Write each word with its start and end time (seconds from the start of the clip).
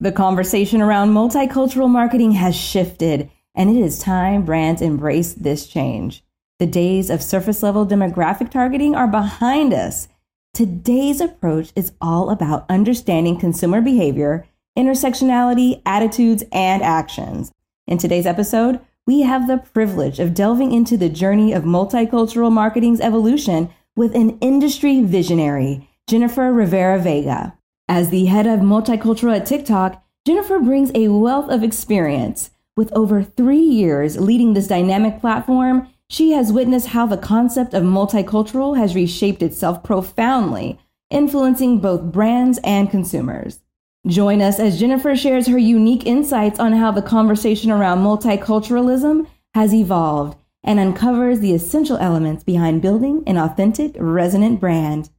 The 0.00 0.12
conversation 0.12 0.80
around 0.80 1.10
multicultural 1.10 1.90
marketing 1.90 2.30
has 2.32 2.54
shifted, 2.54 3.30
and 3.52 3.68
it 3.68 3.80
is 3.82 3.98
time 3.98 4.44
brands 4.44 4.80
embrace 4.80 5.32
this 5.32 5.66
change. 5.66 6.22
The 6.60 6.66
days 6.66 7.10
of 7.10 7.20
surface 7.20 7.64
level 7.64 7.84
demographic 7.84 8.48
targeting 8.48 8.94
are 8.94 9.08
behind 9.08 9.74
us. 9.74 10.06
Today's 10.54 11.20
approach 11.20 11.72
is 11.74 11.90
all 12.00 12.30
about 12.30 12.64
understanding 12.68 13.40
consumer 13.40 13.80
behavior, 13.80 14.46
intersectionality, 14.78 15.82
attitudes, 15.84 16.44
and 16.52 16.80
actions. 16.80 17.50
In 17.88 17.98
today's 17.98 18.26
episode, 18.26 18.78
we 19.04 19.22
have 19.22 19.48
the 19.48 19.58
privilege 19.58 20.20
of 20.20 20.32
delving 20.32 20.70
into 20.70 20.96
the 20.96 21.08
journey 21.08 21.52
of 21.52 21.64
multicultural 21.64 22.52
marketing's 22.52 23.00
evolution 23.00 23.68
with 23.96 24.14
an 24.14 24.38
industry 24.38 25.02
visionary, 25.02 25.90
Jennifer 26.06 26.52
Rivera 26.52 27.00
Vega. 27.00 27.57
As 27.88 28.10
the 28.10 28.26
head 28.26 28.46
of 28.46 28.60
multicultural 28.60 29.34
at 29.34 29.46
TikTok, 29.46 30.04
Jennifer 30.26 30.58
brings 30.58 30.90
a 30.94 31.08
wealth 31.08 31.50
of 31.50 31.62
experience. 31.62 32.50
With 32.76 32.92
over 32.92 33.22
three 33.22 33.58
years 33.58 34.18
leading 34.18 34.52
this 34.52 34.66
dynamic 34.66 35.20
platform, 35.20 35.88
she 36.10 36.32
has 36.32 36.52
witnessed 36.52 36.88
how 36.88 37.06
the 37.06 37.16
concept 37.16 37.72
of 37.72 37.82
multicultural 37.82 38.76
has 38.76 38.94
reshaped 38.94 39.42
itself 39.42 39.82
profoundly, 39.82 40.78
influencing 41.10 41.80
both 41.80 42.12
brands 42.12 42.60
and 42.62 42.90
consumers. 42.90 43.60
Join 44.06 44.42
us 44.42 44.60
as 44.60 44.78
Jennifer 44.78 45.16
shares 45.16 45.46
her 45.46 45.58
unique 45.58 46.06
insights 46.06 46.60
on 46.60 46.74
how 46.74 46.90
the 46.92 47.02
conversation 47.02 47.70
around 47.70 47.98
multiculturalism 47.98 49.26
has 49.54 49.74
evolved 49.74 50.38
and 50.62 50.78
uncovers 50.78 51.40
the 51.40 51.54
essential 51.54 51.96
elements 51.96 52.44
behind 52.44 52.82
building 52.82 53.22
an 53.26 53.38
authentic, 53.38 53.96
resonant 53.98 54.60
brand. 54.60 55.10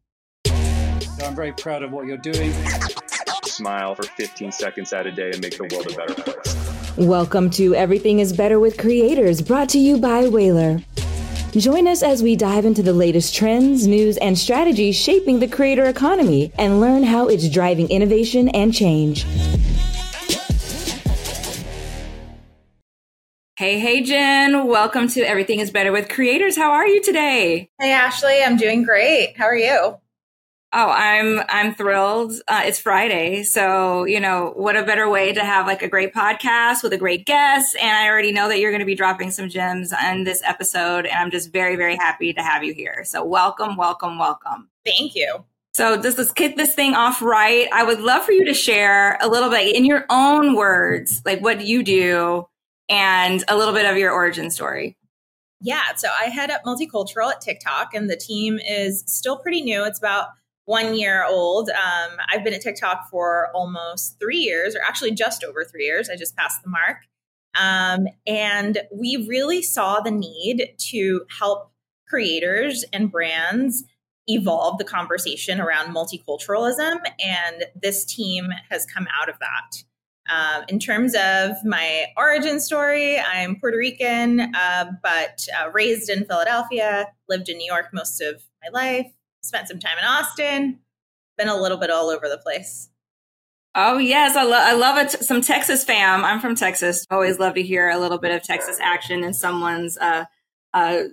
I'm 1.21 1.35
very 1.35 1.51
proud 1.51 1.83
of 1.83 1.91
what 1.91 2.05
you're 2.05 2.17
doing. 2.17 2.53
Smile 3.43 3.93
for 3.95 4.03
15 4.03 4.51
seconds 4.53 4.93
out 4.93 5.05
a 5.05 5.11
day 5.11 5.31
and 5.31 5.41
make 5.41 5.57
the 5.57 5.67
world 5.71 5.91
a 5.91 5.95
better 5.95 6.13
place. 6.13 6.97
Welcome 6.97 7.49
to 7.51 7.75
Everything 7.75 8.19
is 8.19 8.31
Better 8.31 8.59
with 8.59 8.77
Creators, 8.77 9.41
brought 9.41 9.67
to 9.69 9.79
you 9.79 9.97
by 9.97 10.23
Whalar. 10.23 10.83
Join 11.51 11.87
us 11.87 12.03
as 12.03 12.23
we 12.23 12.35
dive 12.35 12.63
into 12.65 12.81
the 12.81 12.93
latest 12.93 13.35
trends, 13.35 13.85
news, 13.85 14.17
and 14.17 14.37
strategies 14.37 14.95
shaping 14.95 15.39
the 15.39 15.47
creator 15.47 15.85
economy 15.85 16.53
and 16.57 16.79
learn 16.79 17.03
how 17.03 17.27
it's 17.27 17.49
driving 17.49 17.89
innovation 17.89 18.47
and 18.49 18.73
change. 18.73 19.23
Hey, 23.57 23.77
hey, 23.77 24.01
Jen. 24.03 24.67
Welcome 24.67 25.09
to 25.09 25.21
Everything 25.21 25.59
is 25.59 25.69
Better 25.69 25.91
with 25.91 26.07
Creators. 26.07 26.55
How 26.55 26.71
are 26.71 26.87
you 26.87 27.03
today? 27.03 27.69
Hey, 27.77 27.91
Ashley. 27.91 28.41
I'm 28.41 28.55
doing 28.55 28.83
great. 28.83 29.35
How 29.37 29.45
are 29.45 29.55
you? 29.55 29.97
Oh, 30.71 30.91
I'm 30.91 31.41
I'm 31.49 31.73
thrilled. 31.73 32.31
Uh, 32.47 32.61
it's 32.63 32.77
Friday, 32.77 33.41
so 33.41 34.03
you 34.03 34.19
know 34.19 34.53
what 34.55 34.75
a 34.75 34.83
better 34.83 35.09
way 35.09 35.33
to 35.33 35.43
have 35.43 35.65
like 35.65 35.81
a 35.81 35.87
great 35.87 36.13
podcast 36.13 36.83
with 36.83 36.93
a 36.93 36.97
great 36.97 37.25
guest. 37.25 37.75
And 37.81 37.89
I 37.89 38.07
already 38.07 38.31
know 38.31 38.47
that 38.47 38.59
you're 38.59 38.69
going 38.69 38.79
to 38.81 38.85
be 38.85 38.93
dropping 38.93 39.31
some 39.31 39.49
gems 39.49 39.91
on 39.91 40.25
this 40.25 40.43
episode, 40.45 41.07
and 41.07 41.15
I'm 41.15 41.31
just 41.31 41.51
very 41.51 41.75
very 41.75 41.95
happy 41.95 42.33
to 42.33 42.43
have 42.43 42.63
you 42.63 42.75
here. 42.75 43.03
So 43.03 43.25
welcome, 43.25 43.77
welcome, 43.77 44.19
welcome. 44.19 44.69
Thank 44.85 45.15
you. 45.15 45.43
So 45.73 45.99
just 45.99 46.19
let's 46.19 46.31
kick 46.31 46.55
this 46.55 46.75
thing 46.75 46.93
off 46.93 47.19
right. 47.19 47.67
I 47.73 47.83
would 47.83 48.01
love 48.01 48.23
for 48.23 48.31
you 48.31 48.45
to 48.45 48.53
share 48.53 49.17
a 49.21 49.27
little 49.27 49.49
bit 49.49 49.75
in 49.75 49.85
your 49.85 50.05
own 50.11 50.55
words, 50.55 51.23
like 51.25 51.41
what 51.41 51.65
you 51.65 51.81
do, 51.81 52.47
and 52.87 53.43
a 53.47 53.57
little 53.57 53.73
bit 53.73 53.87
of 53.87 53.97
your 53.97 54.11
origin 54.11 54.51
story. 54.51 54.97
Yeah, 55.61 55.95
so 55.95 56.09
I 56.09 56.25
head 56.25 56.51
up 56.51 56.63
multicultural 56.63 57.31
at 57.31 57.41
TikTok, 57.41 57.95
and 57.95 58.07
the 58.07 58.15
team 58.15 58.59
is 58.59 59.03
still 59.07 59.37
pretty 59.37 59.61
new. 59.61 59.83
It's 59.83 59.97
about 59.97 60.27
one 60.69 60.93
year 60.93 61.25
old. 61.25 61.71
Um, 61.71 62.17
I've 62.31 62.43
been 62.43 62.53
at 62.53 62.61
TikTok 62.61 63.09
for 63.09 63.49
almost 63.55 64.19
three 64.19 64.37
years, 64.37 64.75
or 64.75 64.81
actually 64.87 65.11
just 65.11 65.43
over 65.43 65.65
three 65.65 65.83
years. 65.83 66.11
I 66.11 66.15
just 66.15 66.37
passed 66.37 66.61
the 66.61 66.69
mark. 66.69 66.97
Um, 67.59 68.07
and 68.27 68.77
we 68.93 69.25
really 69.27 69.63
saw 69.63 69.99
the 69.99 70.11
need 70.11 70.75
to 70.91 71.21
help 71.39 71.71
creators 72.07 72.85
and 72.93 73.11
brands 73.11 73.83
evolve 74.27 74.77
the 74.77 74.83
conversation 74.83 75.59
around 75.59 75.91
multiculturalism. 75.91 76.99
And 77.25 77.65
this 77.81 78.05
team 78.05 78.49
has 78.69 78.85
come 78.85 79.07
out 79.19 79.27
of 79.27 79.39
that. 79.39 79.83
Um, 80.31 80.65
in 80.67 80.77
terms 80.77 81.15
of 81.15 81.55
my 81.65 82.05
origin 82.15 82.59
story, 82.59 83.19
I'm 83.19 83.59
Puerto 83.59 83.79
Rican, 83.79 84.53
uh, 84.53 84.91
but 85.01 85.47
uh, 85.59 85.71
raised 85.71 86.11
in 86.11 86.25
Philadelphia, 86.25 87.07
lived 87.27 87.49
in 87.49 87.57
New 87.57 87.65
York 87.65 87.87
most 87.91 88.21
of 88.21 88.43
my 88.61 88.69
life 88.71 89.11
spent 89.41 89.67
some 89.67 89.79
time 89.79 89.97
in 89.97 90.05
Austin, 90.05 90.79
been 91.37 91.47
a 91.47 91.59
little 91.59 91.77
bit 91.77 91.89
all 91.89 92.09
over 92.09 92.27
the 92.27 92.37
place. 92.37 92.89
Oh 93.75 93.97
yes, 93.97 94.35
I, 94.35 94.43
love 94.43 94.67
I 94.67 94.73
love 94.73 94.97
it. 94.97 95.11
Some 95.11 95.41
Texas 95.41 95.83
fam. 95.83 96.25
I'm 96.25 96.39
from 96.39 96.55
Texas. 96.55 97.05
Always 97.11 97.39
love 97.39 97.53
to 97.53 97.61
hear 97.61 97.89
a 97.89 97.99
little 97.99 98.17
bit 98.17 98.31
of 98.31 98.43
Texas 98.43 98.79
action 98.81 99.23
in 99.23 99.33
someone's 99.33 99.97
uh, 99.97 100.25
uh, 100.73 101.03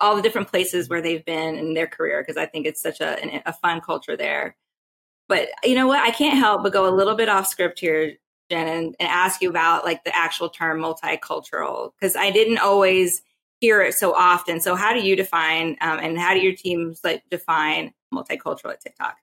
all 0.00 0.16
the 0.16 0.22
different 0.22 0.48
places 0.48 0.88
where 0.88 1.00
they've 1.00 1.24
been 1.24 1.56
in 1.56 1.74
their 1.74 1.86
career 1.86 2.20
because 2.20 2.36
I 2.36 2.46
think 2.46 2.66
it's 2.66 2.82
such 2.82 3.00
a, 3.00 3.42
a 3.48 3.52
fun 3.54 3.80
culture 3.80 4.16
there. 4.16 4.56
But 5.28 5.48
you 5.64 5.74
know 5.74 5.86
what? 5.86 6.00
I 6.00 6.10
can't 6.10 6.38
help 6.38 6.62
but 6.62 6.72
go 6.72 6.86
a 6.86 6.94
little 6.94 7.14
bit 7.14 7.30
off 7.30 7.46
script 7.46 7.80
here, 7.80 8.12
Jen, 8.50 8.68
and, 8.68 8.96
and 9.00 9.08
ask 9.08 9.40
you 9.40 9.48
about 9.48 9.84
like 9.84 10.04
the 10.04 10.14
actual 10.14 10.50
term 10.50 10.80
multicultural 10.80 11.92
because 11.98 12.16
I 12.16 12.30
didn't 12.30 12.58
always 12.58 13.22
hear 13.60 13.80
it 13.82 13.94
so 13.94 14.14
often. 14.14 14.60
So 14.60 14.74
how 14.74 14.92
do 14.92 15.00
you 15.00 15.16
define 15.16 15.76
um, 15.80 15.98
and 15.98 16.18
how 16.18 16.34
do 16.34 16.40
your 16.40 16.54
teams 16.54 17.00
like 17.04 17.22
define 17.30 17.92
multicultural 18.12 18.72
at 18.72 18.80
TikTok? 18.80 19.16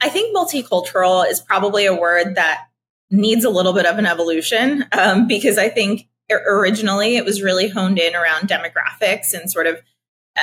I 0.00 0.08
think 0.08 0.36
multicultural 0.36 1.28
is 1.28 1.40
probably 1.40 1.86
a 1.86 1.94
word 1.94 2.34
that 2.34 2.66
needs 3.10 3.44
a 3.44 3.50
little 3.50 3.72
bit 3.72 3.86
of 3.86 3.98
an 3.98 4.06
evolution 4.06 4.84
um, 4.92 5.26
because 5.26 5.58
I 5.58 5.68
think 5.68 6.08
originally 6.30 7.16
it 7.16 7.24
was 7.24 7.42
really 7.42 7.68
honed 7.68 7.98
in 7.98 8.14
around 8.14 8.48
demographics 8.48 9.32
and 9.32 9.50
sort 9.50 9.66
of, 9.66 9.76
uh, 10.36 10.40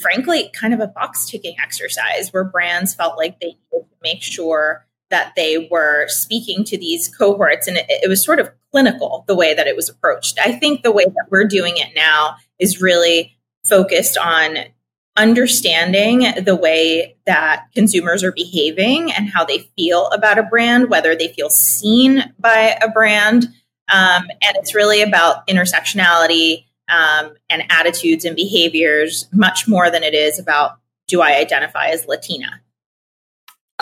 frankly, 0.00 0.50
kind 0.52 0.74
of 0.74 0.80
a 0.80 0.88
box 0.88 1.28
ticking 1.28 1.56
exercise 1.62 2.32
where 2.32 2.44
brands 2.44 2.94
felt 2.94 3.16
like 3.16 3.40
they 3.40 3.46
needed 3.46 3.88
to 3.90 3.96
make 4.02 4.22
sure 4.22 4.86
that 5.10 5.32
they 5.36 5.68
were 5.70 6.06
speaking 6.08 6.64
to 6.64 6.78
these 6.78 7.08
cohorts 7.08 7.66
and 7.66 7.76
it, 7.76 7.86
it 7.88 8.08
was 8.08 8.24
sort 8.24 8.40
of 8.40 8.50
clinical 8.70 9.24
the 9.26 9.34
way 9.34 9.54
that 9.54 9.66
it 9.66 9.76
was 9.76 9.88
approached. 9.88 10.38
I 10.44 10.52
think 10.52 10.82
the 10.82 10.92
way 10.92 11.04
that 11.04 11.26
we're 11.30 11.46
doing 11.46 11.76
it 11.76 11.88
now 11.94 12.36
is 12.58 12.80
really 12.80 13.36
focused 13.64 14.16
on 14.16 14.56
understanding 15.16 16.20
the 16.44 16.56
way 16.56 17.16
that 17.26 17.66
consumers 17.74 18.22
are 18.22 18.32
behaving 18.32 19.12
and 19.12 19.28
how 19.28 19.44
they 19.44 19.70
feel 19.76 20.06
about 20.08 20.38
a 20.38 20.42
brand, 20.44 20.88
whether 20.88 21.14
they 21.14 21.28
feel 21.28 21.50
seen 21.50 22.32
by 22.38 22.76
a 22.80 22.88
brand. 22.88 23.44
Um, 23.92 24.22
and 24.42 24.56
it's 24.56 24.74
really 24.74 25.02
about 25.02 25.46
intersectionality 25.48 26.64
um, 26.88 27.34
and 27.48 27.64
attitudes 27.70 28.24
and 28.24 28.36
behaviors 28.36 29.28
much 29.32 29.66
more 29.68 29.90
than 29.90 30.02
it 30.02 30.14
is 30.14 30.38
about 30.38 30.78
do 31.06 31.20
I 31.20 31.36
identify 31.36 31.86
as 31.86 32.06
Latina? 32.06 32.60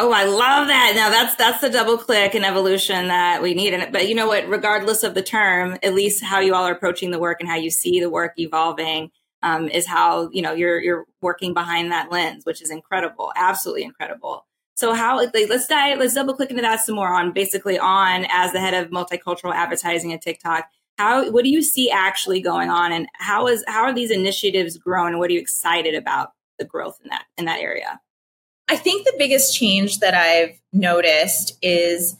Oh, 0.00 0.12
I 0.12 0.24
love 0.24 0.68
that. 0.68 0.92
Now 0.94 1.10
that's 1.10 1.34
that's 1.34 1.60
the 1.60 1.68
double 1.68 1.98
click 1.98 2.36
and 2.36 2.44
evolution 2.44 3.08
that 3.08 3.42
we 3.42 3.52
need. 3.52 3.74
And 3.74 3.92
but 3.92 4.08
you 4.08 4.14
know 4.14 4.28
what? 4.28 4.48
Regardless 4.48 5.02
of 5.02 5.14
the 5.14 5.22
term, 5.22 5.76
at 5.82 5.92
least 5.92 6.22
how 6.22 6.38
you 6.38 6.54
all 6.54 6.64
are 6.64 6.72
approaching 6.72 7.10
the 7.10 7.18
work 7.18 7.40
and 7.40 7.48
how 7.48 7.56
you 7.56 7.68
see 7.68 7.98
the 7.98 8.08
work 8.08 8.34
evolving 8.38 9.10
um, 9.42 9.68
is 9.68 9.88
how 9.88 10.30
you 10.30 10.40
know 10.40 10.52
you're 10.52 10.80
you're 10.80 11.04
working 11.20 11.52
behind 11.52 11.90
that 11.90 12.12
lens, 12.12 12.46
which 12.46 12.62
is 12.62 12.70
incredible, 12.70 13.32
absolutely 13.34 13.82
incredible. 13.82 14.46
So 14.76 14.94
how 14.94 15.16
like, 15.16 15.34
let's 15.48 15.66
dive 15.66 15.98
let's 15.98 16.14
double 16.14 16.34
click 16.34 16.50
into 16.50 16.62
that 16.62 16.80
some 16.80 16.94
more 16.94 17.12
on 17.12 17.32
basically 17.32 17.76
on 17.76 18.24
as 18.30 18.52
the 18.52 18.60
head 18.60 18.74
of 18.74 18.90
multicultural 18.90 19.52
advertising 19.52 20.12
at 20.12 20.22
TikTok. 20.22 20.68
How 20.96 21.28
what 21.32 21.42
do 21.42 21.50
you 21.50 21.60
see 21.62 21.90
actually 21.90 22.40
going 22.40 22.70
on, 22.70 22.92
and 22.92 23.08
how 23.14 23.48
is 23.48 23.64
how 23.66 23.82
are 23.82 23.94
these 23.94 24.12
initiatives 24.12 24.78
growing, 24.78 25.14
and 25.14 25.18
what 25.18 25.30
are 25.30 25.34
you 25.34 25.40
excited 25.40 25.96
about 25.96 26.30
the 26.56 26.64
growth 26.64 26.98
in 27.02 27.10
that 27.10 27.24
in 27.36 27.46
that 27.46 27.58
area? 27.58 28.00
I 28.68 28.76
think 28.76 29.04
the 29.04 29.14
biggest 29.18 29.56
change 29.56 30.00
that 30.00 30.14
I've 30.14 30.60
noticed 30.72 31.56
is 31.62 32.16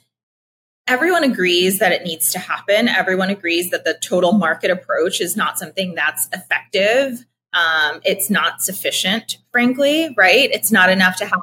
everyone 0.87 1.25
agrees 1.25 1.79
that 1.79 1.93
it 1.93 2.03
needs 2.03 2.33
to 2.33 2.39
happen. 2.39 2.89
Everyone 2.89 3.29
agrees 3.29 3.71
that 3.71 3.85
the 3.85 3.99
total 4.03 4.33
market 4.33 4.71
approach 4.71 5.21
is 5.21 5.37
not 5.37 5.59
something 5.59 5.95
that's 5.95 6.29
effective. 6.33 7.25
Um, 7.53 8.01
it's 8.05 8.31
not 8.31 8.63
sufficient, 8.63 9.39
frankly, 9.53 10.15
right? 10.17 10.51
It's 10.51 10.73
not 10.73 10.91
enough 10.91 11.17
to 11.17 11.27
have 11.27 11.41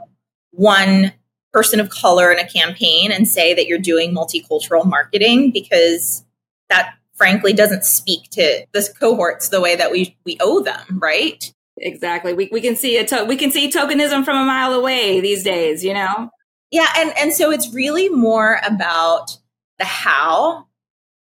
one 0.52 1.14
person 1.54 1.80
of 1.80 1.90
color 1.90 2.32
in 2.32 2.40
a 2.40 2.48
campaign 2.48 3.12
and 3.12 3.28
say 3.28 3.54
that 3.54 3.68
you're 3.68 3.80
doing 3.80 4.14
multicultural 4.14 4.86
marketing 4.86 5.52
because 5.52 6.26
that 6.70 6.96
frankly 7.14 7.54
doesn't 7.54 7.86
speak 7.86 8.30
to 8.32 8.66
the 8.74 8.94
cohorts 9.00 9.50
the 9.50 9.62
way 9.62 9.76
that 9.76 9.92
we 9.92 10.18
we 10.26 10.38
owe 10.42 10.62
them, 10.62 11.00
right? 11.00 11.54
Exactly. 11.78 12.34
We 12.34 12.50
we 12.52 12.62
can 12.62 12.76
see 12.76 12.98
a 12.98 13.06
to- 13.06 13.26
we 13.26 13.36
can 13.36 13.52
see 13.52 13.70
tokenism 13.70 14.24
from 14.24 14.38
a 14.38 14.46
mile 14.46 14.74
away 14.74 15.20
these 15.20 15.44
days, 15.44 15.84
you 15.84 15.94
know. 15.94 16.30
Yeah, 16.72 16.88
and 16.98 17.18
and 17.18 17.34
so 17.34 17.52
it's 17.52 17.74
really 17.74 18.10
more 18.10 18.60
about 18.66 19.38
the 19.78 19.86
how 19.86 20.68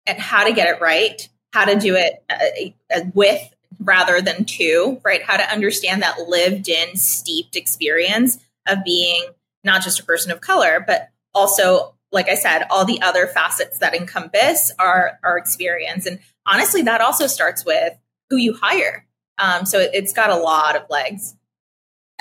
and 0.06 0.18
how 0.18 0.44
to 0.44 0.52
get 0.52 0.68
it 0.68 0.80
right, 0.80 1.28
how 1.52 1.64
to 1.66 1.76
do 1.78 1.94
it 1.94 2.24
uh, 2.30 2.96
uh, 2.96 3.04
with 3.14 3.54
rather 3.80 4.20
than 4.20 4.44
to, 4.44 5.00
right? 5.04 5.22
How 5.22 5.36
to 5.36 5.52
understand 5.52 6.02
that 6.02 6.28
lived 6.28 6.68
in, 6.68 6.96
steeped 6.96 7.56
experience 7.56 8.38
of 8.66 8.84
being 8.84 9.24
not 9.64 9.82
just 9.82 10.00
a 10.00 10.04
person 10.04 10.32
of 10.32 10.40
color, 10.40 10.82
but 10.86 11.10
also, 11.34 11.94
like 12.12 12.28
I 12.28 12.34
said, 12.34 12.64
all 12.70 12.84
the 12.84 13.00
other 13.02 13.26
facets 13.26 13.78
that 13.78 13.94
encompass 13.94 14.72
our, 14.78 15.18
our 15.22 15.38
experience. 15.38 16.06
And 16.06 16.18
honestly, 16.46 16.82
that 16.82 17.00
also 17.00 17.26
starts 17.26 17.64
with 17.64 17.94
who 18.28 18.36
you 18.36 18.54
hire. 18.54 19.06
Um, 19.40 19.64
so 19.64 19.78
it, 19.78 19.90
it's 19.94 20.12
got 20.12 20.30
a 20.30 20.36
lot 20.36 20.76
of 20.76 20.82
legs. 20.90 21.34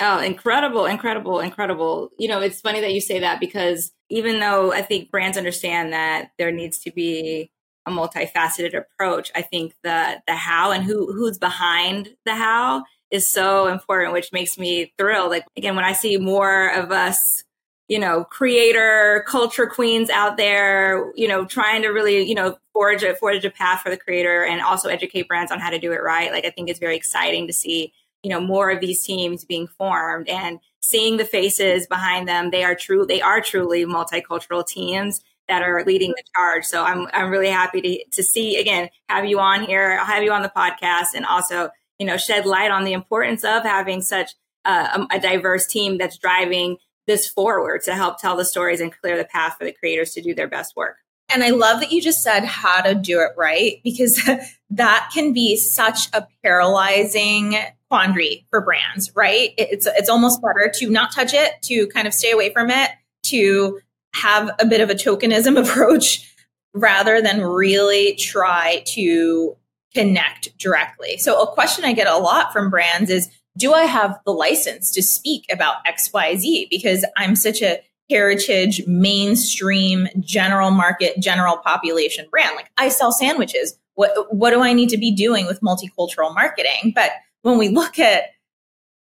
Oh, 0.00 0.18
incredible, 0.18 0.86
incredible, 0.86 1.40
incredible. 1.40 2.08
You 2.18 2.28
know, 2.28 2.40
it's 2.40 2.60
funny 2.60 2.80
that 2.80 2.94
you 2.94 3.00
say 3.00 3.20
that 3.20 3.38
because 3.38 3.92
even 4.08 4.40
though 4.40 4.72
I 4.72 4.82
think 4.82 5.10
brands 5.10 5.36
understand 5.36 5.92
that 5.92 6.30
there 6.38 6.50
needs 6.50 6.78
to 6.80 6.90
be 6.90 7.50
a 7.86 7.90
multifaceted 7.90 8.74
approach, 8.74 9.30
I 9.34 9.42
think 9.42 9.74
the 9.82 10.22
the 10.26 10.34
how 10.34 10.70
and 10.70 10.84
who 10.84 11.12
who's 11.12 11.38
behind 11.38 12.10
the 12.24 12.34
how 12.34 12.84
is 13.10 13.30
so 13.30 13.66
important, 13.66 14.14
which 14.14 14.32
makes 14.32 14.58
me 14.58 14.92
thrilled. 14.96 15.30
Like 15.30 15.44
again, 15.56 15.76
when 15.76 15.84
I 15.84 15.92
see 15.92 16.16
more 16.16 16.68
of 16.68 16.90
us, 16.92 17.44
you 17.90 17.98
know, 17.98 18.22
creator 18.22 19.24
culture 19.26 19.66
queens 19.66 20.10
out 20.10 20.36
there, 20.36 21.10
you 21.16 21.26
know, 21.26 21.44
trying 21.44 21.82
to 21.82 21.88
really, 21.88 22.22
you 22.22 22.36
know, 22.36 22.56
forge 22.72 23.02
a 23.02 23.16
forge 23.16 23.44
a 23.44 23.50
path 23.50 23.80
for 23.80 23.90
the 23.90 23.96
creator 23.96 24.44
and 24.44 24.62
also 24.62 24.88
educate 24.88 25.26
brands 25.26 25.50
on 25.50 25.58
how 25.58 25.70
to 25.70 25.78
do 25.80 25.90
it 25.90 26.00
right. 26.00 26.30
Like 26.30 26.44
I 26.44 26.50
think 26.50 26.70
it's 26.70 26.78
very 26.78 26.96
exciting 26.96 27.48
to 27.48 27.52
see 27.52 27.92
you 28.22 28.30
know 28.30 28.40
more 28.40 28.70
of 28.70 28.80
these 28.80 29.02
teams 29.02 29.44
being 29.44 29.66
formed 29.66 30.28
and 30.28 30.60
seeing 30.80 31.16
the 31.16 31.24
faces 31.24 31.86
behind 31.86 32.28
them 32.28 32.50
they 32.50 32.62
are 32.62 32.74
true 32.74 33.06
they 33.06 33.22
are 33.22 33.40
truly 33.40 33.86
multicultural 33.86 34.66
teams 34.66 35.22
that 35.48 35.62
are 35.62 35.82
leading 35.86 36.10
the 36.10 36.22
charge 36.34 36.66
so 36.66 36.84
i'm 36.84 37.06
i'm 37.14 37.30
really 37.30 37.48
happy 37.48 37.80
to 37.80 38.04
to 38.10 38.22
see 38.22 38.60
again 38.60 38.90
have 39.08 39.24
you 39.24 39.40
on 39.40 39.62
here 39.62 39.96
i'll 39.98 40.04
have 40.04 40.22
you 40.22 40.32
on 40.32 40.42
the 40.42 40.52
podcast 40.54 41.14
and 41.14 41.24
also 41.24 41.70
you 41.98 42.04
know 42.04 42.18
shed 42.18 42.44
light 42.44 42.70
on 42.70 42.84
the 42.84 42.92
importance 42.92 43.42
of 43.42 43.62
having 43.62 44.02
such 44.02 44.32
uh, 44.66 45.06
a, 45.10 45.16
a 45.16 45.18
diverse 45.18 45.66
team 45.66 45.96
that's 45.96 46.18
driving 46.18 46.76
this 47.10 47.28
forward 47.28 47.82
to 47.82 47.94
help 47.94 48.18
tell 48.18 48.36
the 48.36 48.44
stories 48.44 48.80
and 48.80 48.92
clear 49.00 49.18
the 49.18 49.24
path 49.24 49.56
for 49.58 49.64
the 49.64 49.72
creators 49.72 50.12
to 50.12 50.22
do 50.22 50.34
their 50.34 50.48
best 50.48 50.76
work 50.76 50.96
and 51.32 51.44
I 51.44 51.50
love 51.50 51.80
that 51.80 51.92
you 51.92 52.02
just 52.02 52.22
said 52.22 52.44
how 52.44 52.80
to 52.82 52.94
do 52.94 53.20
it 53.20 53.30
right 53.36 53.80
because 53.84 54.20
that 54.70 55.10
can 55.14 55.32
be 55.32 55.56
such 55.56 56.08
a 56.12 56.26
paralyzing 56.42 57.56
quandary 57.88 58.46
for 58.50 58.60
brands, 58.60 59.10
right? 59.14 59.50
It's 59.56 59.86
it's 59.86 60.08
almost 60.08 60.40
better 60.42 60.70
to 60.76 60.90
not 60.90 61.12
touch 61.12 61.34
it, 61.34 61.60
to 61.62 61.86
kind 61.88 62.06
of 62.06 62.14
stay 62.14 62.30
away 62.30 62.52
from 62.52 62.70
it, 62.70 62.90
to 63.24 63.80
have 64.14 64.50
a 64.58 64.66
bit 64.66 64.80
of 64.80 64.90
a 64.90 64.94
tokenism 64.94 65.58
approach 65.62 66.26
rather 66.72 67.20
than 67.20 67.42
really 67.42 68.14
try 68.14 68.82
to 68.86 69.56
connect 69.94 70.56
directly. 70.56 71.16
So 71.18 71.42
a 71.42 71.52
question 71.52 71.84
I 71.84 71.92
get 71.92 72.06
a 72.06 72.16
lot 72.16 72.52
from 72.52 72.70
brands 72.70 73.10
is 73.10 73.28
do 73.60 73.74
I 73.74 73.84
have 73.84 74.18
the 74.24 74.32
license 74.32 74.90
to 74.92 75.02
speak 75.02 75.44
about 75.52 75.84
XYZ 75.84 76.68
because 76.70 77.04
I'm 77.16 77.36
such 77.36 77.62
a 77.62 77.80
heritage, 78.10 78.84
mainstream, 78.86 80.08
general 80.18 80.70
market, 80.72 81.20
general 81.20 81.58
population 81.58 82.26
brand. 82.30 82.56
Like 82.56 82.70
I 82.76 82.88
sell 82.88 83.12
sandwiches. 83.12 83.78
What 83.94 84.34
what 84.34 84.50
do 84.50 84.62
I 84.62 84.72
need 84.72 84.88
to 84.90 84.98
be 84.98 85.12
doing 85.12 85.46
with 85.46 85.60
multicultural 85.60 86.34
marketing? 86.34 86.92
But 86.94 87.12
when 87.42 87.56
we 87.56 87.68
look 87.68 87.98
at 87.98 88.24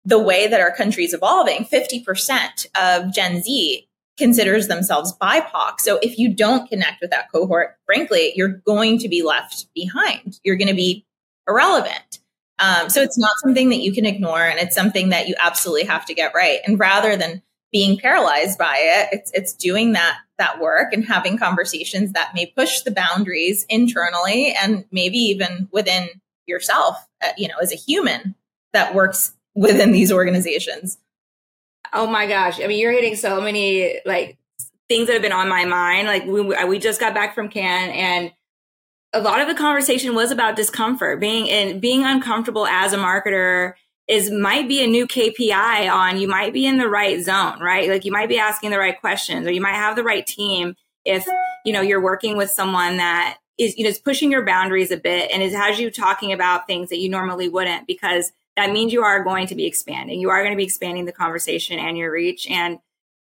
the 0.04 0.18
way 0.18 0.46
that 0.46 0.60
our 0.60 0.74
country 0.74 1.04
is 1.04 1.14
evolving, 1.14 1.64
50% 1.64 2.66
of 2.80 3.12
Gen 3.12 3.42
Z 3.42 3.88
considers 4.16 4.68
themselves 4.68 5.14
BIPOC. 5.20 5.80
So 5.80 5.98
if 6.00 6.18
you 6.18 6.32
don't 6.32 6.68
connect 6.68 7.00
with 7.00 7.10
that 7.10 7.30
cohort, 7.30 7.76
frankly, 7.84 8.32
you're 8.34 8.62
going 8.66 8.98
to 9.00 9.08
be 9.08 9.22
left 9.22 9.66
behind. 9.74 10.38
You're 10.42 10.56
going 10.56 10.68
to 10.68 10.74
be 10.74 11.04
irrelevant. 11.48 12.20
Um, 12.58 12.88
so 12.88 13.02
it's 13.02 13.18
not 13.18 13.36
something 13.42 13.68
that 13.68 13.80
you 13.80 13.92
can 13.92 14.06
ignore, 14.06 14.42
and 14.42 14.58
it's 14.58 14.74
something 14.74 15.10
that 15.10 15.28
you 15.28 15.34
absolutely 15.44 15.84
have 15.84 16.06
to 16.06 16.14
get 16.14 16.32
right. 16.34 16.60
And 16.66 16.78
rather 16.78 17.16
than 17.16 17.42
being 17.72 17.98
paralyzed 17.98 18.58
by 18.58 18.76
it, 18.78 19.08
it's 19.12 19.30
it's 19.34 19.52
doing 19.52 19.92
that 19.92 20.16
that 20.38 20.60
work 20.60 20.92
and 20.92 21.04
having 21.04 21.38
conversations 21.38 22.12
that 22.12 22.32
may 22.34 22.46
push 22.46 22.80
the 22.80 22.90
boundaries 22.90 23.66
internally 23.68 24.54
and 24.60 24.84
maybe 24.90 25.18
even 25.18 25.68
within 25.72 26.08
yourself, 26.46 26.96
uh, 27.22 27.32
you 27.36 27.48
know, 27.48 27.56
as 27.60 27.72
a 27.72 27.76
human 27.76 28.34
that 28.72 28.94
works 28.94 29.34
within 29.54 29.92
these 29.92 30.12
organizations. 30.12 30.98
Oh 31.92 32.06
my 32.06 32.26
gosh. 32.26 32.60
I 32.60 32.66
mean, 32.66 32.78
you're 32.78 32.92
hitting 32.92 33.16
so 33.16 33.40
many 33.40 34.00
like 34.04 34.36
things 34.88 35.06
that 35.06 35.14
have 35.14 35.22
been 35.22 35.32
on 35.32 35.48
my 35.48 35.64
mind. 35.64 36.06
Like 36.06 36.26
we, 36.26 36.42
we 36.42 36.78
just 36.78 37.00
got 37.00 37.14
back 37.14 37.34
from 37.34 37.48
Cannes 37.48 37.90
and 37.90 38.32
a 39.16 39.20
lot 39.20 39.40
of 39.40 39.48
the 39.48 39.54
conversation 39.54 40.14
was 40.14 40.30
about 40.30 40.56
discomfort, 40.56 41.20
being 41.20 41.46
in 41.46 41.80
being 41.80 42.04
uncomfortable 42.04 42.66
as 42.66 42.92
a 42.92 42.98
marketer 42.98 43.72
is 44.08 44.30
might 44.30 44.68
be 44.68 44.84
a 44.84 44.86
new 44.86 45.06
KPI 45.06 45.90
on 45.90 46.18
you 46.20 46.28
might 46.28 46.52
be 46.52 46.66
in 46.66 46.78
the 46.78 46.88
right 46.88 47.22
zone, 47.24 47.60
right? 47.60 47.88
Like 47.88 48.04
you 48.04 48.12
might 48.12 48.28
be 48.28 48.38
asking 48.38 48.70
the 48.70 48.78
right 48.78 48.98
questions 49.00 49.46
or 49.46 49.52
you 49.52 49.60
might 49.60 49.74
have 49.74 49.96
the 49.96 50.04
right 50.04 50.24
team 50.24 50.76
if, 51.04 51.26
you 51.64 51.72
know, 51.72 51.80
you're 51.80 52.00
working 52.00 52.36
with 52.36 52.50
someone 52.50 52.98
that 52.98 53.38
is 53.58 53.76
you 53.78 53.84
know 53.84 53.90
is 53.90 53.98
pushing 53.98 54.30
your 54.30 54.44
boundaries 54.44 54.90
a 54.90 54.98
bit 54.98 55.30
and 55.32 55.42
is 55.42 55.54
has 55.54 55.78
you 55.78 55.90
talking 55.90 56.32
about 56.32 56.66
things 56.66 56.90
that 56.90 56.98
you 56.98 57.08
normally 57.08 57.48
wouldn't 57.48 57.86
because 57.86 58.32
that 58.56 58.70
means 58.70 58.92
you 58.92 59.02
are 59.02 59.24
going 59.24 59.46
to 59.46 59.54
be 59.54 59.66
expanding. 59.66 60.20
You 60.20 60.30
are 60.30 60.42
going 60.42 60.52
to 60.52 60.56
be 60.56 60.64
expanding 60.64 61.04
the 61.04 61.12
conversation 61.12 61.78
and 61.78 61.96
your 61.96 62.10
reach. 62.10 62.46
And 62.50 62.78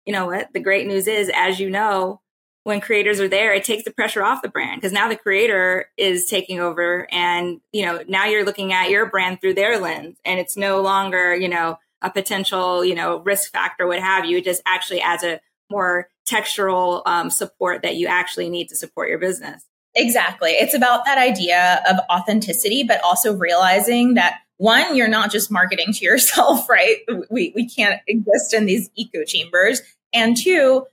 you 0.06 0.12
know 0.12 0.26
what? 0.26 0.52
The 0.52 0.60
great 0.60 0.86
news 0.86 1.06
is 1.06 1.30
as 1.34 1.60
you 1.60 1.70
know 1.70 2.20
when 2.68 2.80
creators 2.80 3.18
are 3.18 3.28
there 3.28 3.54
it 3.54 3.64
takes 3.64 3.84
the 3.84 3.90
pressure 3.90 4.22
off 4.22 4.42
the 4.42 4.48
brand 4.48 4.78
because 4.78 4.92
now 4.92 5.08
the 5.08 5.16
creator 5.16 5.86
is 5.96 6.26
taking 6.26 6.60
over 6.60 7.08
and 7.10 7.60
you 7.72 7.84
know 7.84 8.02
now 8.08 8.26
you're 8.26 8.44
looking 8.44 8.74
at 8.74 8.90
your 8.90 9.06
brand 9.06 9.40
through 9.40 9.54
their 9.54 9.78
lens 9.80 10.18
and 10.24 10.38
it's 10.38 10.56
no 10.56 10.82
longer 10.82 11.34
you 11.34 11.48
know 11.48 11.78
a 12.02 12.10
potential 12.10 12.84
you 12.84 12.94
know 12.94 13.20
risk 13.20 13.50
factor 13.50 13.86
what 13.86 14.00
have 14.00 14.26
you 14.26 14.36
it 14.36 14.44
just 14.44 14.60
actually 14.66 15.00
adds 15.00 15.24
a 15.24 15.40
more 15.70 16.08
textural 16.28 17.02
um, 17.06 17.30
support 17.30 17.82
that 17.82 17.96
you 17.96 18.06
actually 18.06 18.50
need 18.50 18.68
to 18.68 18.76
support 18.76 19.08
your 19.08 19.18
business 19.18 19.64
Exactly. 19.94 20.50
It's 20.50 20.74
about 20.74 21.04
that 21.06 21.18
idea 21.18 21.82
of 21.90 21.96
authenticity, 22.08 22.84
but 22.84 23.02
also 23.02 23.34
realizing 23.34 24.14
that 24.14 24.38
one, 24.58 24.94
you're 24.94 25.08
not 25.08 25.32
just 25.32 25.50
marketing 25.50 25.92
to 25.94 26.04
yourself, 26.04 26.68
right? 26.70 26.98
We, 27.30 27.52
we 27.56 27.68
can't 27.68 28.00
exist 28.06 28.54
in 28.54 28.66
these 28.66 28.90
echo 28.98 29.24
chambers. 29.24 29.80
And 30.12 30.36
two, 30.36 30.86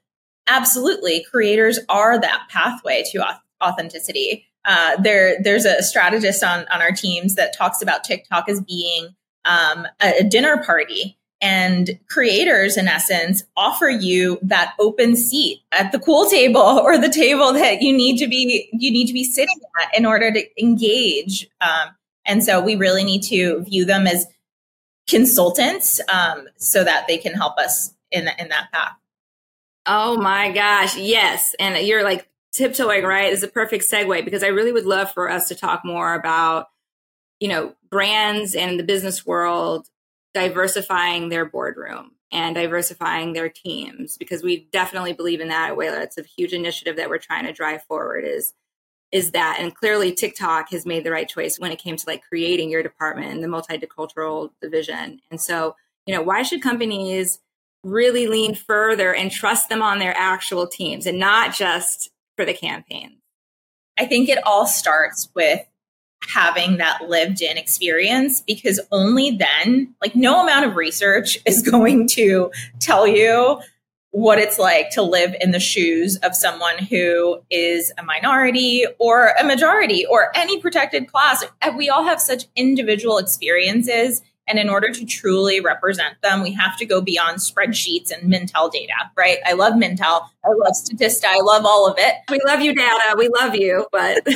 absolutely, 0.48 1.26
creators 1.30 1.80
are 1.90 2.20
that 2.20 2.48
pathway 2.50 3.04
to 3.12 3.26
authenticity. 3.64 4.46
Uh, 4.66 5.00
there, 5.02 5.42
there's 5.44 5.66
a 5.66 5.84
strategist 5.84 6.44
on, 6.44 6.66
on 6.74 6.82
our 6.82 6.92
teams 6.92 7.36
that 7.36 7.56
talks 7.56 7.82
about 7.82 8.04
TikTok 8.04 8.50
as 8.50 8.62
being 8.62 9.16
um, 9.46 9.88
a, 10.02 10.20
a 10.20 10.24
dinner 10.24 10.64
party. 10.64 11.18
And 11.42 12.00
creators 12.10 12.78
in 12.78 12.88
essence 12.88 13.44
offer 13.56 13.90
you 13.90 14.40
that 14.42 14.74
open 14.80 15.16
seat 15.16 15.62
at 15.72 15.92
the 15.92 16.00
cool 16.00 16.28
table 16.30 16.62
or 16.84 16.98
the 16.98 17.10
table 17.10 17.54
that 17.54 17.82
you 17.82 17.96
need 17.96 18.18
to 18.18 18.28
be 18.28 18.70
you 18.72 18.90
need 18.90 19.08
to 19.08 19.14
be 19.14 19.24
sitting 19.24 19.60
at 19.82 19.96
in 19.98 20.06
order 20.06 20.32
to 20.32 20.62
engage 20.62 21.48
um, 21.62 21.90
and 22.26 22.44
so 22.44 22.62
we 22.62 22.76
really 22.76 23.04
need 23.04 23.22
to 23.24 23.62
view 23.64 23.86
them 23.86 24.08
as 24.08 24.26
consultants 25.08 26.00
um, 26.12 26.48
so 26.58 26.84
that 26.84 27.06
they 27.08 27.18
can 27.18 27.34
help 27.34 27.58
us 27.58 27.94
in, 28.12 28.30
in 28.40 28.48
that 28.48 28.72
path 28.72 28.96
oh 29.86 30.18
my 30.18 30.52
gosh 30.52 30.98
yes 30.98 31.56
and 31.60 31.86
you're 31.86 32.04
like 32.04 32.28
tiptoeing 32.52 33.04
right 33.04 33.34
is 33.34 33.44
a 33.44 33.48
perfect 33.48 33.84
segue 33.84 34.24
because 34.26 34.44
i 34.44 34.48
really 34.48 34.72
would 34.72 34.86
love 34.86 35.12
for 35.12 35.30
us 35.30 35.48
to 35.48 35.56
talk 35.56 35.84
more 35.84 36.14
about 36.14 36.68
you 37.40 37.48
know 37.48 37.74
brands 37.90 38.56
and 38.56 38.80
the 38.80 38.84
business 38.84 39.26
world 39.26 39.88
diversifying 40.34 41.30
their 41.30 41.46
boardroom 41.46 42.12
and 42.32 42.56
diversifying 42.56 43.32
their 43.34 43.50
teams 43.50 44.18
because 44.18 44.44
we 44.44 44.68
definitely 44.74 45.14
believe 45.14 45.40
in 45.40 45.48
that 45.48 45.72
at 45.72 45.78
Whalar. 45.78 46.04
It's 46.04 46.18
a 46.18 46.24
huge 46.24 46.52
initiative 46.52 46.98
that 46.98 47.10
we're 47.10 47.18
trying 47.18 47.46
to 47.46 47.54
drive 47.54 47.84
forward 47.84 48.26
is 48.26 48.54
is 49.12 49.32
that 49.32 49.58
and 49.62 49.74
clearly 49.74 50.12
TikTok 50.12 50.72
has 50.72 50.86
made 50.86 51.06
the 51.06 51.12
right 51.12 51.30
choice 51.30 51.58
when 51.58 51.72
it 51.72 51.80
came 51.80 51.96
to 51.96 52.04
like 52.08 52.24
creating 52.28 52.70
your 52.70 52.84
department 52.84 53.32
and 53.32 53.42
the 53.42 53.48
multicultural 53.48 54.50
division. 54.62 55.22
And 55.32 55.40
so, 55.40 55.76
you 56.06 56.14
know, 56.14 56.22
why 56.22 56.42
should 56.42 56.62
companies 56.62 57.40
really 57.86 58.28
lean 58.28 58.56
further 58.56 59.14
and 59.14 59.32
trust 59.32 59.70
them 59.70 59.82
on 59.82 60.00
their 60.00 60.16
actual 60.18 60.68
teams 60.68 61.06
and 61.06 61.20
not 61.20 61.54
just 61.54 62.10
for 62.36 62.44
the 62.44 62.54
campaigns? 62.54 63.22
I 63.98 64.06
think 64.06 64.28
it 64.28 64.40
all 64.46 64.66
starts 64.66 65.30
with 65.36 65.62
having 66.28 66.78
that 66.78 67.08
lived 67.08 67.42
in 67.42 67.58
experience 67.58 68.42
because 68.42 68.80
only 68.92 69.32
then, 69.32 69.94
like, 70.02 70.16
no 70.16 70.44
amount 70.44 70.66
of 70.66 70.76
research 70.76 71.38
is 71.46 71.62
going 71.62 72.08
to 72.10 72.52
tell 72.80 73.08
you 73.08 73.62
what 74.12 74.40
it's 74.40 74.58
like 74.58 74.90
to 74.92 75.02
live 75.02 75.36
in 75.42 75.52
the 75.52 75.60
shoes 75.60 76.16
of 76.18 76.34
someone 76.34 76.78
who 76.78 77.38
is 77.50 77.92
a 77.98 78.04
minority 78.04 78.86
or 78.98 79.34
a 79.38 79.44
majority 79.44 80.06
or 80.06 80.32
any 80.36 80.60
protected 80.62 81.12
class. 81.12 81.44
We 81.78 81.90
all 81.90 82.06
have 82.06 82.22
such 82.22 82.46
individual 82.56 83.18
experiences. 83.18 84.22
And 84.48 84.60
in 84.60 84.70
order 84.70 84.92
to 84.92 85.06
truly 85.06 85.60
represent 85.60 86.22
them, 86.22 86.44
we 86.44 86.54
have 86.54 86.78
to 86.78 86.86
go 86.86 87.02
beyond 87.02 87.38
spreadsheets 87.38 88.12
and 88.12 88.32
Mintel 88.32 88.72
data, 88.72 88.94
right? 89.18 89.40
I 89.46 89.54
love 89.54 89.74
Mintel. 89.74 90.28
I 90.44 90.50
love 90.50 90.74
Statista. 90.74 91.26
I 91.26 91.42
love 91.42 91.66
all 91.66 91.88
of 91.88 91.96
it. 91.98 92.16
We 92.30 92.40
love 92.46 92.62
you, 92.62 92.76
data. 92.76 93.16
We 93.18 93.30
love 93.40 93.56
you, 93.56 93.88
but. 93.92 94.24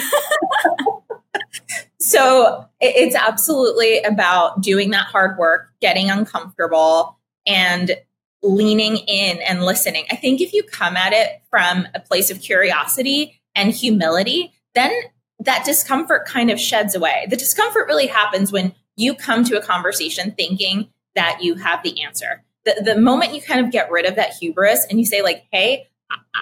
so 2.00 2.66
it's 2.80 3.16
absolutely 3.16 4.00
about 4.00 4.62
doing 4.62 4.90
that 4.92 5.06
hard 5.06 5.38
work, 5.38 5.70
getting 5.80 6.10
uncomfortable, 6.10 7.20
and 7.46 7.96
leaning 8.42 8.98
in 8.98 9.40
and 9.42 9.64
listening. 9.64 10.06
I 10.10 10.16
think 10.16 10.42
if 10.42 10.54
you 10.54 10.64
come 10.64 10.96
at 10.96 11.14
it 11.14 11.42
from 11.50 11.88
a 11.94 12.00
place 12.00 12.32
of 12.32 12.42
curiosity 12.42 13.42
and 13.56 13.74
humility, 13.74 14.54
then 14.76 14.92
that 15.40 15.66
discomfort 15.66 16.26
kind 16.26 16.50
of 16.50 16.60
sheds 16.60 16.96
away. 16.96 17.28
The 17.30 17.38
discomfort 17.38 17.88
really 17.88 18.08
happens 18.08 18.52
when 18.52 18.74
you 19.00 19.16
come 19.16 19.44
to 19.46 19.58
a 19.58 19.62
conversation 19.62 20.32
thinking 20.32 20.90
that 21.16 21.40
you 21.42 21.56
have 21.56 21.84
the 21.84 22.02
answer. 22.04 22.44
The, 22.66 22.82
the 22.84 23.00
moment 23.00 23.34
you 23.34 23.42
kind 23.42 23.66
of 23.66 23.72
get 23.72 23.90
rid 23.90 24.06
of 24.06 24.16
that 24.16 24.34
hubris 24.34 24.86
and 24.90 25.00
you 25.00 25.06
say, 25.06 25.22
like, 25.22 25.46
hey, 25.52 25.88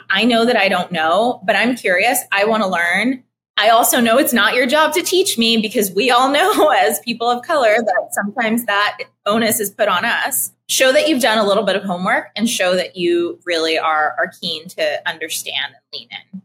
I 0.09 0.23
know 0.23 0.45
that 0.45 0.57
I 0.57 0.69
don't 0.69 0.91
know, 0.91 1.41
but 1.45 1.55
I'm 1.55 1.75
curious. 1.75 2.19
I 2.31 2.45
want 2.45 2.63
to 2.63 2.69
learn. 2.69 3.23
I 3.57 3.69
also 3.69 3.99
know 3.99 4.17
it's 4.17 4.33
not 4.33 4.53
your 4.53 4.67
job 4.67 4.93
to 4.93 5.01
teach 5.01 5.37
me 5.37 5.57
because 5.57 5.91
we 5.91 6.11
all 6.11 6.29
know 6.29 6.69
as 6.79 6.99
people 6.99 7.29
of 7.29 7.43
color 7.43 7.75
that 7.77 8.09
sometimes 8.11 8.65
that 8.65 8.99
onus 9.25 9.59
is 9.59 9.71
put 9.71 9.87
on 9.87 10.05
us. 10.05 10.51
Show 10.69 10.91
that 10.91 11.07
you've 11.07 11.21
done 11.21 11.37
a 11.37 11.47
little 11.47 11.63
bit 11.63 11.75
of 11.75 11.83
homework 11.83 12.27
and 12.35 12.49
show 12.49 12.75
that 12.75 12.95
you 12.95 13.39
really 13.45 13.77
are, 13.77 14.15
are 14.17 14.31
keen 14.41 14.67
to 14.69 15.09
understand 15.09 15.73
and 15.73 15.81
lean 15.93 16.09
in. 16.11 16.41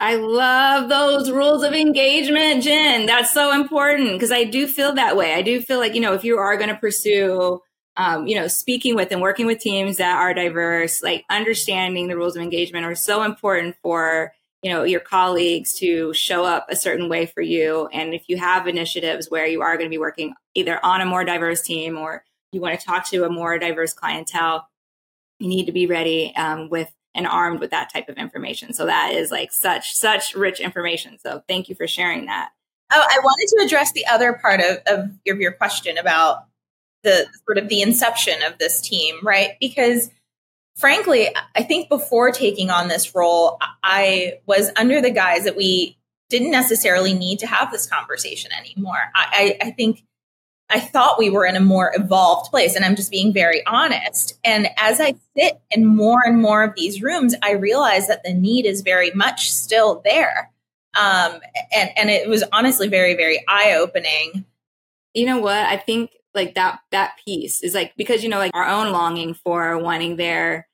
I 0.00 0.14
love 0.14 0.88
those 0.88 1.30
rules 1.30 1.64
of 1.64 1.72
engagement, 1.72 2.62
Jen. 2.62 3.06
That's 3.06 3.32
so 3.32 3.52
important 3.52 4.12
because 4.12 4.30
I 4.30 4.44
do 4.44 4.68
feel 4.68 4.94
that 4.94 5.16
way. 5.16 5.34
I 5.34 5.42
do 5.42 5.60
feel 5.60 5.78
like, 5.78 5.94
you 5.94 6.00
know, 6.00 6.14
if 6.14 6.22
you 6.22 6.38
are 6.38 6.56
going 6.56 6.68
to 6.68 6.76
pursue, 6.76 7.60
um, 7.96 8.28
you 8.28 8.36
know, 8.36 8.46
speaking 8.46 8.94
with 8.94 9.10
and 9.10 9.20
working 9.20 9.46
with 9.46 9.58
teams 9.58 9.96
that 9.96 10.16
are 10.16 10.32
diverse, 10.32 11.02
like 11.02 11.24
understanding 11.30 12.06
the 12.06 12.16
rules 12.16 12.36
of 12.36 12.42
engagement 12.42 12.86
are 12.86 12.94
so 12.94 13.24
important 13.24 13.76
for 13.82 14.32
you 14.62 14.72
know 14.72 14.82
your 14.82 15.00
colleagues 15.00 15.72
to 15.74 16.12
show 16.12 16.44
up 16.44 16.66
a 16.68 16.76
certain 16.76 17.08
way 17.08 17.26
for 17.26 17.40
you 17.40 17.88
and 17.92 18.12
if 18.12 18.24
you 18.28 18.36
have 18.36 18.66
initiatives 18.66 19.30
where 19.30 19.46
you 19.46 19.62
are 19.62 19.76
going 19.76 19.86
to 19.86 19.90
be 19.90 19.98
working 19.98 20.34
either 20.54 20.84
on 20.84 21.00
a 21.00 21.06
more 21.06 21.24
diverse 21.24 21.62
team 21.62 21.96
or 21.96 22.24
you 22.50 22.60
want 22.60 22.78
to 22.78 22.84
talk 22.84 23.06
to 23.06 23.24
a 23.24 23.30
more 23.30 23.58
diverse 23.58 23.92
clientele 23.92 24.66
you 25.38 25.48
need 25.48 25.66
to 25.66 25.72
be 25.72 25.86
ready 25.86 26.34
um, 26.34 26.68
with 26.68 26.90
and 27.18 27.26
armed 27.26 27.58
with 27.58 27.70
that 27.70 27.92
type 27.92 28.08
of 28.08 28.16
information. 28.16 28.72
So 28.72 28.86
that 28.86 29.12
is 29.12 29.30
like 29.32 29.52
such 29.52 29.92
such 29.94 30.34
rich 30.34 30.60
information. 30.60 31.18
So 31.18 31.42
thank 31.48 31.68
you 31.68 31.74
for 31.74 31.86
sharing 31.86 32.26
that. 32.26 32.50
Oh 32.90 33.04
i 33.06 33.18
wanted 33.18 33.58
to 33.58 33.66
address 33.66 33.92
the 33.92 34.06
other 34.06 34.32
part 34.32 34.60
of, 34.60 34.78
of 34.86 35.10
your, 35.26 35.38
your 35.38 35.52
question 35.52 35.98
about 35.98 36.44
the 37.02 37.26
sort 37.44 37.58
of 37.58 37.68
the 37.68 37.82
inception 37.82 38.42
of 38.42 38.56
this 38.58 38.80
team 38.80 39.18
right? 39.22 39.50
Because 39.60 40.10
frankly, 40.76 41.28
I 41.54 41.64
think 41.64 41.88
before 41.88 42.30
taking 42.30 42.70
on 42.70 42.88
this 42.88 43.14
role, 43.14 43.58
I 43.82 44.38
was 44.46 44.70
under 44.76 45.02
the 45.02 45.10
guise 45.10 45.44
that 45.44 45.56
we 45.56 45.98
didn't 46.30 46.50
necessarily 46.50 47.14
need 47.14 47.40
to 47.40 47.46
have 47.46 47.72
this 47.72 47.86
conversation 47.86 48.52
anymore. 48.52 49.00
I, 49.14 49.56
I, 49.60 49.66
I 49.68 49.70
think 49.72 50.04
I 50.70 50.80
thought 50.80 51.18
we 51.18 51.30
were 51.30 51.46
in 51.46 51.56
a 51.56 51.60
more 51.60 51.92
evolved 51.94 52.50
place, 52.50 52.76
and 52.76 52.84
I'm 52.84 52.96
just 52.96 53.10
being 53.10 53.32
very 53.32 53.64
honest. 53.66 54.38
And 54.44 54.68
as 54.76 55.00
I 55.00 55.14
sit 55.36 55.60
in 55.70 55.86
more 55.86 56.20
and 56.26 56.42
more 56.42 56.62
of 56.62 56.74
these 56.76 57.02
rooms, 57.02 57.34
I 57.42 57.52
realize 57.52 58.06
that 58.08 58.22
the 58.22 58.34
need 58.34 58.66
is 58.66 58.82
very 58.82 59.10
much 59.12 59.50
still 59.50 60.02
there. 60.04 60.50
Um, 60.98 61.40
and, 61.72 61.90
and 61.96 62.10
it 62.10 62.28
was 62.28 62.44
honestly 62.52 62.88
very, 62.88 63.14
very 63.14 63.42
eye 63.48 63.74
opening. 63.74 64.44
You 65.14 65.26
know 65.26 65.38
what? 65.38 65.56
I 65.56 65.78
think 65.78 66.10
like 66.34 66.54
that 66.54 66.80
that 66.90 67.18
piece 67.24 67.62
is 67.62 67.74
like 67.74 67.94
because 67.96 68.22
you 68.22 68.28
know 68.28 68.38
like 68.38 68.52
our 68.54 68.66
own 68.66 68.92
longing 68.92 69.34
for 69.34 69.78
wanting 69.78 70.16
there 70.16 70.68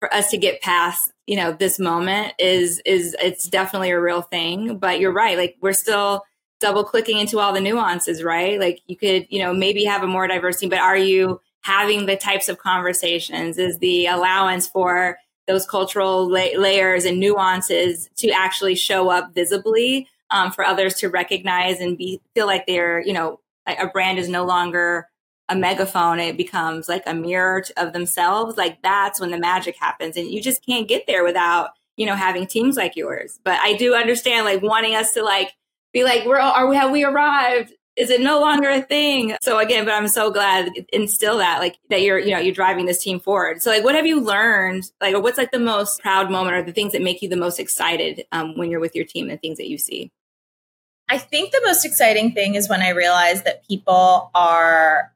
for 0.00 0.12
us 0.12 0.30
to 0.30 0.36
get 0.36 0.60
past 0.60 1.10
you 1.26 1.36
know 1.36 1.52
this 1.52 1.78
moment 1.78 2.34
is 2.38 2.80
is 2.84 3.16
it's 3.20 3.48
definitely 3.48 3.90
a 3.90 4.00
real 4.00 4.22
thing 4.22 4.78
but 4.78 5.00
you're 5.00 5.12
right 5.12 5.36
like 5.36 5.56
we're 5.60 5.72
still 5.72 6.22
double 6.60 6.84
clicking 6.84 7.18
into 7.18 7.38
all 7.38 7.52
the 7.52 7.60
nuances 7.60 8.22
right 8.22 8.58
like 8.58 8.80
you 8.86 8.96
could 8.96 9.26
you 9.30 9.40
know 9.40 9.52
maybe 9.54 9.84
have 9.84 10.02
a 10.02 10.06
more 10.06 10.26
diverse 10.26 10.58
team 10.58 10.68
but 10.68 10.78
are 10.78 10.96
you 10.96 11.40
having 11.62 12.06
the 12.06 12.16
types 12.16 12.48
of 12.48 12.58
conversations 12.58 13.58
is 13.58 13.78
the 13.78 14.06
allowance 14.06 14.66
for 14.66 15.18
those 15.46 15.66
cultural 15.66 16.28
la- 16.28 16.58
layers 16.58 17.04
and 17.04 17.18
nuances 17.18 18.10
to 18.16 18.30
actually 18.30 18.74
show 18.74 19.10
up 19.10 19.34
visibly 19.34 20.08
um, 20.30 20.52
for 20.52 20.64
others 20.64 20.94
to 20.94 21.08
recognize 21.08 21.80
and 21.80 21.96
be 21.96 22.20
feel 22.34 22.46
like 22.46 22.66
they're 22.66 23.00
you 23.00 23.12
know 23.12 23.40
a 23.66 23.86
brand 23.86 24.18
is 24.18 24.28
no 24.28 24.44
longer 24.44 25.08
a 25.48 25.56
megaphone, 25.56 26.20
it 26.20 26.36
becomes 26.36 26.88
like 26.88 27.02
a 27.06 27.14
mirror 27.14 27.64
of 27.76 27.92
themselves. 27.92 28.56
Like 28.56 28.82
that's 28.82 29.20
when 29.20 29.30
the 29.30 29.38
magic 29.38 29.76
happens. 29.78 30.16
And 30.16 30.28
you 30.28 30.42
just 30.42 30.64
can't 30.64 30.88
get 30.88 31.06
there 31.06 31.24
without, 31.24 31.70
you 31.96 32.06
know, 32.06 32.14
having 32.14 32.46
teams 32.46 32.76
like 32.76 32.96
yours. 32.96 33.40
But 33.44 33.58
I 33.60 33.74
do 33.74 33.94
understand 33.94 34.44
like 34.44 34.62
wanting 34.62 34.94
us 34.94 35.14
to 35.14 35.22
like 35.22 35.52
be 35.92 36.04
like, 36.04 36.24
we're, 36.24 36.38
are 36.38 36.68
we, 36.68 36.76
have 36.76 36.90
we 36.90 37.04
arrived? 37.04 37.72
Is 37.96 38.10
it 38.10 38.20
no 38.20 38.40
longer 38.40 38.70
a 38.70 38.80
thing? 38.80 39.36
So 39.42 39.58
again, 39.58 39.84
but 39.84 39.92
I'm 39.92 40.06
so 40.06 40.30
glad 40.30 40.70
instill 40.92 41.38
that 41.38 41.58
like 41.58 41.78
that 41.90 42.02
you're, 42.02 42.18
you 42.18 42.30
know, 42.30 42.38
you're 42.38 42.54
driving 42.54 42.86
this 42.86 43.02
team 43.02 43.18
forward. 43.18 43.60
So 43.60 43.70
like, 43.70 43.82
what 43.82 43.96
have 43.96 44.06
you 44.06 44.20
learned? 44.20 44.84
Like, 45.00 45.20
what's 45.20 45.38
like 45.38 45.50
the 45.50 45.58
most 45.58 46.00
proud 46.00 46.30
moment 46.30 46.54
or 46.54 46.62
the 46.62 46.72
things 46.72 46.92
that 46.92 47.02
make 47.02 47.22
you 47.22 47.28
the 47.28 47.36
most 47.36 47.58
excited 47.58 48.24
um, 48.30 48.56
when 48.56 48.70
you're 48.70 48.78
with 48.78 48.94
your 48.94 49.04
team, 49.04 49.26
the 49.26 49.36
things 49.36 49.58
that 49.58 49.68
you 49.68 49.78
see? 49.78 50.12
I 51.08 51.18
think 51.18 51.50
the 51.50 51.62
most 51.64 51.84
exciting 51.84 52.32
thing 52.32 52.54
is 52.54 52.68
when 52.68 52.82
I 52.82 52.90
realize 52.90 53.42
that 53.42 53.66
people 53.66 54.30
are 54.34 55.12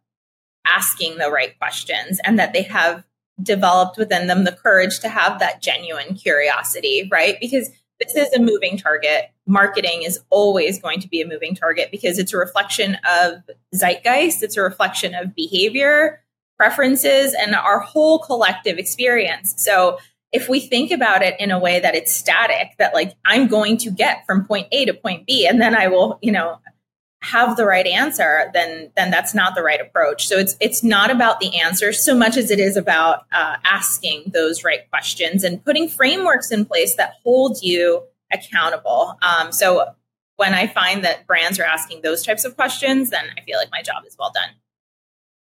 asking 0.67 1.19
the 1.19 1.31
right 1.31 1.57
questions 1.59 2.21
and 2.25 2.39
that 2.39 2.53
they 2.53 2.63
have 2.63 3.05
developed 3.43 3.99
within 3.99 4.27
them 4.27 4.45
the 4.45 4.53
courage 4.53 5.01
to 5.01 5.09
have 5.09 5.39
that 5.39 5.61
genuine 5.61 6.15
curiosity, 6.15 7.09
right? 7.11 7.37
Because 7.41 7.71
this 8.03 8.15
is 8.17 8.33
a 8.33 8.41
moving 8.41 8.77
target. 8.77 9.31
Marketing 9.47 10.03
is 10.03 10.21
always 10.31 10.81
going 10.81 11.01
to 11.01 11.09
be 11.09 11.21
a 11.21 11.27
moving 11.27 11.55
target 11.55 11.91
because 11.91 12.19
it's 12.19 12.33
a 12.33 12.37
reflection 12.37 12.97
of 13.09 13.43
zeitgeist, 13.75 14.43
it's 14.43 14.57
a 14.57 14.63
reflection 14.63 15.15
of 15.15 15.35
behavior, 15.35 16.23
preferences, 16.57 17.35
and 17.35 17.55
our 17.55 17.81
whole 17.81 18.19
collective 18.19 18.79
experience. 18.79 19.55
So 19.57 19.99
if 20.33 20.49
we 20.49 20.61
think 20.61 20.91
about 20.91 21.23
it 21.23 21.39
in 21.39 21.51
a 21.51 21.59
way 21.59 21.81
that 21.81 21.95
it's 21.95 22.15
static, 22.15 22.69
that 22.79 22.95
like 22.95 23.15
I'm 23.25 23.49
going 23.49 23.77
to 23.79 23.91
get 23.91 24.25
from 24.27 24.47
point 24.47 24.69
A 24.73 24.85
to 24.87 24.95
point 24.95 25.27
B, 25.27 25.47
and 25.47 25.61
then 25.61 25.75
I 25.75 25.89
will, 25.89 26.19
you 26.23 26.33
know, 26.33 26.59
have 27.23 27.57
the 27.57 27.65
right 27.65 27.87
answer, 27.87 28.51
then 28.53 28.91
then 28.97 29.11
that's 29.11 29.35
not 29.35 29.55
the 29.55 29.63
right 29.63 29.81
approach. 29.81 30.27
So 30.27 30.37
it's 30.37 30.57
it's 30.61 30.83
not 30.83 31.11
about 31.11 31.41
the 31.41 31.61
answer 31.61 31.93
so 31.93 32.15
much 32.15 32.37
as 32.37 32.51
it 32.51 32.59
is 32.59 32.77
about 32.77 33.27
uh, 33.33 33.57
asking 33.65 34.33
those 34.35 34.65
right 34.65 34.89
questions 34.91 35.45
and 35.45 35.65
putting 35.65 35.89
frameworks 35.89 36.51
in 36.51 36.65
place 36.65 36.97
that 36.97 37.15
hold 37.23 37.63
you 37.63 38.03
accountable. 38.33 39.19
Um, 39.23 39.53
so 39.53 39.95
when 40.37 40.55
I 40.55 40.67
find 40.67 41.05
that 41.05 41.27
brands 41.27 41.61
are 41.61 41.65
asking 41.65 42.03
those 42.03 42.25
types 42.25 42.45
of 42.45 42.57
questions, 42.57 43.11
then 43.11 43.25
I 43.37 43.43
feel 43.43 43.59
like 43.59 43.71
my 43.71 43.83
job 43.83 44.05
is 44.07 44.17
well 44.19 44.33
done. 44.35 44.55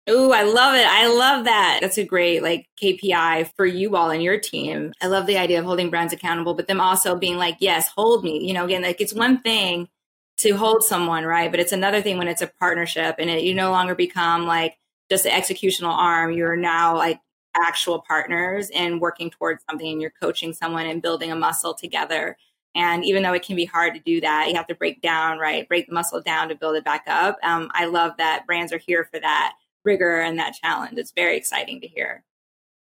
Ooh, 0.10 0.31
I 0.31 0.43
love 0.43 0.74
it. 0.74 0.88
I 0.88 1.07
love 1.07 1.46
that. 1.46 1.79
That's 1.81 1.98
a 1.98 2.05
great 2.05 2.41
like 2.41 2.65
KPI 2.81 3.51
for 3.55 3.65
you 3.65 3.96
all 3.96 4.10
and 4.10 4.24
your 4.24 4.39
team. 4.39 4.93
I 5.01 5.07
love 5.07 5.27
the 5.27 5.38
idea 5.38 5.60
of 5.60 5.65
holding 5.65 5.89
brands 5.89 6.13
accountable, 6.13 6.53
but 6.53 6.67
them 6.67 6.79
also 6.79 7.15
being 7.15 7.38
like, 7.38 7.57
yes, 7.60 7.89
hold 7.96 8.24
me. 8.24 8.48
You 8.48 8.53
know, 8.53 8.65
again, 8.65 8.81
like 8.81 9.01
it's 9.01 9.13
one 9.13 9.41
thing 9.41 9.89
to 10.38 10.51
hold 10.51 10.84
someone, 10.84 11.25
right? 11.25 11.50
But 11.50 11.60
it's 11.60 11.72
another 11.72 12.01
thing 12.01 12.17
when 12.17 12.27
it's 12.27 12.41
a 12.41 12.51
partnership 12.60 13.15
and 13.20 13.29
it, 13.29 13.44
you 13.44 13.53
no 13.53 13.72
longer 13.72 13.96
become 13.96 14.46
like 14.46 14.77
just 15.10 15.25
an 15.25 15.32
executional 15.32 15.96
arm. 15.96 16.32
You're 16.32 16.56
now 16.56 16.96
like 16.96 17.20
actual 17.56 18.03
partners 18.08 18.70
and 18.74 19.01
working 19.01 19.32
towards 19.32 19.63
something 19.70 19.88
and 19.88 20.01
you're 20.01 20.13
coaching 20.22 20.53
someone 20.53 20.86
and 20.86 21.01
building 21.01 21.32
a 21.32 21.36
muscle 21.36 21.74
together. 21.74 22.38
And 22.75 23.03
even 23.03 23.24
though 23.24 23.34
it 23.34 23.44
can 23.44 23.56
be 23.56 23.65
hard 23.65 23.96
to 23.96 24.00
do 24.00 24.22
that, 24.22 24.48
you 24.50 24.56
have 24.56 24.67
to 24.67 24.75
break 24.75 25.01
down, 25.01 25.39
right? 25.39 25.67
Break 25.67 25.88
the 25.88 25.94
muscle 25.94 26.22
down 26.22 26.50
to 26.50 26.56
build 26.56 26.75
it 26.75 26.84
back 26.84 27.06
up. 27.08 27.38
Um, 27.41 27.72
I 27.74 27.86
love 27.86 28.13
that 28.17 28.46
brands 28.46 28.72
are 28.72 28.77
here 28.77 29.10
for 29.12 29.20
that 29.20 29.53
rigor 29.84 30.20
and 30.20 30.38
that 30.38 30.53
challenge. 30.53 30.98
It's 30.98 31.12
very 31.12 31.36
exciting 31.36 31.82
to 31.82 31.88
hear. 31.88 32.24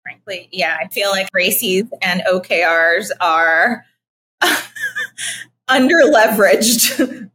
Frankly, 0.04 0.50
yeah, 0.52 0.78
I 0.80 0.88
feel 0.90 1.10
like 1.10 1.32
RACIs 1.32 1.90
and 2.04 2.22
OKRs 2.22 3.10
are 3.20 3.84
under 5.68 5.96
leveraged 5.96 7.30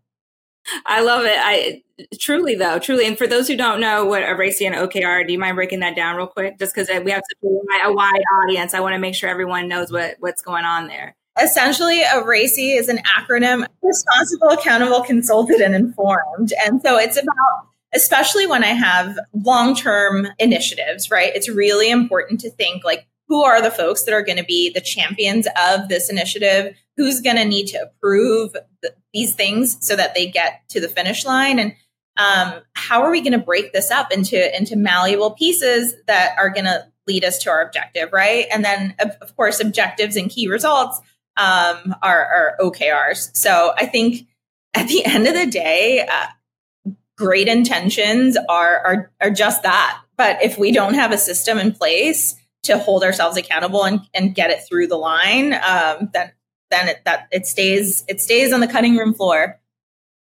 I 0.86 1.02
love 1.02 1.24
it. 1.24 1.36
I 1.36 1.82
truly 2.18 2.54
though, 2.54 2.78
truly. 2.78 3.06
And 3.06 3.16
for 3.16 3.26
those 3.26 3.48
who 3.48 3.56
don't 3.56 3.80
know 3.80 4.04
what 4.04 4.22
a 4.22 4.26
RACI 4.26 4.66
and 4.66 4.74
OKR, 4.74 5.26
do 5.26 5.32
you 5.32 5.38
mind 5.38 5.56
breaking 5.56 5.80
that 5.80 5.96
down 5.96 6.16
real 6.16 6.26
quick? 6.26 6.58
Just 6.58 6.74
because 6.74 6.88
uh, 6.90 7.00
we 7.04 7.10
have 7.10 7.22
such 7.28 7.50
a 7.84 7.92
wide 7.92 8.22
audience, 8.42 8.74
I 8.74 8.80
want 8.80 8.94
to 8.94 8.98
make 8.98 9.14
sure 9.14 9.28
everyone 9.28 9.68
knows 9.68 9.92
what 9.92 10.16
what's 10.20 10.42
going 10.42 10.64
on 10.64 10.88
there. 10.88 11.14
Essentially, 11.42 12.02
a 12.02 12.22
RACI 12.22 12.78
is 12.78 12.88
an 12.88 12.98
acronym: 13.18 13.66
responsible, 13.82 14.48
accountable, 14.50 15.02
consulted, 15.02 15.60
and 15.60 15.74
informed. 15.74 16.52
And 16.64 16.80
so 16.82 16.96
it's 16.96 17.16
about 17.16 17.68
especially 17.94 18.46
when 18.46 18.64
I 18.64 18.68
have 18.68 19.16
long 19.32 19.74
term 19.74 20.28
initiatives, 20.38 21.10
right? 21.10 21.32
It's 21.34 21.48
really 21.48 21.90
important 21.90 22.40
to 22.40 22.50
think 22.50 22.84
like, 22.84 23.06
who 23.28 23.42
are 23.42 23.62
the 23.62 23.70
folks 23.70 24.04
that 24.04 24.14
are 24.14 24.22
going 24.22 24.38
to 24.38 24.44
be 24.44 24.70
the 24.70 24.80
champions 24.80 25.46
of 25.70 25.88
this 25.88 26.10
initiative? 26.10 26.76
Who's 26.96 27.20
going 27.20 27.36
to 27.36 27.44
need 27.44 27.66
to 27.68 27.78
approve 27.78 28.52
the, 28.82 28.94
these 29.12 29.34
things 29.34 29.84
so 29.84 29.96
that 29.96 30.14
they 30.14 30.26
get 30.26 30.62
to 30.70 30.80
the 30.80 30.88
finish 30.88 31.24
line? 31.24 31.58
And 31.58 31.74
um, 32.16 32.62
how 32.74 33.02
are 33.02 33.10
we 33.10 33.20
going 33.20 33.32
to 33.32 33.38
break 33.38 33.72
this 33.72 33.90
up 33.90 34.12
into 34.12 34.56
into 34.56 34.76
malleable 34.76 35.32
pieces 35.32 35.94
that 36.06 36.36
are 36.38 36.50
going 36.50 36.66
to 36.66 36.86
lead 37.06 37.24
us 37.24 37.38
to 37.42 37.50
our 37.50 37.62
objective, 37.62 38.10
right? 38.12 38.46
And 38.52 38.64
then, 38.64 38.94
of, 38.98 39.10
of 39.20 39.36
course, 39.36 39.60
objectives 39.60 40.16
and 40.16 40.30
key 40.30 40.48
results 40.48 41.00
um, 41.36 41.94
are, 42.02 42.24
are, 42.24 42.56
OKRs. 42.60 43.36
So 43.36 43.72
I 43.76 43.86
think 43.86 44.26
at 44.72 44.88
the 44.88 45.04
end 45.04 45.26
of 45.26 45.34
the 45.34 45.46
day, 45.46 46.06
uh, 46.10 46.92
great 47.16 47.48
intentions 47.48 48.36
are, 48.48 48.78
are 48.78 49.12
are 49.20 49.30
just 49.30 49.62
that. 49.62 50.00
But 50.16 50.42
if 50.42 50.58
we 50.58 50.72
don't 50.72 50.94
have 50.94 51.12
a 51.12 51.18
system 51.18 51.58
in 51.58 51.72
place 51.72 52.36
to 52.64 52.78
hold 52.78 53.04
ourselves 53.04 53.36
accountable 53.36 53.84
and, 53.84 54.00
and 54.14 54.34
get 54.34 54.50
it 54.50 54.60
through 54.68 54.88
the 54.88 54.96
line, 54.96 55.54
um, 55.54 56.10
then 56.12 56.32
then 56.70 56.88
it, 56.88 57.02
that 57.04 57.28
it 57.30 57.46
stays 57.46 58.04
it 58.08 58.20
stays 58.20 58.52
on 58.52 58.60
the 58.60 58.68
cutting 58.68 58.96
room 58.96 59.14
floor. 59.14 59.60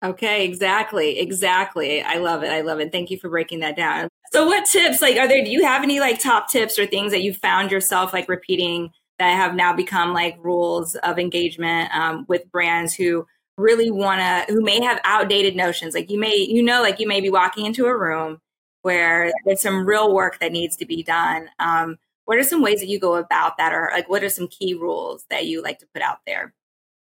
Okay, 0.04 0.46
exactly, 0.46 1.20
exactly. 1.20 2.02
I 2.02 2.16
love 2.16 2.44
it. 2.44 2.52
I 2.52 2.62
love 2.62 2.80
it. 2.80 2.92
Thank 2.92 3.12
you 3.12 3.20
for 3.20 3.30
breaking 3.30 3.60
that 3.60 3.76
down. 3.76 4.10
So, 4.34 4.48
what 4.48 4.66
tips? 4.66 5.02
Like, 5.02 5.18
are 5.18 5.28
there? 5.28 5.44
Do 5.44 5.52
you 5.52 5.64
have 5.64 5.84
any 5.84 6.00
like 6.00 6.20
top 6.20 6.50
tips 6.50 6.80
or 6.80 6.88
things 6.88 7.12
that 7.12 7.22
you 7.22 7.34
found 7.34 7.70
yourself 7.70 8.12
like 8.14 8.28
repeating 8.28 8.92
that 9.20 9.36
have 9.36 9.54
now 9.54 9.74
become 9.74 10.14
like 10.14 10.38
rules 10.42 10.96
of 10.96 11.20
engagement 11.20 11.94
um, 11.94 12.26
with 12.28 12.52
brands 12.52 12.96
who 12.96 13.28
really 13.58 13.92
want 13.92 14.22
to, 14.22 14.52
who 14.52 14.62
may 14.62 14.82
have 14.82 15.00
outdated 15.04 15.56
notions? 15.56 15.94
Like, 15.94 16.10
you 16.10 16.20
may, 16.20 16.36
you 16.36 16.64
know, 16.64 16.82
like 16.82 17.00
you 17.00 17.08
may 17.08 17.22
be 17.22 17.30
walking 17.30 17.66
into 17.66 17.86
a 17.86 17.96
room 17.96 18.40
where 18.82 19.32
there's 19.46 19.62
some 19.62 19.86
real 19.86 20.14
work 20.14 20.40
that 20.40 20.52
needs 20.52 20.76
to 20.78 20.86
be 20.86 21.04
done. 21.04 21.48
Um, 21.60 21.98
what 22.32 22.40
are 22.40 22.44
some 22.44 22.62
ways 22.62 22.80
that 22.80 22.88
you 22.88 22.98
go 22.98 23.16
about 23.16 23.58
that, 23.58 23.74
or 23.74 23.90
like 23.92 24.10
what 24.10 24.24
are 24.24 24.30
some 24.30 24.48
key 24.48 24.74
rules 24.74 25.26
that 25.30 25.48
you 25.48 25.62
like 25.62 25.80
to 25.80 25.88
put 25.94 26.02
out 26.02 26.20
there? 26.26 26.54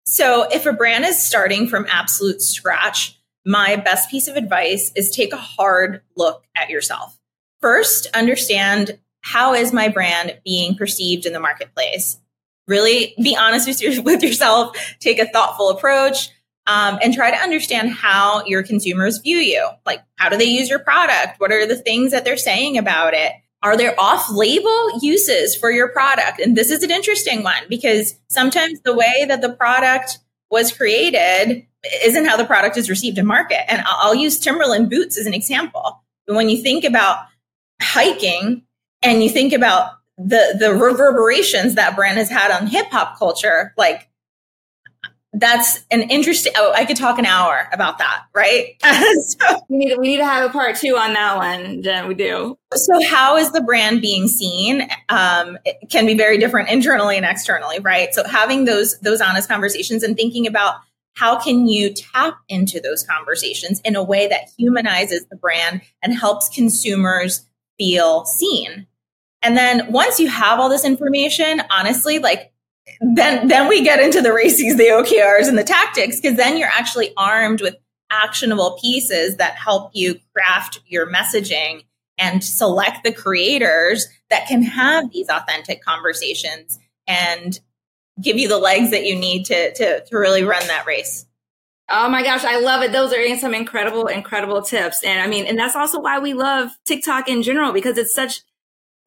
So, 0.06 0.48
if 0.50 0.66
a 0.66 0.72
brand 0.72 1.04
is 1.04 1.22
starting 1.22 1.68
from 1.68 1.86
absolute 1.90 2.42
scratch, 2.42 3.20
my 3.46 3.76
best 3.76 4.10
piece 4.10 4.30
of 4.30 4.38
advice 4.38 4.94
is 4.96 5.12
take 5.12 5.34
a 5.34 5.38
hard 5.38 6.04
look 6.16 6.46
at 6.56 6.70
yourself. 6.70 7.20
First, 7.60 8.08
understand 8.16 8.98
how 9.20 9.54
is 9.54 9.74
my 9.74 9.90
brand 9.90 10.40
being 10.46 10.76
perceived 10.76 11.26
in 11.26 11.34
the 11.34 11.42
marketplace? 11.42 12.18
Really 12.66 13.14
be 13.22 13.36
honest 13.36 13.68
with, 13.68 13.82
your, 13.82 14.02
with 14.02 14.24
yourself, 14.24 14.78
take 15.02 15.20
a 15.20 15.28
thoughtful 15.28 15.68
approach, 15.68 16.30
um, 16.66 16.98
and 17.04 17.14
try 17.14 17.30
to 17.30 17.36
understand 17.36 17.90
how 17.90 18.46
your 18.46 18.64
consumers 18.64 19.18
view 19.18 19.40
you. 19.40 19.68
Like, 19.86 20.02
how 20.16 20.30
do 20.30 20.38
they 20.38 20.46
use 20.46 20.70
your 20.70 20.80
product? 20.80 21.42
What 21.42 21.52
are 21.52 21.68
the 21.68 21.76
things 21.76 22.12
that 22.12 22.24
they're 22.24 22.38
saying 22.38 22.78
about 22.78 23.14
it? 23.14 23.34
Are 23.62 23.76
there 23.76 24.00
off 24.00 24.30
label 24.32 25.00
uses 25.02 25.56
for 25.56 25.70
your 25.70 25.90
product? 25.90 26.40
And 26.40 26.56
this 26.56 26.72
is 26.72 26.82
an 26.82 26.92
interesting 26.92 27.44
one 27.44 27.64
because 27.68 28.16
sometimes 28.30 28.80
the 28.82 28.96
way 28.96 29.26
that 29.28 29.42
the 29.42 29.52
product 29.52 30.20
was 30.50 30.72
created 30.72 31.66
isn't 32.04 32.26
how 32.26 32.38
the 32.38 32.46
product 32.46 32.78
is 32.78 32.90
received 32.90 33.18
in 33.18 33.26
market. 33.26 33.70
And 33.72 33.84
I'll 33.86 34.16
use 34.16 34.40
Timberland 34.40 34.90
boots 34.90 35.18
as 35.18 35.26
an 35.26 35.34
example. 35.34 36.02
When 36.26 36.50
you 36.50 36.62
think 36.62 36.84
about 36.84 37.26
hiking 37.82 38.64
and 39.02 39.24
you 39.24 39.30
think 39.30 39.54
about 39.54 39.92
the 40.18 40.58
the 40.60 40.74
reverberations 40.74 41.76
that 41.76 41.96
brand 41.96 42.18
has 42.18 42.30
had 42.30 42.52
on 42.52 42.68
hip 42.68 42.88
hop 42.88 43.18
culture, 43.18 43.74
like 43.78 44.09
that's 45.34 45.86
an 45.92 46.02
interesting 46.10 46.52
oh 46.58 46.74
i 46.76 46.86
could 46.86 46.98
talk 46.98 47.20
an 47.20 47.26
hour 47.26 47.70
about 47.72 48.00
that 48.00 48.24
right? 48.40 48.76
So, 49.20 49.60
we 49.70 49.78
need 49.78 49.98
we 49.98 50.08
need 50.08 50.18
to 50.18 50.26
have 50.26 50.50
a 50.50 50.52
part 50.52 50.76
two 50.76 50.96
on 50.98 51.14
that 51.14 51.38
one 51.38 51.84
jen 51.84 52.08
we 52.08 52.14
do. 52.14 52.58
So 52.74 53.04
how 53.06 53.38
is 53.38 53.52
the 53.52 53.62
brand 53.62 54.02
being 54.02 54.28
seen? 54.28 54.88
Um, 55.10 55.58
it 55.66 55.90
can 55.90 56.06
be 56.06 56.16
very 56.16 56.38
different 56.38 56.70
internally 56.70 57.18
and 57.18 57.26
externally 57.26 57.80
right? 57.80 58.14
So 58.14 58.28
having 58.28 58.66
those 58.66 59.00
those 59.00 59.22
honest 59.22 59.48
conversations 59.48 60.04
and 60.04 60.16
thinking 60.16 60.48
about 60.48 60.76
how 61.16 61.38
can 61.38 61.68
you 61.68 61.94
tap 61.94 62.40
into 62.48 62.80
those 62.80 63.04
conversations 63.04 63.82
in 63.82 63.96
a 63.96 64.04
way 64.04 64.28
that 64.28 64.50
humanizes 64.58 65.26
the 65.30 65.36
brand 65.36 65.82
and 66.02 66.14
helps 66.14 66.50
consumers 66.50 67.46
feel 67.78 68.26
seen. 68.26 68.88
And 69.42 69.58
then 69.58 69.92
once 69.92 70.20
you 70.20 70.28
have 70.30 70.60
all 70.60 70.70
this 70.70 70.86
information 70.86 71.62
honestly 71.70 72.20
like 72.20 72.52
then 73.02 73.48
then 73.48 73.68
we 73.68 73.84
get 73.84 74.00
into 74.00 74.22
the 74.22 74.30
RACIs, 74.30 74.78
the 74.78 74.86
OKRs, 74.86 75.48
and 75.48 75.58
the 75.58 75.64
tactics 75.64 76.20
because 76.20 76.38
then 76.38 76.58
you're 76.58 76.70
actually 76.70 77.14
armed 77.18 77.62
with 77.62 77.76
actionable 78.10 78.78
pieces 78.82 79.38
that 79.38 79.56
help 79.56 79.92
you 79.94 80.20
craft 80.34 80.82
your 80.88 81.12
messaging 81.12 81.84
and 82.18 82.44
select 82.44 83.04
the 83.04 83.14
creators 83.14 84.08
that 84.30 84.48
can 84.48 84.62
have 84.62 85.12
these 85.12 85.30
authentic 85.30 85.84
conversations 85.84 86.80
and 87.08 87.60
give 88.22 88.38
you 88.38 88.48
the 88.48 88.58
legs 88.58 88.92
that 88.92 89.06
you 89.06 89.16
need 89.16 89.46
to 89.46 89.74
to, 89.74 90.04
to 90.06 90.18
really 90.18 90.44
run 90.44 90.66
that 90.68 90.86
race. 90.86 91.26
Oh 91.92 92.08
my 92.08 92.22
gosh, 92.22 92.44
I 92.44 92.60
love 92.60 92.84
it. 92.84 92.92
Those 92.92 93.14
are 93.14 93.38
some 93.38 93.56
incredible, 93.56 94.08
incredible 94.08 94.62
tips. 94.62 95.04
And 95.04 95.22
I 95.22 95.28
mean, 95.28 95.46
and 95.48 95.58
that's 95.58 95.76
also 95.76 96.00
why 96.00 96.20
we 96.20 96.34
love 96.34 96.70
TikTok 96.86 97.28
in 97.28 97.42
general 97.42 97.72
because 97.72 97.98
it's 97.98 98.14
such 98.14 98.42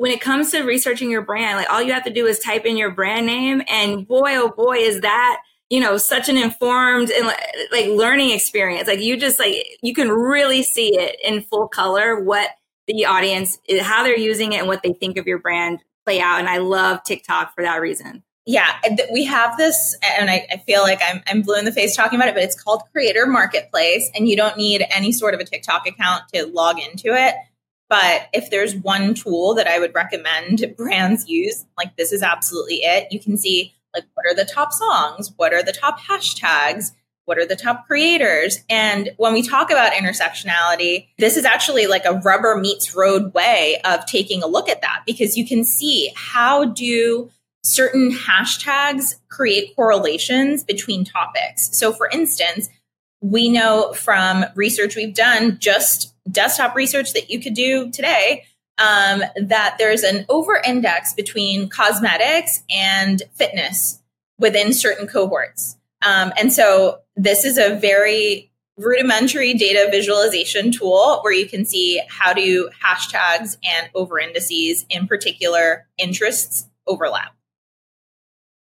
when 0.02 0.10
it 0.10 0.20
comes 0.20 0.50
to 0.50 0.64
researching 0.64 1.12
your 1.12 1.22
brand, 1.22 1.56
like 1.56 1.70
all 1.70 1.80
you 1.80 1.92
have 1.92 2.02
to 2.02 2.12
do 2.12 2.26
is 2.26 2.40
type 2.40 2.66
in 2.66 2.76
your 2.76 2.90
brand 2.90 3.24
name, 3.24 3.62
and 3.68 4.04
boy, 4.04 4.34
oh 4.34 4.48
boy, 4.48 4.74
is 4.78 5.00
that 5.02 5.40
you 5.70 5.78
know 5.78 5.96
such 5.96 6.28
an 6.28 6.36
informed 6.36 7.08
and 7.12 7.24
like 7.70 7.86
learning 7.86 8.30
experience. 8.30 8.88
Like 8.88 8.98
you 8.98 9.16
just 9.16 9.38
like 9.38 9.64
you 9.80 9.94
can 9.94 10.10
really 10.10 10.64
see 10.64 10.98
it 10.98 11.18
in 11.22 11.42
full 11.42 11.68
color 11.68 12.18
what 12.18 12.50
the 12.88 13.06
audience 13.06 13.60
eh, 13.68 13.80
how 13.80 14.02
they're 14.02 14.18
using 14.18 14.54
it 14.54 14.56
and 14.56 14.66
what 14.66 14.82
they 14.82 14.92
think 14.92 15.18
of 15.18 15.28
your 15.28 15.38
brand 15.38 15.78
play 16.04 16.20
out. 16.20 16.40
And 16.40 16.48
I 16.48 16.58
love 16.58 17.04
TikTok 17.04 17.54
for 17.54 17.62
that 17.62 17.80
reason. 17.80 18.24
Yeah, 18.44 18.74
we 19.12 19.24
have 19.26 19.56
this, 19.56 19.96
and 20.18 20.28
I, 20.28 20.44
I, 20.50 20.56
feel 20.66 20.82
like 20.82 20.98
I'm, 21.08 21.22
I'm 21.28 21.42
blue 21.42 21.60
in 21.60 21.64
the 21.64 21.70
face 21.70 21.94
talking 21.94 22.18
about 22.18 22.26
it, 22.26 22.34
but 22.34 22.42
it's 22.42 22.60
called 22.60 22.82
Creator 22.90 23.26
Marketplace, 23.26 24.10
and 24.16 24.28
you 24.28 24.36
don't 24.36 24.56
need 24.56 24.84
any 24.92 25.12
sort 25.12 25.34
of 25.34 25.38
a 25.38 25.44
TikTok 25.44 25.86
account 25.86 26.24
to 26.34 26.46
log 26.46 26.80
into 26.80 27.14
it. 27.14 27.36
But 27.92 28.30
if 28.32 28.48
there's 28.48 28.74
one 28.74 29.12
tool 29.12 29.52
that 29.52 29.66
I 29.66 29.78
would 29.78 29.94
recommend 29.94 30.64
brands 30.78 31.28
use, 31.28 31.66
like 31.76 31.94
this 31.98 32.10
is 32.10 32.22
absolutely 32.22 32.76
it. 32.76 33.12
You 33.12 33.20
can 33.20 33.36
see 33.36 33.74
like 33.94 34.04
what 34.14 34.24
are 34.24 34.34
the 34.34 34.50
top 34.50 34.72
songs, 34.72 35.30
what 35.36 35.52
are 35.52 35.62
the 35.62 35.74
top 35.74 36.00
hashtags, 36.00 36.92
what 37.26 37.36
are 37.36 37.44
the 37.44 37.54
top 37.54 37.86
creators? 37.86 38.60
And 38.70 39.10
when 39.18 39.34
we 39.34 39.46
talk 39.46 39.70
about 39.70 39.92
intersectionality, 39.92 41.08
this 41.18 41.36
is 41.36 41.44
actually 41.44 41.86
like 41.86 42.06
a 42.06 42.14
rubber 42.14 42.56
meets 42.56 42.94
road 42.94 43.34
way 43.34 43.78
of 43.84 44.06
taking 44.06 44.42
a 44.42 44.46
look 44.46 44.70
at 44.70 44.80
that 44.80 45.02
because 45.06 45.36
you 45.36 45.46
can 45.46 45.62
see 45.62 46.14
how 46.16 46.64
do 46.64 47.30
certain 47.62 48.10
hashtags 48.10 49.16
create 49.28 49.76
correlations 49.76 50.64
between 50.64 51.04
topics. 51.04 51.76
So 51.76 51.92
for 51.92 52.08
instance, 52.08 52.70
we 53.22 53.48
know 53.48 53.92
from 53.94 54.44
research 54.54 54.96
we've 54.96 55.14
done 55.14 55.56
just 55.58 56.14
desktop 56.30 56.74
research 56.74 57.14
that 57.14 57.30
you 57.30 57.40
could 57.40 57.54
do 57.54 57.90
today 57.90 58.44
um, 58.78 59.22
that 59.40 59.76
there's 59.78 60.02
an 60.02 60.26
over 60.28 60.60
index 60.66 61.14
between 61.14 61.68
cosmetics 61.68 62.62
and 62.68 63.22
fitness 63.34 64.00
within 64.38 64.72
certain 64.72 65.06
cohorts. 65.06 65.76
Um, 66.02 66.32
and 66.38 66.52
so 66.52 66.98
this 67.16 67.44
is 67.44 67.58
a 67.58 67.76
very 67.76 68.50
rudimentary 68.76 69.54
data 69.54 69.88
visualization 69.90 70.72
tool 70.72 71.20
where 71.22 71.32
you 71.32 71.46
can 71.46 71.64
see 71.64 72.02
how 72.08 72.32
do 72.32 72.70
hashtags 72.82 73.56
and 73.62 73.88
over 73.94 74.18
indices 74.18 74.84
in 74.88 75.06
particular 75.06 75.86
interests 75.98 76.66
overlap. 76.86 77.36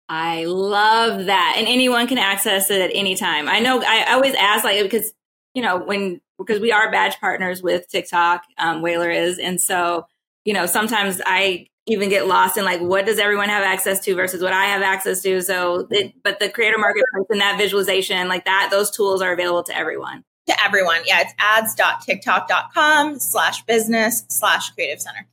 I 0.08 0.44
love 0.46 1.26
that. 1.26 1.54
And 1.58 1.66
anyone 1.68 2.06
can 2.06 2.18
access 2.18 2.70
it 2.70 2.80
at 2.80 2.90
any 2.94 3.14
time. 3.14 3.48
I 3.48 3.60
know 3.60 3.82
I 3.86 4.12
always 4.14 4.34
ask 4.34 4.64
like 4.64 4.82
because 4.82 5.12
you 5.54 5.62
know 5.62 5.78
when 5.78 6.20
because 6.38 6.60
we 6.60 6.72
are 6.72 6.90
badge 6.90 7.18
partners 7.20 7.62
with 7.62 7.88
TikTok, 7.88 8.44
um, 8.58 8.82
Whalar 8.82 9.14
is. 9.14 9.38
And 9.38 9.60
so, 9.60 10.06
you 10.44 10.54
know, 10.54 10.66
sometimes 10.66 11.20
I 11.26 11.66
even 11.86 12.08
get 12.08 12.26
lost 12.26 12.56
in 12.56 12.64
like, 12.64 12.80
what 12.80 13.06
does 13.06 13.18
everyone 13.18 13.48
have 13.48 13.64
access 13.64 14.00
to 14.04 14.14
versus 14.14 14.42
what 14.42 14.52
I 14.52 14.66
have 14.66 14.82
access 14.82 15.22
to? 15.22 15.42
So, 15.42 15.88
it, 15.90 16.14
but 16.22 16.38
the 16.38 16.48
creator 16.48 16.78
marketplace 16.78 17.26
and 17.30 17.40
that 17.40 17.58
visualization, 17.58 18.28
like 18.28 18.44
that, 18.44 18.68
those 18.70 18.90
tools 18.90 19.20
are 19.20 19.32
available 19.32 19.64
to 19.64 19.76
everyone. 19.76 20.24
To 20.46 20.64
everyone. 20.64 21.00
Yeah. 21.04 21.22
It's 21.22 21.34
ads.tiktok.com 21.38 23.18
slash 23.18 23.62
business 23.64 24.24
slash 24.28 24.70
creative 24.70 25.00
center. 25.00 25.26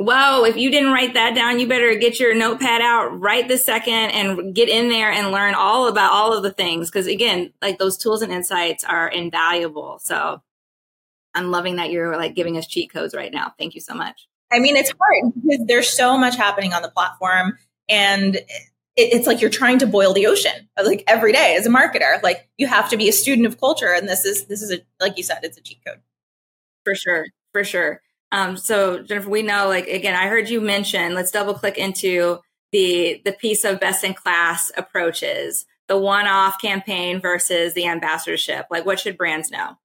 Whoa, 0.00 0.44
if 0.44 0.56
you 0.56 0.70
didn't 0.70 0.92
write 0.92 1.12
that 1.12 1.34
down, 1.34 1.60
you 1.60 1.68
better 1.68 1.94
get 1.94 2.18
your 2.18 2.34
notepad 2.34 2.80
out 2.80 3.20
right 3.20 3.46
this 3.46 3.66
second 3.66 3.92
and 3.92 4.54
get 4.54 4.70
in 4.70 4.88
there 4.88 5.10
and 5.10 5.30
learn 5.30 5.54
all 5.54 5.88
about 5.88 6.10
all 6.10 6.32
of 6.32 6.42
the 6.42 6.50
things. 6.50 6.90
Because 6.90 7.06
again, 7.06 7.52
like 7.60 7.78
those 7.78 7.98
tools 7.98 8.22
and 8.22 8.32
insights 8.32 8.82
are 8.82 9.08
invaluable. 9.08 9.98
So 9.98 10.40
I'm 11.34 11.50
loving 11.50 11.76
that 11.76 11.90
you're 11.90 12.16
like 12.16 12.34
giving 12.34 12.56
us 12.56 12.66
cheat 12.66 12.90
codes 12.90 13.14
right 13.14 13.30
now. 13.30 13.52
Thank 13.58 13.74
you 13.74 13.82
so 13.82 13.92
much. 13.92 14.26
I 14.50 14.58
mean, 14.58 14.74
it's 14.74 14.90
hard 14.90 15.34
because 15.34 15.66
there's 15.66 15.94
so 15.94 16.16
much 16.16 16.34
happening 16.34 16.72
on 16.72 16.80
the 16.80 16.90
platform 16.90 17.58
and 17.86 18.40
it's 18.96 19.26
like 19.26 19.42
you're 19.42 19.50
trying 19.50 19.80
to 19.80 19.86
boil 19.86 20.14
the 20.14 20.26
ocean 20.26 20.66
like 20.82 21.04
every 21.08 21.34
day 21.34 21.56
as 21.58 21.66
a 21.66 21.68
marketer. 21.70 22.22
Like 22.22 22.48
you 22.56 22.66
have 22.68 22.88
to 22.88 22.96
be 22.96 23.10
a 23.10 23.12
student 23.12 23.46
of 23.46 23.60
culture. 23.60 23.92
And 23.92 24.08
this 24.08 24.24
is, 24.24 24.46
this 24.46 24.62
is 24.62 24.72
a, 24.72 24.78
like 24.98 25.18
you 25.18 25.24
said, 25.24 25.40
it's 25.42 25.58
a 25.58 25.60
cheat 25.60 25.84
code. 25.86 26.00
For 26.84 26.94
sure. 26.94 27.26
For 27.52 27.64
sure. 27.64 28.00
Um, 28.32 28.56
so 28.56 29.02
Jennifer, 29.02 29.28
we 29.28 29.42
know, 29.42 29.68
like 29.68 29.88
again, 29.88 30.14
I 30.14 30.28
heard 30.28 30.48
you 30.48 30.60
mention. 30.60 31.14
Let's 31.14 31.30
double 31.30 31.54
click 31.54 31.78
into 31.78 32.38
the 32.72 33.20
the 33.24 33.32
piece 33.32 33.64
of 33.64 33.80
best 33.80 34.04
in 34.04 34.14
class 34.14 34.70
approaches, 34.76 35.66
the 35.88 35.98
one 35.98 36.26
off 36.26 36.60
campaign 36.60 37.20
versus 37.20 37.74
the 37.74 37.86
ambassadorship. 37.86 38.66
Like, 38.70 38.86
what 38.86 39.00
should 39.00 39.16
brands 39.16 39.50
know? 39.50 39.76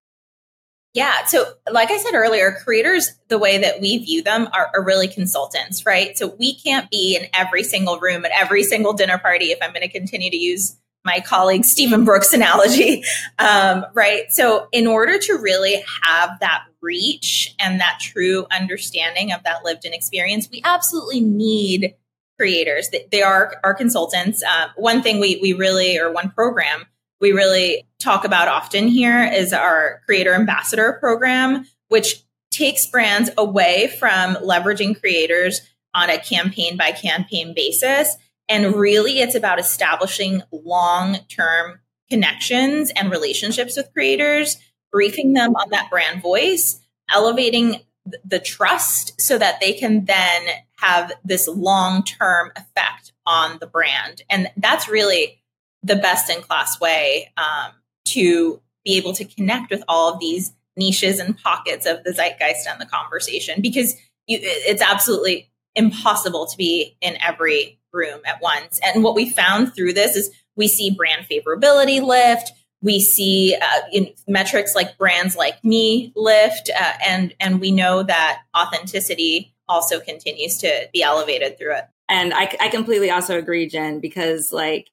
Yeah. 0.93 1.25
So, 1.25 1.45
like 1.69 1.91
I 1.91 1.97
said 1.97 2.13
earlier, 2.13 2.57
creators, 2.63 3.11
the 3.27 3.37
way 3.37 3.57
that 3.57 3.81
we 3.81 3.97
view 3.97 4.23
them 4.23 4.47
are, 4.53 4.71
are, 4.73 4.83
really 4.83 5.09
consultants, 5.09 5.85
right? 5.85 6.17
So, 6.17 6.33
we 6.39 6.57
can't 6.57 6.89
be 6.89 7.17
in 7.17 7.27
every 7.33 7.63
single 7.63 7.99
room 7.99 8.23
at 8.23 8.31
every 8.33 8.63
single 8.63 8.93
dinner 8.93 9.17
party 9.17 9.47
if 9.47 9.59
I'm 9.61 9.71
going 9.71 9.81
to 9.81 9.89
continue 9.89 10.29
to 10.29 10.37
use 10.37 10.77
my 11.03 11.19
colleague 11.19 11.65
Stephen 11.65 12.05
Brooks 12.05 12.33
analogy, 12.33 13.03
um, 13.39 13.85
right? 13.93 14.31
So, 14.31 14.69
in 14.71 14.87
order 14.87 15.19
to 15.19 15.33
really 15.33 15.83
have 16.03 16.39
that 16.39 16.63
reach 16.85 17.55
and 17.59 17.79
that 17.79 17.99
true 17.99 18.45
understanding 18.55 19.31
of 19.31 19.43
that 19.43 19.65
lived 19.65 19.85
in 19.85 19.93
experience, 19.93 20.47
we 20.51 20.61
absolutely 20.63 21.19
need 21.19 21.95
creators. 22.37 22.89
They 23.11 23.21
are 23.21 23.55
our 23.63 23.73
consultants. 23.73 24.43
Uh, 24.43 24.67
one 24.75 25.01
thing 25.01 25.19
we, 25.19 25.39
we 25.41 25.53
really, 25.53 25.97
or 25.97 26.11
one 26.11 26.29
program 26.29 26.85
we 27.21 27.31
really 27.31 27.87
talk 27.99 28.25
about 28.25 28.47
often 28.47 28.87
here 28.87 29.23
is 29.23 29.53
our 29.53 30.01
creator 30.05 30.33
ambassador 30.33 30.97
program, 30.99 31.65
which 31.87 32.23
takes 32.51 32.85
brands 32.87 33.29
away 33.37 33.87
from 33.99 34.35
leveraging 34.35 34.99
creators 34.99 35.61
on 35.93 36.09
a 36.09 36.19
campaign 36.19 36.77
by 36.77 36.91
campaign 36.91 37.53
basis. 37.55 38.15
And 38.47 38.75
really, 38.75 39.21
it's 39.21 39.35
about 39.35 39.59
establishing 39.59 40.43
long 40.51 41.17
term 41.29 41.79
connections 42.09 42.91
and 42.95 43.09
relationships 43.09 43.75
with 43.75 43.91
creators, 43.93 44.57
briefing 44.95 45.33
them 45.33 45.53
on 45.57 45.69
that 45.71 45.89
brand 45.89 46.21
voice, 46.21 46.79
elevating 47.09 47.81
the 48.23 48.39
trust 48.39 49.19
so 49.19 49.37
that 49.37 49.59
they 49.59 49.73
can 49.73 50.05
then 50.05 50.41
have 50.77 51.11
this 51.25 51.49
long 51.49 52.01
term 52.01 52.49
effect 52.55 53.11
on 53.25 53.57
the 53.59 53.67
brand. 53.67 54.21
And 54.29 54.49
that's 54.55 54.87
really 54.87 55.41
the 55.83 55.97
best 55.97 56.29
in 56.29 56.41
class 56.41 56.79
way 56.79 57.29
um, 57.35 57.73
to 58.05 58.61
be 58.85 58.95
able 58.95 59.11
to 59.11 59.25
connect 59.25 59.69
with 59.69 59.83
all 59.89 60.13
of 60.13 60.21
these 60.21 60.53
niches 60.77 61.19
and 61.19 61.37
pockets 61.39 61.85
of 61.85 62.05
the 62.05 62.13
zeitgeist 62.13 62.65
and 62.65 62.79
the 62.79 62.85
conversation 62.85 63.61
because 63.61 63.95
you, 64.27 64.39
it's 64.41 64.81
absolutely 64.81 65.51
impossible 65.75 66.45
to 66.45 66.55
be 66.55 66.95
in 67.01 67.17
every 67.21 67.81
room 67.91 68.21
at 68.25 68.41
once. 68.41 68.79
And 68.81 69.03
what 69.03 69.13
we 69.13 69.29
found 69.29 69.75
through 69.75 69.91
this 69.91 70.15
is 70.15 70.31
we 70.55 70.69
see 70.69 70.89
brand 70.89 71.25
favorability 71.29 72.01
lift. 72.01 72.53
We 72.85 73.01
see 73.01 73.57
uh, 73.59 73.81
in 73.91 74.13
metrics 74.27 74.75
like 74.75 74.97
brands 74.97 75.35
like 75.35 75.61
me 75.65 76.13
lift, 76.15 76.69
uh, 76.79 76.93
and 77.05 77.33
and 77.39 77.59
we 77.59 77.71
know 77.71 78.03
that 78.03 78.43
authenticity 78.55 79.53
also 79.67 79.99
continues 79.99 80.59
to 80.59 80.87
be 80.93 81.01
elevated 81.01 81.57
through 81.57 81.75
it. 81.75 81.85
And 82.07 82.33
I, 82.33 82.55
I 82.59 82.69
completely 82.69 83.09
also 83.09 83.37
agree, 83.37 83.67
Jen, 83.67 83.99
because 83.99 84.53
like 84.53 84.91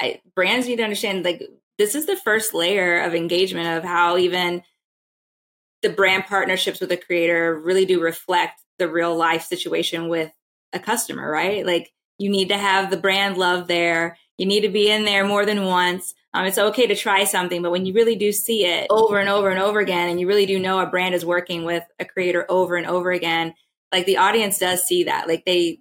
I, 0.00 0.20
brands 0.34 0.66
need 0.66 0.76
to 0.76 0.82
understand 0.82 1.24
like 1.24 1.42
this 1.78 1.94
is 1.94 2.06
the 2.06 2.16
first 2.16 2.54
layer 2.54 3.00
of 3.00 3.14
engagement 3.14 3.78
of 3.78 3.84
how 3.84 4.16
even 4.18 4.62
the 5.82 5.90
brand 5.90 6.24
partnerships 6.26 6.80
with 6.80 6.90
a 6.92 6.96
creator 6.96 7.58
really 7.58 7.84
do 7.84 8.00
reflect 8.00 8.60
the 8.78 8.88
real 8.88 9.16
life 9.16 9.42
situation 9.42 10.08
with 10.08 10.32
a 10.72 10.78
customer, 10.78 11.30
right? 11.30 11.64
Like 11.64 11.92
you 12.18 12.30
need 12.30 12.48
to 12.48 12.58
have 12.58 12.90
the 12.90 12.96
brand 12.96 13.36
love 13.36 13.68
there. 13.68 14.16
You 14.38 14.46
need 14.46 14.62
to 14.62 14.68
be 14.68 14.90
in 14.90 15.04
there 15.04 15.24
more 15.24 15.46
than 15.46 15.64
once. 15.64 16.14
Um, 16.34 16.46
it's 16.46 16.58
okay 16.58 16.86
to 16.86 16.96
try 16.96 17.24
something, 17.24 17.60
but 17.60 17.72
when 17.72 17.84
you 17.84 17.92
really 17.92 18.16
do 18.16 18.32
see 18.32 18.64
it 18.64 18.86
over 18.88 19.18
and 19.18 19.28
over 19.28 19.50
and 19.50 19.60
over 19.60 19.80
again, 19.80 20.08
and 20.08 20.18
you 20.18 20.26
really 20.26 20.46
do 20.46 20.58
know 20.58 20.80
a 20.80 20.86
brand 20.86 21.14
is 21.14 21.26
working 21.26 21.64
with 21.64 21.84
a 21.98 22.06
creator 22.06 22.46
over 22.48 22.76
and 22.76 22.86
over 22.86 23.12
again, 23.12 23.54
like 23.92 24.06
the 24.06 24.16
audience 24.16 24.58
does 24.58 24.82
see 24.82 25.04
that. 25.04 25.28
Like 25.28 25.44
they 25.44 25.80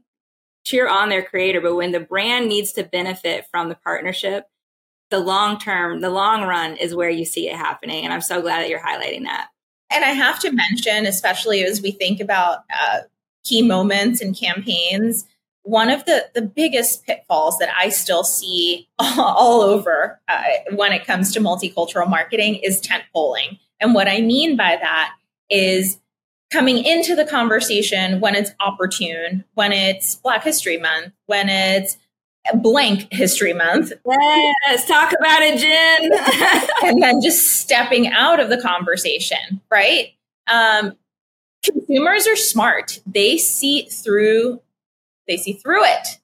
cheer 0.65 0.89
on 0.89 1.09
their 1.09 1.23
creator, 1.23 1.61
but 1.61 1.75
when 1.75 1.91
the 1.91 2.01
brand 2.01 2.49
needs 2.49 2.73
to 2.73 2.83
benefit 2.83 3.45
from 3.49 3.69
the 3.69 3.75
partnership, 3.75 4.45
the 5.09 5.19
long 5.19 5.57
term, 5.57 6.01
the 6.01 6.09
long 6.09 6.43
run 6.43 6.75
is 6.77 6.95
where 6.95 7.09
you 7.09 7.25
see 7.25 7.49
it 7.49 7.55
happening. 7.55 8.03
And 8.03 8.13
I'm 8.13 8.21
so 8.21 8.41
glad 8.41 8.59
that 8.59 8.69
you're 8.69 8.79
highlighting 8.79 9.23
that. 9.23 9.47
And 9.89 10.03
I 10.03 10.09
have 10.09 10.39
to 10.39 10.51
mention, 10.51 11.05
especially 11.05 11.63
as 11.63 11.81
we 11.81 11.91
think 11.91 12.19
about 12.19 12.59
uh, 12.81 12.99
key 13.43 13.61
moments 13.61 14.21
and 14.21 14.37
campaigns, 14.37 15.25
one 15.63 15.89
of 15.89 16.05
the, 16.05 16.25
the 16.33 16.41
biggest 16.41 17.05
pitfalls 17.05 17.57
that 17.59 17.69
I 17.77 17.89
still 17.89 18.23
see 18.23 18.87
all 18.99 19.61
over 19.61 20.19
uh, 20.27 20.43
when 20.73 20.91
it 20.91 21.05
comes 21.05 21.31
to 21.33 21.39
multicultural 21.39 22.09
marketing 22.09 22.55
is 22.55 22.79
tent 22.79 23.03
polling. 23.13 23.59
And 23.79 23.93
what 23.93 24.07
I 24.07 24.21
mean 24.21 24.55
by 24.55 24.77
that 24.81 25.13
is 25.49 25.99
coming 26.51 26.83
into 26.83 27.15
the 27.15 27.25
conversation 27.25 28.19
when 28.19 28.35
it's 28.35 28.51
opportune, 28.59 29.43
when 29.53 29.71
it's 29.71 30.15
Black 30.15 30.43
History 30.43 30.77
Month, 30.77 31.13
when 31.25 31.49
it's 31.49 31.97
blank 32.55 33.07
history 33.11 33.53
month. 33.53 33.93
Yes, 34.05 34.87
talk 34.87 35.13
about 35.13 35.41
it, 35.41 35.59
Jen. 35.59 36.69
and 36.83 37.01
then 37.01 37.21
just 37.21 37.47
stepping 37.61 38.07
out 38.07 38.39
of 38.39 38.49
the 38.49 38.59
conversation, 38.59 39.61
right? 39.69 40.13
Um, 40.47 40.97
consumers 41.63 42.27
are 42.27 42.35
smart. 42.35 42.99
They 43.05 43.37
see 43.37 43.83
through, 43.83 44.61
they 45.27 45.37
see 45.37 45.53
through 45.53 45.85
it. 45.85 46.19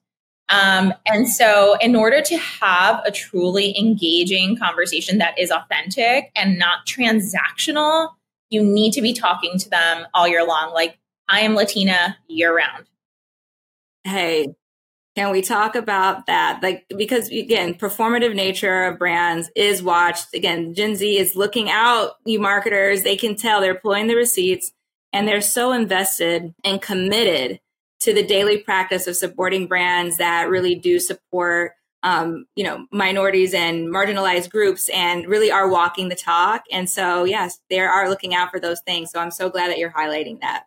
Um, 0.50 0.94
and 1.06 1.28
so, 1.28 1.76
in 1.80 1.94
order 1.94 2.22
to 2.22 2.38
have 2.38 3.02
a 3.04 3.10
truly 3.10 3.78
engaging 3.78 4.56
conversation 4.56 5.18
that 5.18 5.38
is 5.38 5.50
authentic 5.50 6.30
and 6.34 6.58
not 6.58 6.86
transactional, 6.86 8.10
you 8.48 8.62
need 8.62 8.92
to 8.92 9.02
be 9.02 9.12
talking 9.12 9.58
to 9.58 9.68
them 9.68 10.06
all 10.14 10.26
year 10.26 10.46
long. 10.46 10.72
Like, 10.72 10.98
I 11.28 11.40
am 11.40 11.54
Latina 11.54 12.16
year 12.28 12.56
round. 12.56 12.86
Hey, 14.04 14.54
can 15.18 15.32
we 15.32 15.42
talk 15.42 15.74
about 15.74 16.26
that? 16.26 16.60
Like, 16.62 16.86
because 16.96 17.28
again, 17.28 17.74
performative 17.74 18.34
nature 18.34 18.84
of 18.84 18.98
brands 18.98 19.50
is 19.54 19.82
watched. 19.82 20.32
Again, 20.32 20.72
Gen 20.74 20.96
Z 20.96 21.18
is 21.18 21.36
looking 21.36 21.68
out, 21.68 22.12
you 22.24 22.38
marketers, 22.38 23.02
they 23.02 23.16
can 23.16 23.36
tell 23.36 23.60
they're 23.60 23.74
pulling 23.74 24.06
the 24.06 24.14
receipts 24.14 24.72
and 25.12 25.26
they're 25.26 25.40
so 25.40 25.72
invested 25.72 26.54
and 26.64 26.80
committed 26.80 27.60
to 28.00 28.14
the 28.14 28.22
daily 28.22 28.58
practice 28.58 29.06
of 29.06 29.16
supporting 29.16 29.66
brands 29.66 30.16
that 30.18 30.48
really 30.48 30.74
do 30.74 31.00
support 31.00 31.72
um, 32.02 32.46
you 32.54 32.64
know, 32.64 32.86
minorities 32.92 33.54
and 33.54 33.88
marginalized 33.88 34.50
groups 34.50 34.88
and 34.90 35.26
really 35.26 35.50
are 35.50 35.68
walking 35.68 36.08
the 36.08 36.14
talk. 36.14 36.62
And 36.70 36.88
so, 36.88 37.24
yes, 37.24 37.58
they 37.70 37.80
are 37.80 38.08
looking 38.08 38.34
out 38.34 38.50
for 38.50 38.60
those 38.60 38.80
things. 38.80 39.10
So 39.10 39.18
I'm 39.18 39.30
so 39.30 39.50
glad 39.50 39.70
that 39.70 39.78
you're 39.78 39.90
highlighting 39.90 40.40
that. 40.40 40.64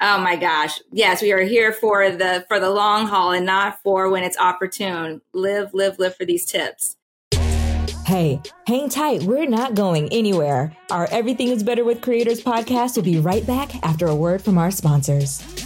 Oh 0.00 0.18
my 0.18 0.36
gosh. 0.36 0.80
Yes, 0.92 1.22
we 1.22 1.32
are 1.32 1.40
here 1.40 1.72
for 1.72 2.10
the 2.10 2.44
for 2.48 2.60
the 2.60 2.70
long 2.70 3.06
haul 3.06 3.32
and 3.32 3.46
not 3.46 3.80
for 3.82 4.10
when 4.10 4.24
it's 4.24 4.36
opportune. 4.36 5.22
Live, 5.32 5.72
live, 5.72 5.98
live 5.98 6.14
for 6.14 6.26
these 6.26 6.44
tips. 6.44 6.96
Hey, 8.04 8.40
hang 8.66 8.88
tight. 8.88 9.22
We're 9.24 9.48
not 9.48 9.74
going 9.74 10.08
anywhere. 10.12 10.76
Our 10.90 11.08
Everything 11.10 11.48
is 11.48 11.64
Better 11.64 11.82
with 11.82 12.02
Creators 12.02 12.40
podcast 12.40 12.94
will 12.94 13.04
be 13.04 13.18
right 13.18 13.44
back 13.44 13.82
after 13.84 14.06
a 14.06 14.14
word 14.14 14.42
from 14.42 14.58
our 14.58 14.70
sponsors. 14.70 15.65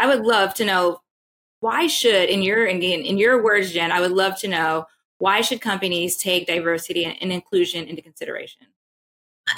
I 0.00 0.06
would 0.06 0.24
love 0.24 0.54
to 0.54 0.64
know 0.64 1.02
why 1.60 1.86
should, 1.86 2.30
in 2.30 2.42
your 2.42 2.66
again, 2.66 3.00
in 3.00 3.18
your 3.18 3.42
words, 3.42 3.72
Jen, 3.72 3.92
I 3.92 4.00
would 4.00 4.12
love 4.12 4.38
to 4.40 4.48
know 4.48 4.86
why 5.18 5.42
should 5.42 5.60
companies 5.60 6.16
take 6.16 6.46
diversity 6.46 7.04
and 7.04 7.30
inclusion 7.30 7.86
into 7.86 8.00
consideration? 8.00 8.66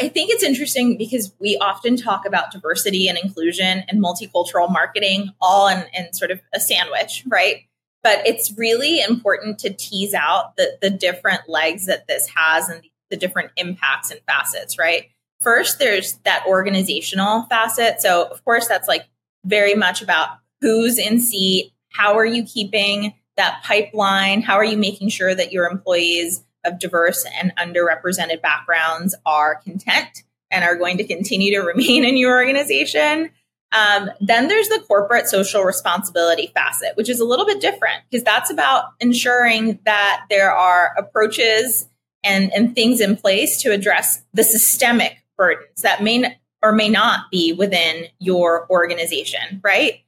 I 0.01 0.09
think 0.09 0.31
it's 0.31 0.43
interesting 0.43 0.99
because 0.99 1.33
we 1.39 1.57
often 1.59 1.97
talk 1.97 2.27
about 2.27 2.51
diversity 2.51 3.09
and 3.09 3.17
inclusion 3.17 3.85
and 3.89 4.03
multicultural 4.03 4.71
marketing 4.73 5.31
all 5.41 5.69
in, 5.69 5.85
in 5.97 6.13
sort 6.13 6.33
of 6.33 6.41
a 6.53 6.59
sandwich, 6.59 7.23
right? 7.29 7.63
But 8.03 8.27
it's 8.27 8.53
really 8.57 9.01
important 9.01 9.61
to 9.61 9.73
tease 9.73 10.15
out 10.15 10.57
the, 10.57 10.77
the 10.83 10.91
different 10.91 11.49
legs 11.49 11.87
that 11.87 12.09
this 12.09 12.27
has 12.35 12.69
and 12.69 12.83
the 13.11 13.17
different 13.17 13.53
impacts 13.57 14.11
and 14.11 14.21
facets, 14.27 14.77
right? 14.77 15.05
First, 15.41 15.79
there's 15.79 16.15
that 16.25 16.45
organizational 16.47 17.43
facet. 17.45 18.01
So, 18.01 18.25
of 18.25 18.45
course, 18.45 18.67
that's 18.67 18.89
like 18.89 19.05
very 19.45 19.75
much 19.75 20.03
about 20.03 20.29
who's 20.61 20.99
in 20.99 21.21
seat, 21.21 21.73
how 21.91 22.17
are 22.17 22.25
you 22.25 22.45
keeping 22.45 23.15
that 23.37 23.63
pipeline? 23.65 24.43
How 24.43 24.55
are 24.55 24.65
you 24.65 24.77
making 24.77 25.09
sure 25.09 25.35
that 25.35 25.53
your 25.53 25.67
employees 25.67 26.45
of 26.65 26.79
diverse 26.79 27.27
and 27.41 27.53
underrepresented 27.57 28.41
backgrounds 28.41 29.15
are 29.27 29.57
content 29.57 30.23
and 30.51 30.65
are 30.65 30.77
going 30.77 30.99
to 30.99 31.05
continue 31.05 31.53
to 31.53 31.61
remain 31.67 32.05
in 32.05 32.17
your 32.17 32.33
organization? 32.33 33.31
Um, 33.73 34.11
then 34.21 34.49
there's 34.49 34.69
the 34.69 34.85
corporate 34.87 35.29
social 35.29 35.63
responsibility 35.63 36.53
facet, 36.55 36.95
which 36.95 37.09
is 37.09 37.21
a 37.21 37.25
little 37.25 37.47
bit 37.47 37.61
different 37.61 38.03
because 38.11 38.23
that's 38.23 38.51
about 38.51 38.85
ensuring 39.01 39.79
that 39.87 40.27
there 40.29 40.53
are 40.53 40.91
approaches 40.99 41.89
and, 42.23 42.53
and 42.53 42.75
things 42.75 43.01
in 43.01 43.17
place 43.17 43.61
to 43.63 43.73
address 43.73 44.23
the 44.35 44.45
systemic 44.45 45.17
burdens 45.39 45.83
that 45.83 46.03
may 46.03 46.37
or 46.63 46.73
may 46.73 46.89
not 46.89 47.31
be 47.31 47.53
within 47.53 48.07
your 48.19 48.67
organization, 48.71 49.61
right? 49.63 50.01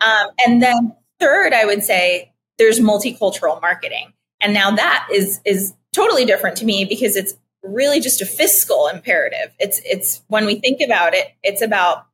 Um, 0.00 0.28
and 0.46 0.62
then 0.62 0.94
third, 1.18 1.52
I 1.52 1.64
would 1.64 1.82
say 1.82 2.32
there's 2.58 2.80
multicultural 2.80 3.60
marketing. 3.60 4.12
And 4.40 4.54
now 4.54 4.70
that 4.70 5.08
is 5.12 5.40
is 5.44 5.74
totally 5.94 6.24
different 6.24 6.56
to 6.58 6.64
me 6.64 6.84
because 6.84 7.16
it's 7.16 7.34
really 7.62 8.00
just 8.00 8.20
a 8.20 8.26
fiscal 8.26 8.86
imperative. 8.86 9.52
It's 9.58 9.80
it's 9.84 10.22
when 10.28 10.46
we 10.46 10.56
think 10.56 10.80
about 10.80 11.14
it, 11.14 11.28
it's 11.42 11.62
about 11.62 12.06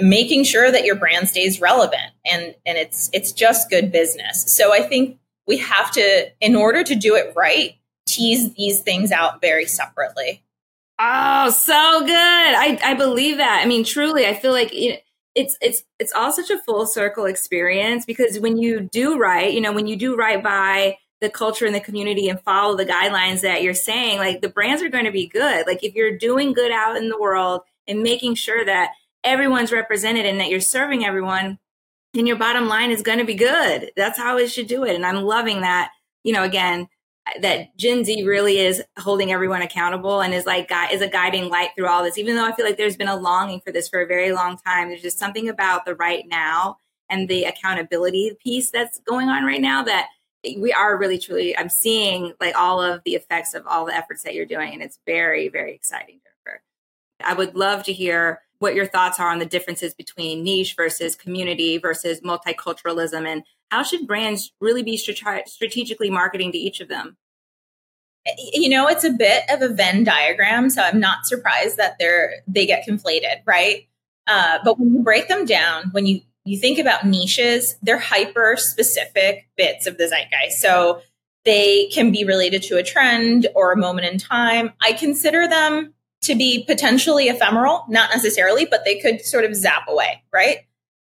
making 0.00 0.44
sure 0.44 0.70
that 0.70 0.84
your 0.84 0.94
brand 0.94 1.28
stays 1.28 1.60
relevant 1.60 2.12
and 2.24 2.54
and 2.64 2.78
it's 2.78 3.10
it's 3.12 3.32
just 3.32 3.70
good 3.70 3.90
business. 3.90 4.44
So 4.52 4.72
I 4.72 4.82
think 4.82 5.18
we 5.46 5.58
have 5.58 5.90
to 5.92 6.30
in 6.40 6.54
order 6.54 6.84
to 6.84 6.94
do 6.94 7.16
it 7.16 7.32
right, 7.34 7.74
tease 8.06 8.54
these 8.54 8.80
things 8.82 9.10
out 9.10 9.40
very 9.40 9.66
separately. 9.66 10.44
Oh, 10.98 11.50
so 11.50 12.00
good. 12.00 12.14
I, 12.14 12.78
I 12.82 12.94
believe 12.94 13.36
that. 13.36 13.60
I 13.62 13.66
mean, 13.66 13.84
truly, 13.84 14.26
I 14.26 14.34
feel 14.34 14.52
like 14.52 14.70
it's 14.72 15.58
it's 15.60 15.82
it's 15.98 16.12
all 16.12 16.32
such 16.32 16.50
a 16.50 16.58
full 16.58 16.86
circle 16.86 17.26
experience 17.26 18.06
because 18.06 18.40
when 18.40 18.56
you 18.56 18.80
do 18.80 19.18
right, 19.18 19.52
you 19.52 19.60
know, 19.60 19.72
when 19.72 19.86
you 19.86 19.96
do 19.96 20.16
right 20.16 20.42
by 20.42 20.96
the 21.20 21.28
culture 21.28 21.66
and 21.66 21.74
the 21.74 21.80
community 21.80 22.28
and 22.28 22.40
follow 22.40 22.76
the 22.76 22.86
guidelines 22.86 23.42
that 23.42 23.62
you're 23.62 23.74
saying, 23.74 24.18
like 24.18 24.40
the 24.40 24.48
brands 24.48 24.82
are 24.82 24.88
going 24.88 25.04
to 25.04 25.12
be 25.12 25.26
good. 25.26 25.66
Like 25.66 25.84
if 25.84 25.94
you're 25.94 26.16
doing 26.16 26.54
good 26.54 26.72
out 26.72 26.96
in 26.96 27.08
the 27.10 27.20
world 27.20 27.62
and 27.86 28.02
making 28.02 28.34
sure 28.34 28.64
that 28.64 28.92
everyone's 29.24 29.72
represented 29.72 30.24
and 30.24 30.40
that 30.40 30.48
you're 30.48 30.60
serving 30.60 31.04
everyone, 31.04 31.58
then 32.14 32.26
your 32.26 32.36
bottom 32.36 32.68
line 32.68 32.90
is 32.90 33.02
going 33.02 33.18
to 33.18 33.24
be 33.24 33.34
good. 33.34 33.90
That's 33.96 34.18
how 34.18 34.38
it 34.38 34.50
should 34.50 34.66
do 34.66 34.84
it. 34.84 34.94
And 34.94 35.04
I'm 35.04 35.22
loving 35.24 35.60
that. 35.60 35.90
You 36.22 36.32
know, 36.32 36.42
again, 36.42 36.88
that 37.40 37.76
Gen 37.76 38.04
Z 38.04 38.22
really 38.24 38.58
is 38.58 38.82
holding 38.98 39.32
everyone 39.32 39.62
accountable 39.62 40.20
and 40.20 40.32
is 40.32 40.46
like 40.46 40.70
is 40.92 41.02
a 41.02 41.08
guiding 41.08 41.48
light 41.48 41.70
through 41.76 41.88
all 41.88 42.02
this. 42.02 42.18
Even 42.18 42.36
though 42.36 42.44
I 42.44 42.52
feel 42.52 42.64
like 42.64 42.76
there's 42.76 42.96
been 42.96 43.08
a 43.08 43.16
longing 43.16 43.60
for 43.60 43.72
this 43.72 43.88
for 43.88 44.00
a 44.00 44.06
very 44.06 44.32
long 44.32 44.58
time, 44.58 44.88
there's 44.88 45.02
just 45.02 45.18
something 45.18 45.48
about 45.48 45.84
the 45.84 45.94
right 45.94 46.24
now 46.28 46.78
and 47.10 47.28
the 47.28 47.44
accountability 47.44 48.36
piece 48.42 48.70
that's 48.70 49.00
going 49.00 49.28
on 49.28 49.44
right 49.44 49.60
now 49.60 49.82
that 49.84 50.08
we 50.56 50.72
are 50.72 50.96
really 50.96 51.18
truly. 51.18 51.56
I'm 51.56 51.68
seeing 51.68 52.32
like 52.40 52.56
all 52.56 52.80
of 52.80 53.02
the 53.04 53.14
effects 53.14 53.54
of 53.54 53.66
all 53.66 53.86
the 53.86 53.94
efforts 53.94 54.22
that 54.22 54.34
you're 54.34 54.46
doing, 54.46 54.72
and 54.72 54.82
it's 54.82 54.98
very 55.06 55.48
very 55.48 55.74
exciting, 55.74 56.20
Jennifer. 56.22 56.62
I 57.24 57.34
would 57.34 57.56
love 57.56 57.82
to 57.84 57.92
hear 57.92 58.42
what 58.58 58.74
your 58.74 58.86
thoughts 58.86 59.20
are 59.20 59.30
on 59.30 59.38
the 59.38 59.46
differences 59.46 59.94
between 59.94 60.42
niche 60.42 60.74
versus 60.76 61.14
community 61.14 61.78
versus 61.78 62.20
multiculturalism 62.20 63.26
and 63.26 63.42
how 63.70 63.82
should 63.82 64.06
brands 64.06 64.52
really 64.60 64.82
be 64.82 64.96
strategically 64.96 66.10
marketing 66.10 66.52
to 66.52 66.58
each 66.58 66.80
of 66.80 66.88
them? 66.88 67.16
You 68.52 68.68
know, 68.68 68.88
it's 68.88 69.04
a 69.04 69.10
bit 69.10 69.44
of 69.50 69.62
a 69.62 69.68
Venn 69.68 70.02
diagram, 70.02 70.68
so 70.70 70.82
I'm 70.82 70.98
not 70.98 71.26
surprised 71.26 71.76
that 71.76 71.96
they're 71.98 72.42
they 72.48 72.66
get 72.66 72.86
conflated, 72.86 73.42
right? 73.46 73.86
Uh, 74.26 74.58
but 74.64 74.78
when 74.78 74.92
you 74.92 75.02
break 75.02 75.28
them 75.28 75.44
down, 75.44 75.90
when 75.92 76.06
you 76.06 76.20
you 76.44 76.58
think 76.58 76.78
about 76.78 77.04
niches, 77.04 77.76
they're 77.82 77.98
hyper 77.98 78.56
specific 78.56 79.48
bits 79.56 79.86
of 79.86 79.98
the 79.98 80.08
zeitgeist. 80.08 80.60
So 80.60 81.02
they 81.44 81.86
can 81.92 82.10
be 82.10 82.24
related 82.24 82.62
to 82.64 82.76
a 82.76 82.82
trend 82.82 83.48
or 83.54 83.72
a 83.72 83.76
moment 83.76 84.06
in 84.08 84.18
time. 84.18 84.72
I 84.82 84.92
consider 84.92 85.46
them 85.46 85.94
to 86.22 86.34
be 86.34 86.64
potentially 86.66 87.28
ephemeral, 87.28 87.84
not 87.88 88.10
necessarily, 88.12 88.66
but 88.66 88.84
they 88.84 88.98
could 88.98 89.24
sort 89.24 89.44
of 89.44 89.54
zap 89.54 89.86
away, 89.88 90.22
right? 90.32 90.58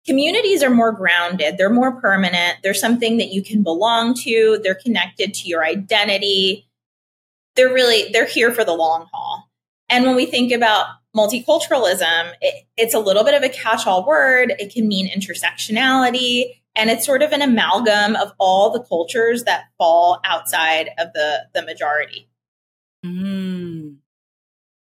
Communities 0.08 0.64
are 0.64 0.70
more 0.70 0.94
grounded, 0.94 1.58
they're 1.58 1.70
more 1.70 2.00
permanent, 2.00 2.58
they're 2.64 2.74
something 2.74 3.18
that 3.18 3.34
you 3.34 3.44
can 3.44 3.62
belong 3.62 4.14
to, 4.24 4.60
they're 4.64 4.76
connected 4.76 5.34
to 5.34 5.48
your 5.48 5.66
identity. 5.66 6.66
They're 7.56 7.74
really 7.74 8.12
they're 8.14 8.26
here 8.26 8.54
for 8.54 8.64
the 8.64 8.74
long 8.74 9.08
haul. 9.12 9.50
And 9.90 10.06
when 10.06 10.16
we 10.16 10.26
think 10.26 10.52
about 10.52 10.88
multiculturalism, 11.16 12.34
it, 12.42 12.66
it's 12.78 12.94
a 12.94 13.00
little 13.00 13.24
bit 13.24 13.34
of 13.34 13.44
a 13.44 13.50
catch-all 13.50 14.06
word. 14.06 14.54
It 14.60 14.72
can 14.74 14.88
mean 14.88 15.10
intersectionality, 15.10 16.54
and 16.76 16.90
it's 16.90 17.06
sort 17.06 17.24
of 17.24 17.32
an 17.32 17.42
amalgam 17.42 18.16
of 18.16 18.32
all 18.38 18.70
the 18.70 18.84
cultures 18.84 19.44
that 19.44 19.66
fall 19.78 20.22
outside 20.24 20.90
of 20.98 21.14
the 21.14 21.48
the 21.54 21.64
majority. 21.64 22.30
Mm. 23.06 23.98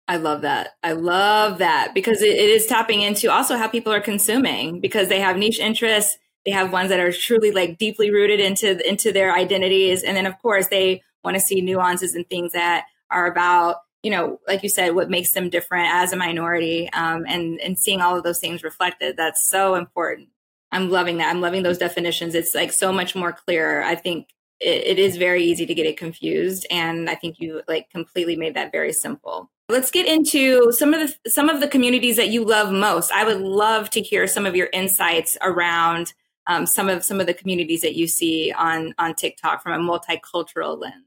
I 0.07 0.17
love 0.17 0.41
that. 0.41 0.75
I 0.83 0.91
love 0.91 1.57
that 1.57 1.93
because 1.95 2.21
it, 2.21 2.35
it 2.35 2.49
is 2.49 2.67
tapping 2.67 3.01
into 3.01 3.31
also 3.31 3.57
how 3.57 3.67
people 3.67 3.91
are 3.91 4.01
consuming 4.01 4.79
because 4.79 5.09
they 5.09 5.19
have 5.19 5.37
niche 5.37 5.59
interests. 5.59 6.17
They 6.45 6.51
have 6.51 6.71
ones 6.71 6.89
that 6.89 6.99
are 6.99 7.11
truly 7.11 7.51
like 7.51 7.79
deeply 7.79 8.11
rooted 8.11 8.39
into 8.39 8.87
into 8.87 9.11
their 9.11 9.33
identities, 9.33 10.03
and 10.03 10.15
then 10.15 10.27
of 10.27 10.39
course 10.41 10.67
they 10.67 11.01
want 11.23 11.35
to 11.35 11.41
see 11.41 11.61
nuances 11.61 12.13
and 12.13 12.27
things 12.29 12.51
that 12.53 12.85
are 13.09 13.25
about 13.25 13.77
you 14.05 14.11
know, 14.11 14.39
like 14.47 14.61
you 14.61 14.69
said, 14.69 14.93
what 14.93 15.09
makes 15.09 15.31
them 15.31 15.49
different 15.49 15.87
as 15.91 16.13
a 16.13 16.15
minority, 16.15 16.87
um, 16.93 17.25
and 17.27 17.59
and 17.61 17.79
seeing 17.79 18.01
all 18.01 18.15
of 18.15 18.23
those 18.23 18.37
things 18.37 18.63
reflected. 18.63 19.17
That's 19.17 19.49
so 19.49 19.73
important. 19.73 20.29
I'm 20.71 20.91
loving 20.91 21.17
that. 21.17 21.29
I'm 21.31 21.41
loving 21.41 21.63
those 21.63 21.79
definitions. 21.79 22.35
It's 22.35 22.53
like 22.53 22.71
so 22.71 22.91
much 22.91 23.15
more 23.15 23.31
clear. 23.33 23.81
I 23.81 23.95
think 23.95 24.29
it, 24.59 24.85
it 24.85 24.99
is 24.99 25.17
very 25.17 25.43
easy 25.43 25.65
to 25.65 25.73
get 25.73 25.87
it 25.87 25.97
confused, 25.97 26.67
and 26.69 27.09
I 27.09 27.15
think 27.15 27.39
you 27.39 27.63
like 27.67 27.89
completely 27.89 28.35
made 28.35 28.53
that 28.55 28.71
very 28.71 28.93
simple. 28.93 29.49
Let's 29.67 29.89
get 29.89 30.05
into 30.05 30.71
some 30.71 30.93
of 30.93 30.99
the 31.23 31.29
some 31.29 31.49
of 31.49 31.59
the 31.59 31.67
communities 31.67 32.17
that 32.17 32.29
you 32.29 32.45
love 32.45 32.71
most. 32.71 33.11
I 33.11 33.23
would 33.23 33.41
love 33.41 33.89
to 33.91 34.01
hear 34.01 34.27
some 34.27 34.45
of 34.45 34.55
your 34.55 34.69
insights 34.71 35.37
around 35.41 36.13
um, 36.47 36.67
some 36.67 36.87
of 36.87 37.03
some 37.03 37.19
of 37.19 37.25
the 37.25 37.33
communities 37.33 37.81
that 37.81 37.95
you 37.95 38.07
see 38.07 38.51
on 38.51 38.93
on 38.99 39.15
TikTok 39.15 39.63
from 39.63 39.73
a 39.73 39.83
multicultural 39.83 40.79
lens. 40.79 41.05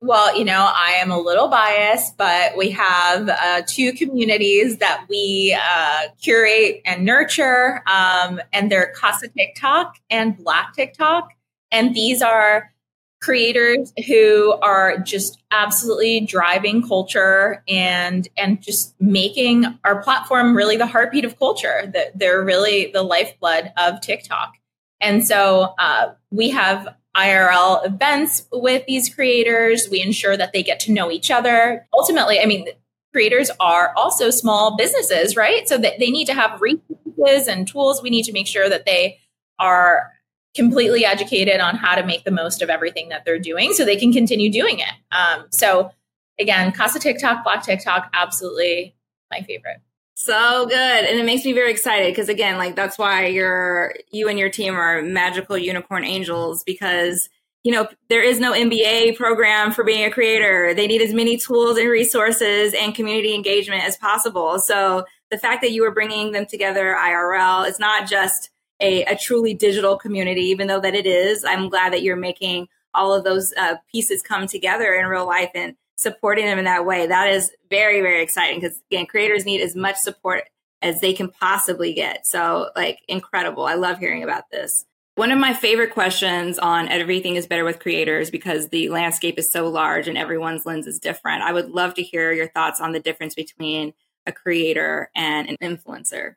Well, 0.00 0.36
you 0.36 0.44
know, 0.44 0.70
I 0.74 0.92
am 0.92 1.10
a 1.10 1.18
little 1.18 1.48
biased, 1.48 2.16
but 2.16 2.56
we 2.56 2.70
have 2.70 3.28
uh, 3.28 3.62
two 3.66 3.92
communities 3.92 4.78
that 4.78 5.06
we 5.08 5.58
uh, 5.60 6.02
curate 6.22 6.82
and 6.84 7.04
nurture, 7.04 7.82
um, 7.88 8.40
and 8.52 8.70
they're 8.70 8.92
Casa 8.94 9.26
TikTok 9.28 9.96
and 10.08 10.36
Black 10.36 10.72
TikTok. 10.74 11.30
And 11.72 11.94
these 11.94 12.22
are 12.22 12.72
creators 13.20 13.92
who 14.06 14.52
are 14.62 14.98
just 14.98 15.42
absolutely 15.50 16.20
driving 16.20 16.86
culture 16.86 17.62
and 17.68 18.28
and 18.36 18.62
just 18.62 18.94
making 19.00 19.64
our 19.84 20.02
platform 20.02 20.56
really 20.56 20.76
the 20.76 20.86
heartbeat 20.86 21.24
of 21.24 21.38
culture. 21.38 21.90
That 21.92 22.18
they're 22.18 22.44
really 22.44 22.90
the 22.92 23.02
lifeblood 23.02 23.72
of 23.76 24.00
tiktok. 24.00 24.54
And 25.00 25.26
so 25.26 25.74
uh, 25.78 26.12
we 26.30 26.50
have 26.50 26.94
irl 27.16 27.84
events 27.84 28.46
with 28.52 28.84
these 28.86 29.12
creators. 29.12 29.88
We 29.90 30.02
ensure 30.02 30.36
that 30.36 30.52
they 30.52 30.62
get 30.62 30.78
to 30.80 30.92
know 30.92 31.10
each 31.10 31.30
other. 31.30 31.86
Ultimately 31.92 32.40
i 32.40 32.46
mean 32.46 32.66
creators 33.12 33.50
are 33.58 33.92
also 33.96 34.30
small 34.30 34.76
businesses 34.76 35.34
right? 35.34 35.68
So 35.68 35.78
that 35.78 35.98
they 35.98 36.10
need 36.10 36.26
to 36.26 36.34
have 36.34 36.60
resources 36.60 37.48
and 37.48 37.66
tools. 37.66 38.02
We 38.02 38.10
need 38.10 38.24
to 38.24 38.32
make 38.32 38.46
sure 38.46 38.68
that 38.68 38.86
they 38.86 39.18
are 39.58 40.12
completely 40.54 41.04
educated 41.04 41.60
on 41.60 41.76
how 41.76 41.94
to 41.94 42.04
make 42.04 42.24
the 42.24 42.30
most 42.30 42.62
of 42.62 42.70
everything 42.70 43.08
that 43.10 43.24
they're 43.24 43.38
doing 43.38 43.72
so 43.72 43.84
they 43.84 43.96
can 43.96 44.12
continue 44.12 44.50
doing 44.50 44.78
it. 44.78 44.92
Um, 45.12 45.46
so 45.50 45.90
again, 46.38 46.72
Casa 46.72 46.98
TikTok, 46.98 47.44
Black 47.44 47.62
TikTok, 47.62 48.10
absolutely 48.14 48.94
my 49.30 49.42
favorite. 49.42 49.80
So 50.14 50.66
good. 50.66 50.74
And 51.04 51.18
it 51.18 51.24
makes 51.24 51.44
me 51.44 51.52
very 51.52 51.70
excited 51.70 52.10
because 52.10 52.28
again, 52.28 52.58
like 52.58 52.74
that's 52.74 52.98
why 52.98 53.26
you're 53.26 53.94
you 54.10 54.28
and 54.28 54.38
your 54.38 54.50
team 54.50 54.74
are 54.74 55.00
magical 55.00 55.56
unicorn 55.56 56.04
angels 56.04 56.64
because 56.64 57.28
you 57.64 57.72
know, 57.72 57.88
there 58.08 58.22
is 58.22 58.40
no 58.40 58.52
MBA 58.52 59.16
program 59.16 59.72
for 59.72 59.84
being 59.84 60.04
a 60.04 60.10
creator. 60.10 60.72
They 60.74 60.86
need 60.86 61.02
as 61.02 61.12
many 61.12 61.36
tools 61.36 61.76
and 61.76 61.88
resources 61.88 62.72
and 62.72 62.94
community 62.94 63.34
engagement 63.34 63.84
as 63.84 63.96
possible. 63.96 64.58
So 64.58 65.04
the 65.30 65.38
fact 65.38 65.60
that 65.62 65.72
you 65.72 65.84
are 65.84 65.90
bringing 65.90 66.32
them 66.32 66.46
together 66.46 66.96
IRL, 66.98 67.68
it's 67.68 67.80
not 67.80 68.08
just 68.08 68.50
a, 68.80 69.04
a 69.04 69.16
truly 69.16 69.54
digital 69.54 69.96
community, 69.96 70.42
even 70.42 70.66
though 70.66 70.80
that 70.80 70.94
it 70.94 71.06
is. 71.06 71.44
I'm 71.44 71.68
glad 71.68 71.92
that 71.92 72.02
you're 72.02 72.16
making 72.16 72.68
all 72.94 73.12
of 73.12 73.24
those 73.24 73.52
uh, 73.54 73.76
pieces 73.90 74.22
come 74.22 74.46
together 74.46 74.94
in 74.94 75.06
real 75.06 75.26
life 75.26 75.50
and 75.54 75.74
supporting 75.96 76.46
them 76.46 76.58
in 76.58 76.64
that 76.64 76.86
way. 76.86 77.06
That 77.06 77.28
is 77.28 77.50
very, 77.70 78.00
very 78.00 78.22
exciting 78.22 78.60
because 78.60 78.80
again, 78.90 79.06
creators 79.06 79.44
need 79.44 79.60
as 79.60 79.76
much 79.76 79.96
support 79.96 80.44
as 80.80 81.00
they 81.00 81.12
can 81.12 81.28
possibly 81.28 81.92
get. 81.92 82.26
So, 82.26 82.70
like, 82.76 83.00
incredible. 83.08 83.64
I 83.64 83.74
love 83.74 83.98
hearing 83.98 84.22
about 84.22 84.44
this. 84.50 84.84
One 85.16 85.32
of 85.32 85.38
my 85.40 85.52
favorite 85.52 85.92
questions 85.92 86.60
on 86.60 86.86
everything 86.86 87.34
is 87.34 87.48
better 87.48 87.64
with 87.64 87.80
creators 87.80 88.30
because 88.30 88.68
the 88.68 88.88
landscape 88.88 89.36
is 89.36 89.50
so 89.50 89.68
large 89.68 90.06
and 90.06 90.16
everyone's 90.16 90.64
lens 90.64 90.86
is 90.86 91.00
different. 91.00 91.42
I 91.42 91.52
would 91.52 91.70
love 91.70 91.94
to 91.94 92.02
hear 92.02 92.32
your 92.32 92.46
thoughts 92.46 92.80
on 92.80 92.92
the 92.92 93.00
difference 93.00 93.34
between 93.34 93.94
a 94.26 94.32
creator 94.32 95.10
and 95.16 95.48
an 95.48 95.56
influencer. 95.60 96.36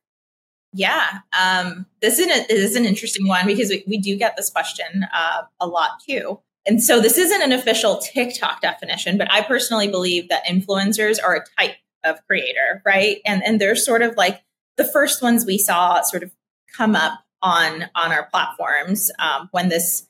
Yeah, 0.74 1.20
um, 1.38 1.86
this 2.02 2.18
is, 2.18 2.28
is 2.50 2.76
an 2.76 2.86
interesting 2.86 3.28
one 3.28 3.46
because 3.46 3.70
we, 3.70 3.84
we 3.88 3.98
do 3.98 4.16
get 4.16 4.38
this 4.38 4.50
question 4.50 5.06
uh, 5.14 5.44
a 5.60 5.68
lot 5.68 5.92
too. 6.08 6.40
And 6.66 6.82
so 6.82 7.02
this 7.02 7.18
isn't 7.18 7.42
an 7.42 7.52
official 7.52 7.98
TikTok 7.98 8.62
definition, 8.62 9.18
but 9.18 9.32
I 9.32 9.42
personally 9.42 9.90
believe 9.90 10.30
that 10.30 10.46
influencers 10.46 11.18
are 11.22 11.36
a 11.36 11.46
type 11.60 11.76
of 12.04 12.26
creator, 12.28 12.82
right? 12.86 13.18
And 13.26 13.44
and 13.44 13.60
they're 13.60 13.76
sort 13.76 14.02
of 14.02 14.16
like 14.16 14.42
the 14.78 14.86
first 14.86 15.22
ones 15.22 15.46
we 15.46 15.58
saw 15.58 16.02
sort 16.02 16.24
of 16.24 16.32
come 16.76 16.96
up 16.96 17.20
on 17.42 17.90
on 17.96 18.12
our 18.12 18.28
platforms 18.28 19.12
um, 19.20 19.50
when 19.52 19.70
this 19.70 20.08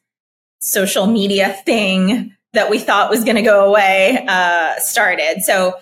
social 0.60 1.08
media 1.08 1.54
thing 1.66 2.36
that 2.54 2.70
we 2.70 2.80
thought 2.80 3.10
was 3.10 3.24
going 3.24 3.38
to 3.38 3.42
go 3.42 3.68
away 3.68 4.26
uh, 4.28 4.76
started. 4.80 5.42
So 5.42 5.76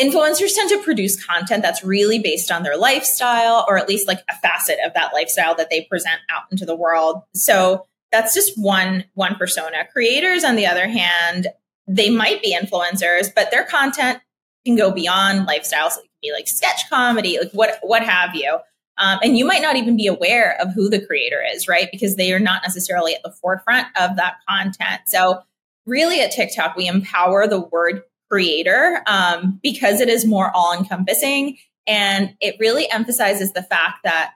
influencers 0.00 0.54
tend 0.54 0.70
to 0.70 0.82
produce 0.82 1.22
content 1.22 1.62
that's 1.62 1.84
really 1.84 2.18
based 2.18 2.50
on 2.50 2.62
their 2.62 2.76
lifestyle 2.76 3.64
or 3.68 3.76
at 3.78 3.88
least 3.88 4.08
like 4.08 4.20
a 4.30 4.34
facet 4.36 4.78
of 4.84 4.94
that 4.94 5.12
lifestyle 5.12 5.54
that 5.54 5.68
they 5.70 5.82
present 5.82 6.20
out 6.30 6.42
into 6.50 6.64
the 6.64 6.74
world. 6.74 7.22
So 7.34 7.86
that's 8.10 8.34
just 8.34 8.54
one 8.56 9.04
one 9.14 9.34
persona. 9.36 9.86
Creators 9.92 10.42
on 10.44 10.56
the 10.56 10.66
other 10.66 10.88
hand 10.88 11.48
they 11.86 12.08
might 12.08 12.42
be 12.42 12.56
influencers 12.56 13.28
but 13.34 13.50
their 13.50 13.64
content 13.64 14.20
can 14.64 14.76
go 14.76 14.90
beyond 14.90 15.46
lifestyles. 15.46 15.90
So 15.92 16.00
it 16.00 16.04
can 16.04 16.20
be 16.22 16.32
like 16.32 16.48
sketch 16.48 16.88
comedy 16.88 17.38
like 17.38 17.52
what 17.52 17.78
what 17.82 18.02
have 18.02 18.34
you. 18.34 18.58
Um, 18.98 19.18
and 19.22 19.38
you 19.38 19.46
might 19.46 19.62
not 19.62 19.76
even 19.76 19.96
be 19.96 20.06
aware 20.06 20.60
of 20.60 20.74
who 20.74 20.88
the 20.88 21.04
creator 21.04 21.42
is 21.54 21.68
right? 21.68 21.88
Because 21.92 22.16
they 22.16 22.32
are 22.32 22.40
not 22.40 22.62
necessarily 22.64 23.14
at 23.14 23.22
the 23.22 23.32
forefront 23.32 23.86
of 23.98 24.16
that 24.16 24.36
content. 24.48 25.02
So 25.06 25.42
really 25.86 26.20
at 26.20 26.30
tiktok 26.30 26.76
we 26.76 26.86
empower 26.86 27.46
the 27.46 27.60
word 27.60 28.02
creator 28.30 29.02
um, 29.06 29.58
because 29.62 30.00
it 30.00 30.08
is 30.08 30.24
more 30.24 30.54
all 30.54 30.72
encompassing. 30.72 31.58
And 31.86 32.34
it 32.40 32.56
really 32.60 32.90
emphasizes 32.90 33.52
the 33.52 33.62
fact 33.62 34.00
that 34.04 34.32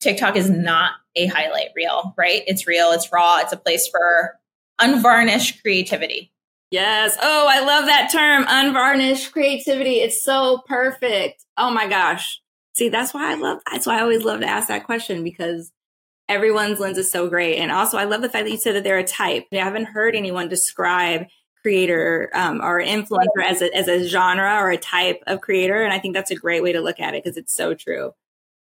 TikTok 0.00 0.36
is 0.36 0.50
not 0.50 0.92
a 1.14 1.26
highlight 1.26 1.68
reel, 1.74 2.14
right? 2.18 2.42
It's 2.46 2.66
real, 2.66 2.92
it's 2.92 3.12
raw, 3.12 3.38
it's 3.38 3.52
a 3.52 3.56
place 3.56 3.88
for 3.88 4.38
unvarnished 4.78 5.62
creativity. 5.62 6.32
Yes. 6.70 7.16
Oh, 7.22 7.46
I 7.48 7.60
love 7.60 7.86
that 7.86 8.10
term, 8.12 8.44
unvarnished 8.48 9.32
creativity. 9.32 10.00
It's 10.00 10.22
so 10.22 10.62
perfect. 10.66 11.44
Oh 11.56 11.70
my 11.70 11.86
gosh. 11.86 12.40
See, 12.74 12.88
that's 12.88 13.14
why 13.14 13.32
I 13.32 13.34
love, 13.36 13.60
that's 13.70 13.86
why 13.86 13.98
I 13.98 14.02
always 14.02 14.24
love 14.24 14.40
to 14.40 14.48
ask 14.48 14.68
that 14.68 14.84
question 14.84 15.22
because 15.24 15.72
everyone's 16.28 16.80
lens 16.80 16.98
is 16.98 17.10
so 17.10 17.28
great. 17.28 17.56
And 17.56 17.70
also, 17.70 17.96
I 17.96 18.04
love 18.04 18.20
the 18.20 18.28
fact 18.28 18.44
that 18.44 18.50
you 18.50 18.58
said 18.58 18.74
that 18.74 18.84
they're 18.84 18.98
a 18.98 19.04
type. 19.04 19.46
I 19.52 19.56
haven't 19.56 19.86
heard 19.86 20.16
anyone 20.16 20.48
describe 20.48 21.26
creator 21.66 22.30
um, 22.32 22.60
or 22.62 22.80
influencer 22.80 23.42
as 23.44 23.60
a, 23.60 23.76
as 23.76 23.88
a 23.88 24.06
genre 24.06 24.60
or 24.60 24.70
a 24.70 24.76
type 24.76 25.20
of 25.26 25.40
creator. 25.40 25.82
And 25.82 25.92
I 25.92 25.98
think 25.98 26.14
that's 26.14 26.30
a 26.30 26.36
great 26.36 26.62
way 26.62 26.70
to 26.70 26.80
look 26.80 27.00
at 27.00 27.12
it 27.14 27.24
because 27.24 27.36
it's 27.36 27.52
so 27.52 27.74
true. 27.74 28.12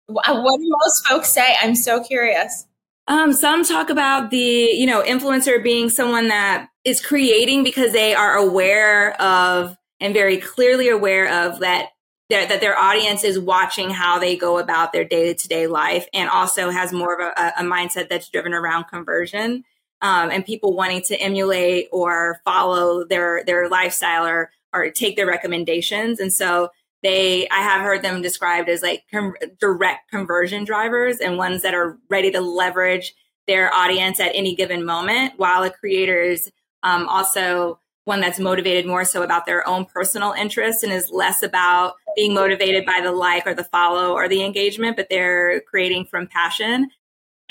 What 0.05 0.27
do 0.27 0.77
most 0.83 1.07
folks 1.07 1.29
say? 1.29 1.55
I'm 1.59 1.73
so 1.73 2.03
curious. 2.03 2.67
Um, 3.07 3.33
some 3.33 3.63
talk 3.63 3.89
about 3.89 4.29
the, 4.29 4.37
you 4.37 4.85
know, 4.85 5.01
influencer 5.01 5.63
being 5.63 5.89
someone 5.89 6.27
that 6.27 6.67
is 6.85 7.03
creating 7.03 7.63
because 7.63 7.93
they 7.93 8.13
are 8.13 8.35
aware 8.35 9.19
of 9.19 9.75
and 9.99 10.13
very 10.13 10.37
clearly 10.37 10.87
aware 10.87 11.47
of 11.47 11.61
that 11.61 11.89
that 12.29 12.61
their 12.61 12.77
audience 12.77 13.23
is 13.23 13.37
watching 13.39 13.89
how 13.89 14.17
they 14.17 14.35
go 14.35 14.57
about 14.59 14.91
their 14.93 15.03
day 15.03 15.33
to 15.33 15.47
day 15.47 15.65
life 15.65 16.07
and 16.13 16.29
also 16.29 16.69
has 16.69 16.93
more 16.93 17.19
of 17.19 17.33
a, 17.37 17.53
a 17.59 17.63
mindset 17.63 18.07
that's 18.09 18.29
driven 18.29 18.53
around 18.53 18.85
conversion 18.85 19.63
um, 20.03 20.29
and 20.29 20.45
people 20.45 20.75
wanting 20.75 21.01
to 21.01 21.15
emulate 21.15 21.87
or 21.91 22.39
follow 22.45 23.03
their 23.05 23.43
their 23.45 23.67
lifestyle 23.69 24.27
or 24.27 24.51
or 24.71 24.91
take 24.91 25.15
their 25.15 25.25
recommendations. 25.25 26.19
And 26.19 26.31
so 26.31 26.69
they, 27.03 27.47
I 27.49 27.61
have 27.61 27.81
heard 27.81 28.01
them 28.01 28.21
described 28.21 28.69
as 28.69 28.81
like 28.81 29.03
com- 29.11 29.35
direct 29.59 30.09
conversion 30.09 30.63
drivers 30.63 31.17
and 31.17 31.37
ones 31.37 31.61
that 31.61 31.73
are 31.73 31.97
ready 32.09 32.31
to 32.31 32.41
leverage 32.41 33.13
their 33.45 33.73
audience 33.73 34.19
at 34.19 34.31
any 34.33 34.55
given 34.55 34.85
moment, 34.85 35.33
while 35.37 35.63
a 35.63 35.69
creator 35.69 36.21
is 36.21 36.51
um, 36.81 37.07
also 37.07 37.79
one 38.05 38.19
that's 38.19 38.39
motivated 38.39 38.85
more 38.85 39.05
so 39.05 39.21
about 39.21 39.45
their 39.45 39.67
own 39.67 39.85
personal 39.85 40.31
interest 40.33 40.83
and 40.83 40.91
is 40.91 41.09
less 41.11 41.43
about 41.43 41.93
being 42.15 42.33
motivated 42.33 42.85
by 42.85 42.99
the 43.01 43.11
like 43.11 43.45
or 43.45 43.53
the 43.53 43.63
follow 43.65 44.13
or 44.13 44.27
the 44.27 44.43
engagement, 44.43 44.97
but 44.97 45.07
they're 45.09 45.61
creating 45.61 46.05
from 46.05 46.27
passion. 46.27 46.89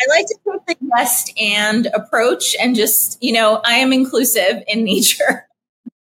I 0.03 0.17
like 0.17 0.27
to 0.27 0.35
take 0.67 0.79
the 0.79 0.87
yes 0.97 1.33
and 1.41 1.87
approach 1.95 2.57
and 2.61 2.75
just, 2.75 3.23
you 3.23 3.33
know, 3.33 3.61
I 3.65 3.75
am 3.75 3.93
inclusive 3.93 4.63
in 4.67 4.85
nature. 4.85 5.47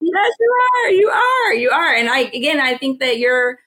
Yes, 0.07 0.33
you 0.39 0.55
are. 0.75 0.91
You 0.91 1.09
are. 1.09 1.55
You 1.55 1.71
are. 1.71 1.95
And 1.95 2.11
I, 2.11 2.19
again, 2.35 2.61
I 2.61 2.77
think 2.77 3.01
that 3.01 3.17
you're 3.17 3.59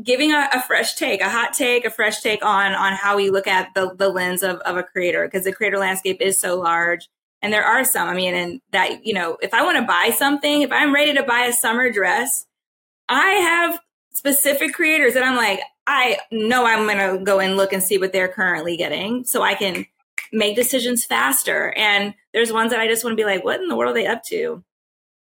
giving 0.00 0.30
a, 0.30 0.48
a, 0.52 0.62
fresh 0.62 0.94
take, 0.94 1.20
a 1.20 1.28
hot 1.28 1.52
take, 1.52 1.84
a 1.84 1.90
fresh 1.90 2.20
take 2.20 2.44
on 2.44 2.74
on 2.74 2.92
how 2.92 3.16
we 3.16 3.28
look 3.30 3.48
at 3.48 3.74
the, 3.74 3.92
the 3.96 4.08
lens 4.08 4.44
of, 4.44 4.58
of 4.60 4.76
a 4.76 4.84
creator 4.84 5.26
because 5.26 5.44
the 5.44 5.52
creator 5.52 5.78
landscape 5.78 6.20
is 6.20 6.38
so 6.38 6.56
large. 6.56 7.08
And 7.42 7.52
there 7.52 7.64
are 7.64 7.84
some, 7.84 8.08
I 8.08 8.14
mean, 8.14 8.34
and 8.34 8.60
that, 8.70 9.04
you 9.04 9.12
know, 9.12 9.36
if 9.42 9.52
I 9.52 9.64
want 9.64 9.78
to 9.78 9.84
buy 9.84 10.14
something, 10.16 10.62
if 10.62 10.70
I'm 10.70 10.94
ready 10.94 11.12
to 11.14 11.24
buy 11.24 11.46
a 11.46 11.52
summer 11.52 11.90
dress, 11.90 12.46
I 13.08 13.32
have 13.32 13.80
specific 14.12 14.74
creators 14.74 15.14
that 15.14 15.24
I'm 15.24 15.36
like, 15.36 15.60
I 15.88 16.18
know 16.30 16.66
I'm 16.66 16.84
going 16.84 16.98
to 17.18 17.24
go 17.24 17.40
and 17.40 17.56
look 17.56 17.72
and 17.72 17.82
see 17.82 17.96
what 17.96 18.12
they're 18.12 18.28
currently 18.28 18.76
getting 18.76 19.24
so 19.24 19.42
I 19.42 19.54
can 19.54 19.86
make 20.32 20.54
decisions 20.54 21.06
faster. 21.06 21.72
And 21.78 22.14
there's 22.34 22.52
ones 22.52 22.72
that 22.72 22.80
I 22.80 22.86
just 22.86 23.04
want 23.04 23.12
to 23.12 23.20
be 23.20 23.24
like, 23.24 23.42
what 23.42 23.60
in 23.60 23.68
the 23.68 23.76
world 23.76 23.92
are 23.92 24.00
they 24.00 24.06
up 24.06 24.22
to? 24.24 24.62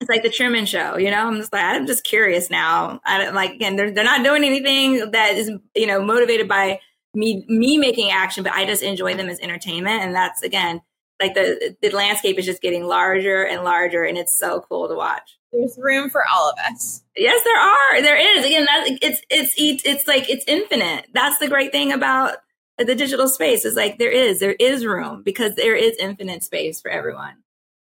It's 0.02 0.10
like 0.10 0.24
the 0.24 0.30
Truman 0.30 0.66
Show, 0.66 0.98
you 0.98 1.12
know. 1.12 1.28
I'm 1.28 1.38
just 1.38 1.54
like, 1.54 1.64
I'm 1.64 1.86
just 1.86 2.04
curious 2.04 2.50
now. 2.50 3.00
I 3.06 3.20
don't 3.20 3.36
like 3.36 3.52
again, 3.52 3.76
they're 3.76 3.92
they're 3.92 4.04
not 4.04 4.24
doing 4.24 4.44
anything 4.44 5.12
that 5.12 5.36
is 5.36 5.52
you 5.76 5.88
know 5.88 6.04
motivated 6.04 6.48
by 6.48 6.80
me 7.16 7.44
me 7.48 7.78
making 7.78 8.12
action, 8.12 8.44
but 8.44 8.54
I 8.54 8.66
just 8.66 8.84
enjoy 8.84 9.16
them 9.16 9.28
as 9.28 9.40
entertainment, 9.40 10.04
and 10.04 10.14
that's 10.14 10.44
again 10.44 10.82
like 11.20 11.34
the 11.34 11.76
the 11.82 11.90
landscape 11.90 12.38
is 12.38 12.46
just 12.46 12.62
getting 12.62 12.84
larger 12.84 13.44
and 13.44 13.64
larger, 13.64 14.04
and 14.04 14.20
it's 14.20 14.38
so 14.38 14.62
cool 14.70 14.88
to 14.88 14.94
watch. 14.94 15.37
There's 15.54 15.78
room 15.78 16.10
for 16.10 16.24
all 16.34 16.50
of 16.50 16.58
us. 16.72 17.04
Yes, 17.16 17.44
there 17.44 17.58
are. 17.58 18.02
There 18.02 18.38
is. 18.38 18.46
Again, 18.46 18.66
that 18.66 19.00
it's 19.02 19.22
it's 19.30 19.54
it's 19.58 20.08
like 20.08 20.30
it's 20.30 20.46
infinite. 20.48 21.08
That's 21.14 21.38
the 21.40 21.48
great 21.48 21.72
thing 21.72 21.92
about 21.94 22.38
the 22.78 22.96
digital 22.96 23.28
space 23.28 23.66
is 23.66 23.76
like 23.76 23.98
there 23.98 24.12
is 24.12 24.40
there 24.40 24.54
is 24.54 24.86
room 24.86 25.24
because 25.24 25.56
there 25.56 25.76
is 25.76 25.96
infinite 26.00 26.44
space 26.44 26.82
for 26.82 26.92
everyone. 26.92 27.36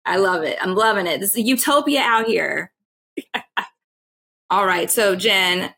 I 0.06 0.18
love 0.18 0.44
it. 0.44 0.58
I'm 0.62 0.76
loving 0.76 1.08
it. 1.08 1.20
This 1.20 1.32
is 1.32 1.38
a 1.38 1.42
utopia 1.42 2.02
out 2.02 2.26
here. 2.26 2.72
All 4.50 4.66
right. 4.66 4.92
So 4.92 5.16
Jen, 5.16 5.74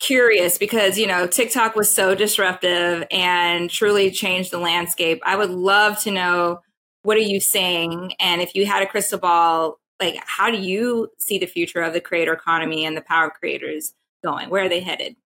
curious 0.00 0.56
because 0.56 0.98
you 0.98 1.06
know 1.06 1.26
TikTok 1.26 1.74
was 1.74 1.92
so 1.92 2.14
disruptive 2.14 3.04
and 3.10 3.68
truly 3.68 4.10
changed 4.10 4.52
the 4.52 4.58
landscape. 4.58 5.20
I 5.26 5.36
would 5.36 5.50
love 5.50 6.00
to 6.02 6.10
know 6.10 6.60
what 7.02 7.16
are 7.16 7.20
you 7.20 7.40
saying 7.40 8.12
and 8.20 8.40
if 8.40 8.54
you 8.54 8.66
had 8.66 8.82
a 8.82 8.86
crystal 8.86 9.18
ball 9.18 9.78
like 10.00 10.16
how 10.24 10.50
do 10.50 10.58
you 10.58 11.10
see 11.18 11.38
the 11.38 11.46
future 11.46 11.80
of 11.80 11.92
the 11.92 12.00
creator 12.00 12.32
economy 12.32 12.84
and 12.84 12.96
the 12.96 13.02
power 13.02 13.26
of 13.26 13.34
creators 13.34 13.94
going? 14.24 14.50
Where 14.50 14.64
are 14.64 14.68
they 14.68 14.80
headed? 14.80 15.16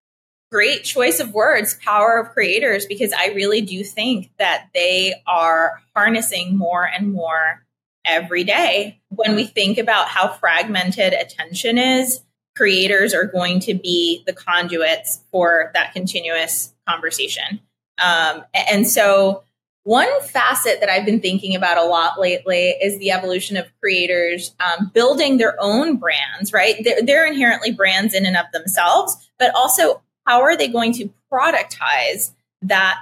Great 0.50 0.84
choice 0.84 1.20
of 1.20 1.32
words 1.32 1.78
power 1.82 2.18
of 2.18 2.30
creators 2.30 2.84
because 2.84 3.10
i 3.14 3.28
really 3.28 3.62
do 3.62 3.82
think 3.82 4.30
that 4.38 4.68
they 4.74 5.14
are 5.26 5.80
harnessing 5.96 6.58
more 6.58 6.84
and 6.84 7.10
more 7.10 7.64
every 8.04 8.44
day. 8.44 9.00
When 9.08 9.34
we 9.34 9.46
think 9.46 9.78
about 9.78 10.08
how 10.08 10.28
fragmented 10.28 11.12
attention 11.12 11.78
is 11.78 12.20
creators 12.56 13.14
are 13.14 13.24
going 13.24 13.60
to 13.60 13.74
be 13.74 14.22
the 14.26 14.32
conduits 14.32 15.20
for 15.30 15.70
that 15.74 15.92
continuous 15.92 16.74
conversation. 16.86 17.60
Um, 18.02 18.44
and 18.54 18.86
so 18.86 19.44
one 19.84 20.08
facet 20.22 20.78
that 20.80 20.88
I've 20.88 21.04
been 21.04 21.20
thinking 21.20 21.56
about 21.56 21.76
a 21.76 21.84
lot 21.84 22.20
lately 22.20 22.68
is 22.80 22.98
the 22.98 23.10
evolution 23.10 23.56
of 23.56 23.66
creators 23.80 24.54
um, 24.60 24.90
building 24.94 25.38
their 25.38 25.56
own 25.58 25.96
brands, 25.96 26.52
right? 26.52 26.76
They're, 26.84 27.02
they're, 27.02 27.26
inherently 27.26 27.72
brands 27.72 28.14
in 28.14 28.26
and 28.26 28.36
of 28.36 28.46
themselves, 28.52 29.16
but 29.38 29.52
also 29.54 30.02
how 30.26 30.42
are 30.42 30.56
they 30.56 30.68
going 30.68 30.92
to 30.94 31.10
productize 31.32 32.32
that 32.62 32.98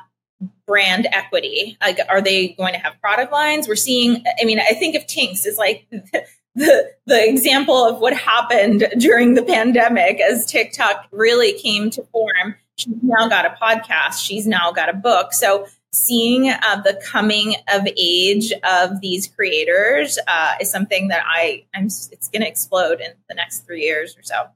brand 0.66 1.06
equity? 1.12 1.76
Like, 1.82 1.98
are 2.08 2.22
they 2.22 2.48
going 2.48 2.72
to 2.72 2.78
have 2.78 3.00
product 3.00 3.32
lines? 3.32 3.68
We're 3.68 3.76
seeing, 3.76 4.24
I 4.40 4.44
mean, 4.44 4.60
I 4.60 4.72
think 4.72 4.94
of 4.94 5.02
Tinx 5.06 5.44
is 5.44 5.58
like 5.58 5.86
the, 6.54 6.90
the 7.06 7.28
example 7.28 7.76
of 7.76 8.00
what 8.00 8.16
happened 8.16 8.86
during 8.98 9.34
the 9.34 9.42
pandemic 9.42 10.20
as 10.20 10.46
TikTok 10.46 11.06
really 11.12 11.52
came 11.54 11.90
to 11.90 12.02
form. 12.12 12.54
She's 12.76 12.94
now 13.02 13.28
got 13.28 13.44
a 13.44 13.56
podcast. 13.60 14.24
She's 14.24 14.46
now 14.46 14.72
got 14.72 14.88
a 14.88 14.94
book. 14.94 15.34
So 15.34 15.66
seeing 15.92 16.50
uh, 16.50 16.80
the 16.84 17.00
coming 17.04 17.56
of 17.72 17.86
age 17.96 18.52
of 18.64 19.00
these 19.00 19.26
creators 19.26 20.18
uh, 20.28 20.54
is 20.60 20.70
something 20.70 21.08
that 21.08 21.22
I 21.26 21.64
I'm 21.74 21.86
it's 21.86 22.28
going 22.28 22.42
to 22.42 22.48
explode 22.48 23.00
in 23.00 23.12
the 23.28 23.34
next 23.34 23.66
three 23.66 23.82
years 23.82 24.16
or 24.16 24.22
so. 24.22 24.46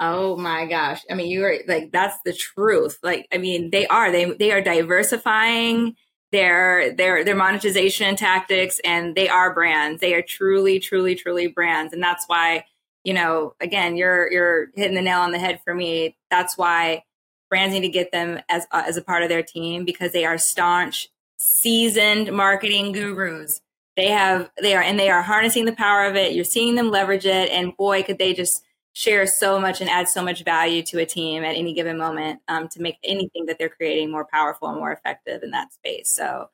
Oh 0.00 0.36
my 0.36 0.66
gosh! 0.66 1.02
I 1.10 1.14
mean, 1.14 1.28
you 1.28 1.44
are 1.44 1.56
like 1.66 1.90
that's 1.90 2.16
the 2.24 2.32
truth. 2.32 2.98
Like, 3.02 3.26
I 3.32 3.38
mean, 3.38 3.70
they 3.70 3.86
are 3.88 4.12
they 4.12 4.26
they 4.32 4.52
are 4.52 4.60
diversifying 4.60 5.96
their 6.30 6.92
their 6.94 7.24
their 7.24 7.34
monetization 7.34 8.14
tactics, 8.14 8.80
and 8.84 9.16
they 9.16 9.28
are 9.28 9.52
brands. 9.52 10.00
They 10.00 10.14
are 10.14 10.22
truly, 10.22 10.78
truly, 10.78 11.16
truly 11.16 11.48
brands, 11.48 11.92
and 11.92 12.02
that's 12.02 12.24
why 12.28 12.64
you 13.02 13.12
know. 13.12 13.54
Again, 13.60 13.96
you're 13.96 14.30
you're 14.30 14.68
hitting 14.76 14.94
the 14.94 15.02
nail 15.02 15.20
on 15.20 15.32
the 15.32 15.38
head 15.40 15.60
for 15.64 15.74
me. 15.74 16.16
That's 16.30 16.56
why 16.56 17.02
brands 17.48 17.74
need 17.74 17.80
to 17.80 17.88
get 17.88 18.12
them 18.12 18.40
as 18.48 18.66
uh, 18.70 18.84
as 18.86 18.96
a 18.96 19.02
part 19.02 19.22
of 19.22 19.28
their 19.28 19.42
team 19.42 19.84
because 19.84 20.12
they 20.12 20.24
are 20.24 20.38
staunch, 20.38 21.08
seasoned 21.38 22.32
marketing 22.32 22.92
gurus. 22.92 23.60
They 23.96 24.08
have 24.08 24.50
they 24.60 24.74
are 24.74 24.82
and 24.82 24.98
they 24.98 25.10
are 25.10 25.22
harnessing 25.22 25.64
the 25.64 25.72
power 25.72 26.04
of 26.04 26.16
it. 26.16 26.34
You're 26.34 26.44
seeing 26.44 26.74
them 26.74 26.90
leverage 26.90 27.26
it, 27.26 27.50
and 27.50 27.76
boy, 27.76 28.02
could 28.02 28.18
they 28.18 28.32
just 28.32 28.64
share 28.98 29.26
so 29.28 29.60
much 29.60 29.80
and 29.80 29.88
add 29.88 30.08
so 30.08 30.22
much 30.22 30.42
value 30.42 30.82
to 30.82 30.98
a 30.98 31.06
team 31.06 31.44
at 31.44 31.54
any 31.54 31.72
given 31.72 31.96
moment 31.96 32.40
um, 32.48 32.68
to 32.68 32.82
make 32.82 32.96
anything 33.04 33.46
that 33.46 33.56
they're 33.56 33.68
creating 33.68 34.10
more 34.10 34.26
powerful 34.32 34.68
and 34.68 34.78
more 34.78 34.90
effective 34.90 35.44
in 35.44 35.52
that 35.52 35.72
space. 35.72 36.08
So 36.08 36.50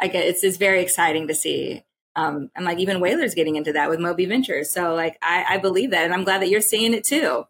I 0.00 0.08
get 0.08 0.24
it's, 0.24 0.42
it's 0.42 0.56
very 0.56 0.80
exciting 0.80 1.28
to 1.28 1.34
see. 1.34 1.84
Um, 2.16 2.50
and 2.54 2.64
like 2.64 2.78
even 2.78 3.00
Whalar's 3.00 3.34
getting 3.34 3.56
into 3.56 3.72
that 3.72 3.90
with 3.90 4.00
Moby 4.00 4.24
Ventures. 4.24 4.70
So 4.70 4.94
like 4.94 5.18
I, 5.20 5.44
I 5.50 5.58
believe 5.58 5.90
that, 5.90 6.04
and 6.04 6.14
I'm 6.14 6.24
glad 6.24 6.40
that 6.40 6.48
you're 6.48 6.60
seeing 6.60 6.94
it 6.94 7.04
too. 7.04 7.44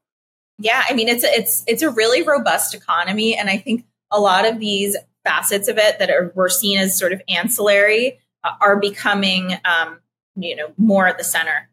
Yeah, 0.59 0.85
I 0.89 0.95
mean 0.95 1.09
it's 1.09 1.25
it's 1.25 1.65
it's 1.67 1.83
a 1.83 1.91
really 1.91 2.23
robust 2.23 2.75
economy, 2.75 3.37
and 3.37 3.51
I 3.51 3.59
think 3.59 3.85
a 4.11 4.21
lot 4.21 4.45
of 4.47 4.61
these 4.61 4.97
facets 5.25 5.69
of 5.69 5.79
it 5.79 5.99
that 5.99 6.11
are 6.11 6.33
we're 6.35 6.49
seen 6.49 6.79
as 6.79 6.99
sort 6.99 7.13
of 7.13 7.21
ancillary 7.29 8.21
uh, 8.45 8.53
are 8.61 8.77
becoming 8.77 9.55
um, 9.65 10.01
you 10.37 10.55
know 10.55 10.73
more 10.77 11.07
at 11.07 11.19
the 11.19 11.25
center. 11.25 11.69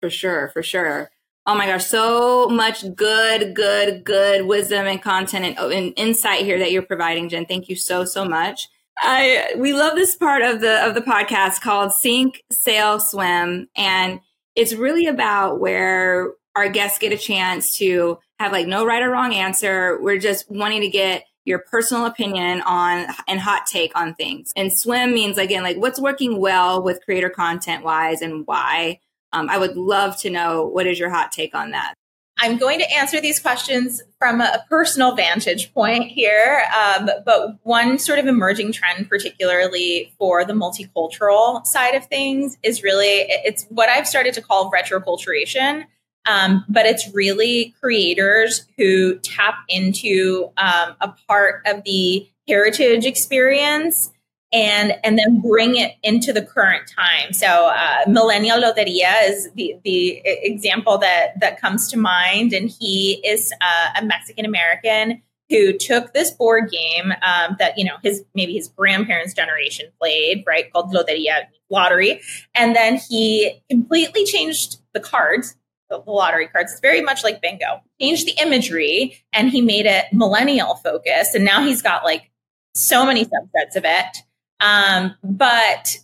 For 0.00 0.10
sure, 0.10 0.48
for 0.52 0.62
sure. 0.62 1.10
Oh 1.46 1.54
my 1.54 1.66
gosh, 1.66 1.86
so 1.86 2.46
much 2.48 2.94
good, 2.94 3.54
good, 3.54 4.04
good 4.04 4.44
wisdom 4.44 4.86
and 4.86 5.00
content 5.00 5.46
and, 5.46 5.56
oh, 5.58 5.70
and 5.70 5.94
insight 5.96 6.44
here 6.44 6.58
that 6.58 6.70
you're 6.70 6.82
providing, 6.82 7.30
Jen. 7.30 7.46
Thank 7.46 7.70
you 7.70 7.74
so, 7.74 8.04
so 8.04 8.22
much. 8.22 8.68
I 9.00 9.54
we 9.56 9.72
love 9.72 9.94
this 9.96 10.14
part 10.14 10.42
of 10.42 10.60
the 10.60 10.86
of 10.86 10.94
the 10.94 11.00
podcast 11.00 11.60
called 11.60 11.92
Sink, 11.92 12.42
Sail, 12.52 13.00
Swim, 13.00 13.68
and 13.76 14.20
it's 14.56 14.74
really 14.74 15.06
about 15.06 15.60
where 15.60 16.32
our 16.58 16.68
guests 16.68 16.98
get 16.98 17.12
a 17.12 17.16
chance 17.16 17.78
to 17.78 18.18
have 18.40 18.52
like 18.52 18.66
no 18.66 18.84
right 18.84 19.02
or 19.02 19.10
wrong 19.10 19.32
answer. 19.32 19.98
We're 20.00 20.18
just 20.18 20.50
wanting 20.50 20.80
to 20.80 20.88
get 20.88 21.24
your 21.44 21.60
personal 21.60 22.04
opinion 22.04 22.60
on 22.62 23.06
and 23.26 23.40
hot 23.40 23.66
take 23.66 23.92
on 23.94 24.14
things. 24.14 24.52
And 24.56 24.72
swim 24.72 25.14
means 25.14 25.38
again 25.38 25.62
like 25.62 25.76
what's 25.76 26.00
working 26.00 26.38
well 26.38 26.82
with 26.82 27.04
creator 27.04 27.30
content 27.30 27.84
wise 27.84 28.22
and 28.22 28.46
why. 28.46 29.00
Um, 29.32 29.48
I 29.48 29.58
would 29.58 29.76
love 29.76 30.18
to 30.20 30.30
know 30.30 30.66
what 30.66 30.86
is 30.86 30.98
your 30.98 31.10
hot 31.10 31.32
take 31.32 31.54
on 31.54 31.70
that. 31.70 31.94
I'm 32.40 32.56
going 32.56 32.78
to 32.78 32.92
answer 32.92 33.20
these 33.20 33.40
questions 33.40 34.00
from 34.18 34.40
a 34.40 34.64
personal 34.68 35.14
vantage 35.16 35.72
point 35.74 36.04
here, 36.04 36.64
um, 36.76 37.10
but 37.24 37.56
one 37.64 37.98
sort 37.98 38.20
of 38.20 38.26
emerging 38.26 38.72
trend, 38.72 39.08
particularly 39.08 40.14
for 40.18 40.44
the 40.44 40.52
multicultural 40.52 41.66
side 41.66 41.94
of 41.94 42.06
things, 42.06 42.56
is 42.62 42.84
really 42.84 43.26
it's 43.28 43.66
what 43.70 43.88
I've 43.88 44.06
started 44.06 44.34
to 44.34 44.42
call 44.42 44.70
retroculturation. 44.70 45.86
Um, 46.28 46.64
but 46.68 46.86
it's 46.86 47.08
really 47.14 47.74
creators 47.80 48.66
who 48.76 49.18
tap 49.20 49.54
into 49.68 50.50
um, 50.58 50.94
a 51.00 51.14
part 51.26 51.62
of 51.66 51.82
the 51.84 52.28
heritage 52.46 53.06
experience 53.06 54.10
and 54.52 54.94
and 55.04 55.18
then 55.18 55.40
bring 55.40 55.76
it 55.76 55.92
into 56.02 56.32
the 56.32 56.42
current 56.42 56.90
time. 56.90 57.32
So 57.32 57.46
uh, 57.46 58.04
Millennial 58.06 58.58
Loteria 58.58 59.28
is 59.28 59.50
the 59.52 59.76
the 59.84 60.22
example 60.24 60.98
that 60.98 61.38
that 61.40 61.60
comes 61.60 61.90
to 61.90 61.98
mind, 61.98 62.52
and 62.52 62.70
he 62.70 63.20
is 63.26 63.52
uh, 63.60 64.00
a 64.00 64.04
Mexican 64.04 64.44
American 64.44 65.22
who 65.50 65.72
took 65.76 66.12
this 66.12 66.30
board 66.30 66.70
game 66.70 67.12
um, 67.22 67.56
that 67.58 67.76
you 67.76 67.84
know 67.84 67.96
his 68.02 68.24
maybe 68.34 68.54
his 68.54 68.68
grandparents' 68.68 69.34
generation 69.34 69.86
played, 70.00 70.44
right, 70.46 70.72
called 70.72 70.92
Loteria 70.92 71.46
Lottery, 71.70 72.20
and 72.54 72.74
then 72.74 72.96
he 72.96 73.62
completely 73.70 74.24
changed 74.24 74.78
the 74.94 75.00
cards. 75.00 75.54
The 75.90 76.02
lottery 76.06 76.48
cards. 76.48 76.72
It's 76.72 76.80
very 76.80 77.00
much 77.00 77.24
like 77.24 77.40
bingo. 77.40 77.80
Changed 78.00 78.26
the 78.26 78.40
imagery 78.42 79.16
and 79.32 79.48
he 79.48 79.60
made 79.60 79.86
it 79.86 80.04
millennial 80.12 80.74
focused. 80.76 81.34
And 81.34 81.44
now 81.44 81.62
he's 81.64 81.80
got 81.80 82.04
like 82.04 82.30
so 82.74 83.06
many 83.06 83.24
subsets 83.24 83.74
of 83.74 83.84
it 83.84 84.18
um, 84.60 85.14
but 85.22 85.96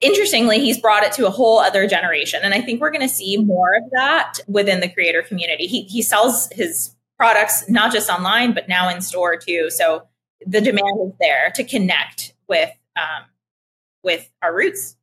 interestingly, 0.00 0.58
he's 0.58 0.78
brought 0.78 1.04
it 1.04 1.12
to 1.12 1.26
a 1.26 1.30
whole 1.30 1.60
other 1.60 1.86
generation. 1.86 2.40
And 2.42 2.54
I 2.54 2.60
think 2.60 2.80
we're 2.80 2.90
going 2.90 3.06
to 3.06 3.14
see 3.14 3.36
more 3.36 3.74
of 3.76 3.84
that 3.92 4.38
within 4.48 4.80
the 4.80 4.88
creator 4.88 5.22
community. 5.22 5.66
He, 5.66 5.82
he 5.82 6.02
sells 6.02 6.48
his 6.52 6.94
products 7.16 7.68
not 7.68 7.92
just 7.92 8.10
online, 8.10 8.52
but 8.52 8.68
now 8.68 8.88
in 8.88 9.00
store 9.00 9.36
too. 9.36 9.70
So 9.70 10.08
the 10.44 10.60
demand 10.60 10.98
is 11.06 11.12
there 11.20 11.52
to 11.54 11.62
connect 11.62 12.34
with, 12.48 12.70
um, 12.96 13.24
with 14.02 14.28
our 14.42 14.54
roots. 14.54 14.96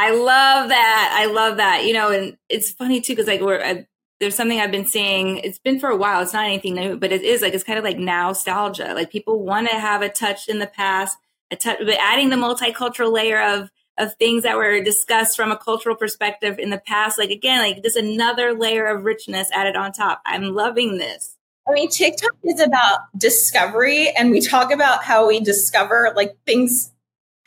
I 0.00 0.12
love 0.12 0.68
that. 0.68 1.16
I 1.18 1.26
love 1.26 1.56
that. 1.56 1.84
You 1.84 1.92
know, 1.92 2.12
and 2.12 2.36
it's 2.48 2.70
funny 2.70 3.00
too, 3.00 3.14
because 3.14 3.26
like 3.26 3.40
we're, 3.40 3.60
uh, 3.60 3.82
there's 4.20 4.36
something 4.36 4.60
I've 4.60 4.70
been 4.70 4.86
seeing. 4.86 5.38
It's 5.38 5.58
been 5.58 5.80
for 5.80 5.88
a 5.88 5.96
while. 5.96 6.22
It's 6.22 6.32
not 6.32 6.44
anything 6.44 6.74
new, 6.74 6.96
but 6.96 7.10
it 7.10 7.22
is 7.22 7.42
like, 7.42 7.52
it's 7.52 7.64
kind 7.64 7.80
of 7.80 7.84
like 7.84 7.98
nostalgia. 7.98 8.94
Like 8.94 9.10
people 9.10 9.42
want 9.42 9.68
to 9.68 9.74
have 9.74 10.02
a 10.02 10.08
touch 10.08 10.48
in 10.48 10.60
the 10.60 10.68
past 10.68 11.18
a 11.50 11.56
touch, 11.56 11.78
but 11.80 11.96
adding 12.00 12.28
the 12.28 12.36
multicultural 12.36 13.12
layer 13.12 13.42
of 13.42 13.70
of 13.96 14.14
things 14.14 14.44
that 14.44 14.56
were 14.56 14.80
discussed 14.80 15.34
from 15.36 15.50
a 15.50 15.56
cultural 15.56 15.96
perspective 15.96 16.60
in 16.60 16.70
the 16.70 16.78
past 16.78 17.18
like 17.18 17.30
again 17.30 17.58
like 17.58 17.82
just 17.82 17.96
another 17.96 18.54
layer 18.54 18.86
of 18.86 19.04
richness 19.04 19.50
added 19.52 19.74
on 19.74 19.90
top 19.90 20.20
i'm 20.24 20.54
loving 20.54 20.98
this 20.98 21.36
i 21.68 21.72
mean 21.72 21.88
tiktok 21.88 22.30
is 22.44 22.60
about 22.60 23.00
discovery 23.16 24.10
and 24.10 24.30
we 24.30 24.40
talk 24.40 24.70
about 24.70 25.02
how 25.02 25.26
we 25.26 25.40
discover 25.40 26.12
like 26.14 26.36
things 26.46 26.92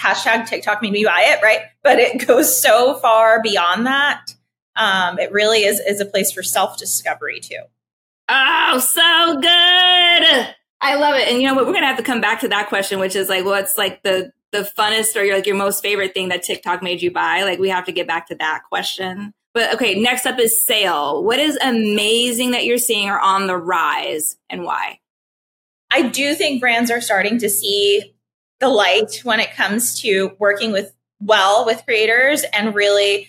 hashtag 0.01 0.47
tiktok 0.47 0.81
made 0.81 0.91
me 0.91 1.05
buy 1.05 1.23
it 1.25 1.41
right 1.43 1.61
but 1.83 1.99
it 1.99 2.25
goes 2.27 2.61
so 2.61 2.95
far 2.99 3.41
beyond 3.41 3.85
that 3.85 4.33
um, 4.77 5.19
it 5.19 5.31
really 5.31 5.63
is 5.63 5.79
is 5.81 5.99
a 5.99 6.05
place 6.05 6.31
for 6.31 6.43
self 6.43 6.77
discovery 6.77 7.39
too 7.39 7.61
oh 8.29 8.79
so 8.79 9.39
good 9.39 10.55
I 10.81 10.95
love 10.95 11.15
it. 11.15 11.27
And 11.27 11.41
you 11.41 11.47
know 11.47 11.53
what? 11.53 11.65
We're 11.65 11.73
going 11.73 11.83
to 11.83 11.87
have 11.87 11.97
to 11.97 12.03
come 12.03 12.21
back 12.21 12.39
to 12.41 12.47
that 12.49 12.67
question, 12.67 12.99
which 12.99 13.15
is 13.15 13.29
like, 13.29 13.45
what's 13.45 13.77
like 13.77 14.01
the, 14.01 14.31
the 14.51 14.69
funnest 14.77 15.15
or 15.15 15.23
your, 15.23 15.35
like 15.35 15.45
your 15.45 15.55
most 15.55 15.83
favorite 15.83 16.13
thing 16.13 16.29
that 16.29 16.43
TikTok 16.43 16.81
made 16.81 17.01
you 17.01 17.11
buy? 17.11 17.43
Like 17.43 17.59
we 17.59 17.69
have 17.69 17.85
to 17.85 17.91
get 17.91 18.07
back 18.07 18.27
to 18.27 18.35
that 18.35 18.63
question. 18.67 19.33
But 19.53 19.73
okay, 19.75 19.99
next 19.99 20.25
up 20.25 20.39
is 20.39 20.65
sail. 20.65 21.23
What 21.23 21.39
is 21.39 21.57
amazing 21.61 22.51
that 22.51 22.65
you're 22.65 22.77
seeing 22.77 23.09
or 23.09 23.19
on 23.19 23.47
the 23.47 23.57
rise 23.57 24.37
and 24.49 24.63
why? 24.63 24.99
I 25.91 26.03
do 26.03 26.33
think 26.35 26.61
brands 26.61 26.89
are 26.89 27.01
starting 27.01 27.37
to 27.39 27.49
see 27.49 28.15
the 28.61 28.69
light 28.69 29.19
when 29.23 29.41
it 29.41 29.53
comes 29.53 29.99
to 30.01 30.31
working 30.39 30.71
with 30.71 30.93
well 31.19 31.65
with 31.65 31.83
creators 31.85 32.45
and 32.53 32.73
really 32.73 33.27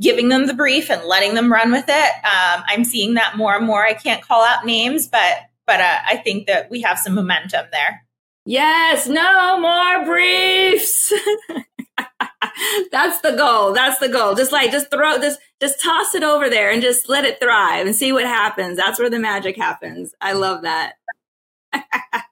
giving 0.00 0.28
them 0.28 0.46
the 0.46 0.54
brief 0.54 0.90
and 0.90 1.04
letting 1.04 1.34
them 1.34 1.50
run 1.50 1.72
with 1.72 1.86
it. 1.88 2.12
Um, 2.24 2.64
I'm 2.66 2.84
seeing 2.84 3.14
that 3.14 3.36
more 3.36 3.56
and 3.56 3.66
more. 3.66 3.84
I 3.84 3.94
can't 3.94 4.22
call 4.22 4.44
out 4.44 4.66
names, 4.66 5.06
but 5.06 5.38
but 5.66 5.80
uh, 5.80 5.98
I 6.06 6.16
think 6.16 6.46
that 6.48 6.70
we 6.70 6.82
have 6.82 6.98
some 6.98 7.14
momentum 7.14 7.66
there. 7.72 8.04
Yes, 8.44 9.06
no 9.06 9.60
more 9.60 10.04
briefs. 10.04 11.12
That's 12.90 13.20
the 13.20 13.32
goal. 13.32 13.72
That's 13.72 13.98
the 13.98 14.08
goal. 14.08 14.34
Just 14.34 14.52
like 14.52 14.72
just 14.72 14.90
throw 14.90 15.18
this, 15.18 15.38
just 15.60 15.82
toss 15.82 16.14
it 16.14 16.24
over 16.24 16.50
there 16.50 16.70
and 16.70 16.82
just 16.82 17.08
let 17.08 17.24
it 17.24 17.40
thrive 17.40 17.86
and 17.86 17.94
see 17.94 18.12
what 18.12 18.24
happens. 18.24 18.76
That's 18.76 18.98
where 18.98 19.10
the 19.10 19.18
magic 19.18 19.56
happens. 19.56 20.14
I 20.20 20.32
love 20.32 20.62
that. 20.62 20.94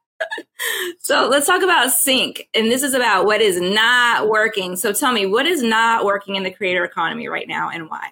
so 0.99 1.29
let's 1.29 1.47
talk 1.47 1.63
about 1.63 1.91
sink. 1.91 2.49
And 2.55 2.71
this 2.71 2.83
is 2.83 2.95
about 2.95 3.25
what 3.25 3.41
is 3.41 3.61
not 3.61 4.29
working. 4.29 4.77
So 4.77 4.93
tell 4.93 5.13
me, 5.13 5.27
what 5.27 5.47
is 5.47 5.63
not 5.63 6.05
working 6.05 6.37
in 6.37 6.43
the 6.43 6.51
creator 6.51 6.85
economy 6.85 7.29
right 7.29 7.49
now 7.49 7.71
and 7.71 7.89
why? 7.89 8.11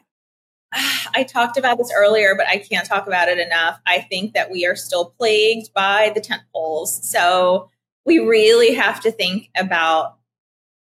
I 1.15 1.25
talked 1.25 1.57
about 1.57 1.79
this 1.79 1.93
earlier, 1.97 2.35
but 2.37 2.47
I 2.47 2.59
can't 2.59 2.87
talk 2.87 3.07
about 3.07 3.29
it 3.29 3.39
enough. 3.39 3.81
I 3.87 4.01
think 4.01 4.35
that 4.35 4.51
we 4.51 4.67
are 4.67 4.77
still 4.77 5.15
plagued 5.19 5.73
by 5.75 6.13
the 6.15 6.21
tent 6.21 6.43
poles. 6.53 7.09
So 7.09 7.71
we 8.05 8.19
really 8.19 8.75
have 8.75 9.01
to 9.03 9.11
think 9.11 9.51
about 9.57 10.17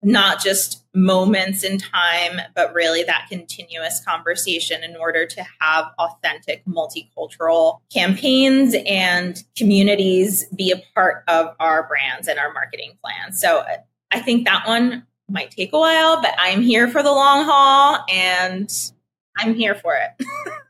not 0.02 0.42
just 0.42 0.83
moments 0.94 1.64
in 1.64 1.78
time, 1.78 2.40
but 2.56 2.74
really 2.74 3.04
that 3.04 3.26
continuous 3.30 4.04
conversation 4.06 4.84
in 4.84 4.96
order 4.96 5.26
to 5.26 5.44
have 5.60 5.86
authentic 5.98 6.64
multicultural 6.66 7.80
campaigns 7.92 8.76
and 8.86 9.44
communities 9.58 10.46
be 10.56 10.72
a 10.72 10.82
part 10.94 11.24
of 11.28 11.56
our 11.60 11.88
brands 11.88 12.28
and 12.28 12.40
our 12.40 12.54
marketing 12.54 12.92
plans. 13.02 13.40
So 13.40 13.64
I 14.12 14.20
think 14.20 14.46
that 14.46 14.68
one 14.68 15.06
might 15.30 15.52
take 15.52 15.74
a 15.74 15.80
while, 15.80 16.22
but 16.22 16.36
I'm 16.38 16.62
here 16.62 16.88
for 16.88 17.02
the 17.02 17.12
long 17.12 17.46
haul 17.46 18.06
and 18.12 18.72
I'm 19.38 19.56
here 19.56 19.76
for 19.76 19.96
it. 19.96 20.26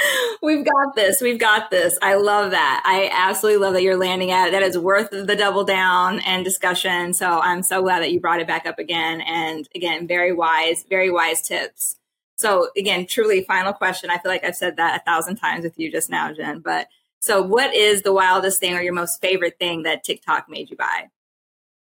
We've 0.42 0.64
got 0.64 0.94
this. 0.94 1.20
We've 1.20 1.38
got 1.38 1.70
this. 1.70 1.98
I 2.02 2.14
love 2.14 2.52
that. 2.52 2.82
I 2.84 3.10
absolutely 3.12 3.60
love 3.60 3.74
that 3.74 3.82
you're 3.82 3.96
landing 3.96 4.30
at 4.30 4.48
it. 4.48 4.50
That 4.52 4.62
is 4.62 4.78
worth 4.78 5.10
the 5.10 5.36
double 5.36 5.64
down 5.64 6.20
and 6.20 6.44
discussion. 6.44 7.12
So 7.14 7.40
I'm 7.40 7.62
so 7.62 7.82
glad 7.82 8.00
that 8.00 8.12
you 8.12 8.20
brought 8.20 8.40
it 8.40 8.46
back 8.46 8.66
up 8.66 8.78
again. 8.78 9.20
And 9.22 9.68
again, 9.74 10.06
very 10.06 10.32
wise, 10.32 10.84
very 10.88 11.10
wise 11.10 11.42
tips. 11.42 11.96
So 12.36 12.68
again, 12.76 13.06
truly 13.06 13.42
final 13.42 13.72
question. 13.72 14.10
I 14.10 14.18
feel 14.18 14.30
like 14.30 14.44
I've 14.44 14.56
said 14.56 14.76
that 14.76 15.00
a 15.00 15.04
thousand 15.04 15.36
times 15.36 15.64
with 15.64 15.78
you 15.78 15.90
just 15.90 16.08
now, 16.08 16.32
Jen. 16.32 16.60
But 16.60 16.88
so 17.20 17.42
what 17.42 17.74
is 17.74 18.02
the 18.02 18.12
wildest 18.12 18.60
thing 18.60 18.74
or 18.74 18.80
your 18.80 18.94
most 18.94 19.20
favorite 19.20 19.58
thing 19.58 19.82
that 19.82 20.04
TikTok 20.04 20.48
made 20.48 20.70
you 20.70 20.76
buy? 20.76 21.08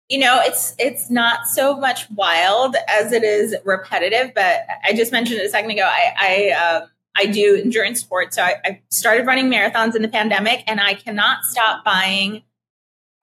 you 0.09 0.18
know 0.18 0.40
it's 0.42 0.74
it's 0.78 1.11
not 1.11 1.46
so 1.46 1.76
much 1.76 2.11
wild 2.11 2.76
as 2.88 3.12
it 3.12 3.22
is 3.22 3.55
repetitive 3.64 4.32
but 4.34 4.66
i 4.84 4.92
just 4.92 5.12
mentioned 5.12 5.40
it 5.40 5.46
a 5.46 5.48
second 5.48 5.70
ago 5.70 5.88
i 5.88 6.12
i 6.18 6.50
um, 6.50 6.88
I 7.14 7.26
do 7.26 7.56
endurance 7.56 8.00
sports. 8.00 8.36
So 8.36 8.42
I, 8.42 8.54
I 8.64 8.80
started 8.90 9.26
running 9.26 9.50
marathons 9.50 9.94
in 9.94 10.02
the 10.02 10.08
pandemic, 10.08 10.64
and 10.66 10.80
I 10.80 10.94
cannot 10.94 11.44
stop 11.44 11.84
buying 11.84 12.42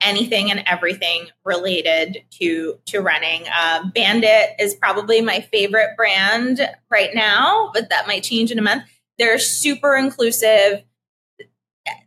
anything 0.01 0.49
and 0.49 0.63
everything 0.65 1.27
related 1.43 2.23
to 2.31 2.79
to 2.85 3.01
running. 3.01 3.43
Uh, 3.53 3.83
Bandit 3.93 4.51
is 4.57 4.73
probably 4.73 5.19
my 5.21 5.41
favorite 5.51 5.97
brand 5.97 6.61
right 6.89 7.09
now, 7.13 7.69
but 7.73 7.89
that 7.89 8.07
might 8.07 8.23
change 8.23 8.51
in 8.51 8.59
a 8.59 8.61
month. 8.61 8.83
They're 9.17 9.39
super 9.39 9.95
inclusive. 9.95 10.83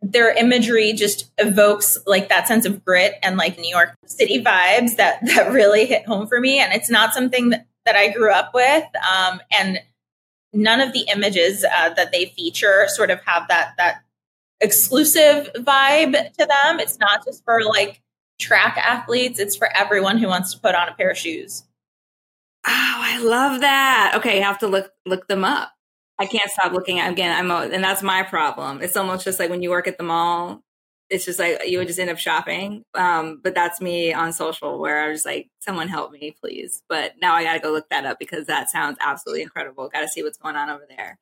Their 0.01 0.35
imagery 0.37 0.93
just 0.93 1.31
evokes 1.39 1.99
like 2.07 2.29
that 2.29 2.49
sense 2.49 2.65
of 2.65 2.85
grit 2.85 3.17
and 3.23 3.37
like 3.37 3.59
New 3.59 3.69
York 3.69 3.95
City 4.07 4.43
vibes 4.43 4.97
that 4.97 5.19
that 5.27 5.53
really 5.53 5.85
hit 5.85 6.07
home 6.07 6.27
for 6.27 6.41
me. 6.41 6.61
And 6.61 6.73
it's 6.73 6.89
not 6.89 7.13
something 7.13 7.51
that, 7.51 7.67
that 7.85 7.97
I 7.97 8.09
grew 8.09 8.33
up 8.33 8.55
with. 8.55 8.85
Um, 9.13 9.41
and 9.59 9.81
none 10.53 10.81
of 10.81 10.93
the 10.93 11.07
images 11.13 11.65
uh, 11.65 11.91
that 11.95 12.13
they 12.13 12.27
feature 12.37 12.87
sort 12.89 13.11
of 13.11 13.21
have 13.25 13.49
that 13.49 13.75
that 13.79 14.03
exclusive 14.61 15.51
vibe 15.57 16.13
to 16.13 16.47
them. 16.47 16.81
It's 16.81 16.99
not 16.99 17.25
just 17.25 17.45
for 17.45 17.63
like 17.65 18.01
track 18.39 18.77
athletes, 18.79 19.39
it's 19.39 19.57
for 19.57 19.69
everyone 19.77 20.19
who 20.19 20.29
wants 20.29 20.53
to 20.55 20.61
put 20.61 20.75
on 20.75 20.89
a 20.89 20.95
pair 20.95 21.11
of 21.11 21.19
shoes. 21.19 21.65
Oh, 22.67 22.71
I 22.71 23.21
love 23.23 23.61
that. 23.61 24.13
Okay, 24.17 24.41
I 24.41 24.47
have 24.47 24.59
to 24.59 24.69
look 24.69 24.93
look 25.07 25.27
them 25.29 25.45
up. 25.45 25.73
I 26.19 26.27
can't 26.27 26.51
stop 26.51 26.73
looking 26.73 27.01
at 27.01 27.11
again. 27.11 27.37
I'm 27.37 27.51
and 27.73 27.83
that's 27.83 28.03
my 28.03 28.23
problem. 28.23 28.81
It's 28.83 28.97
almost 28.97 29.25
just 29.25 29.41
like 29.41 29.51
when 29.51 29.63
you 29.63 29.71
work 29.71 29.89
at 29.89 29.99
the 29.99 30.05
mall. 30.05 30.63
It's 31.13 31.27
just 31.27 31.39
like 31.39 31.69
you 31.69 31.77
would 31.77 31.89
just 31.89 31.99
end 31.99 32.09
up 32.09 32.19
shopping. 32.19 32.85
Um, 32.95 33.39
but 33.43 33.55
that's 33.55 33.83
me 33.83 34.15
on 34.15 34.33
social 34.33 34.79
where 34.79 35.05
I 35.05 35.11
was 35.11 35.27
like, 35.27 35.51
someone 35.61 35.89
help 35.89 36.11
me, 36.11 36.35
please. 36.41 36.83
But 36.89 37.13
now 37.21 37.35
I 37.35 37.45
got 37.45 37.53
to 37.53 37.59
go 37.61 37.71
look 37.71 37.89
that 37.91 38.07
up 38.07 38.19
because 38.19 38.47
that 38.47 38.71
sounds 38.71 38.97
absolutely 39.01 39.43
incredible. 39.43 39.91
Got 39.91 40.01
to 40.01 40.09
see 40.09 40.23
what's 40.23 40.39
going 40.39 40.57
on 40.57 40.71
over 40.71 40.87
there. 40.89 41.19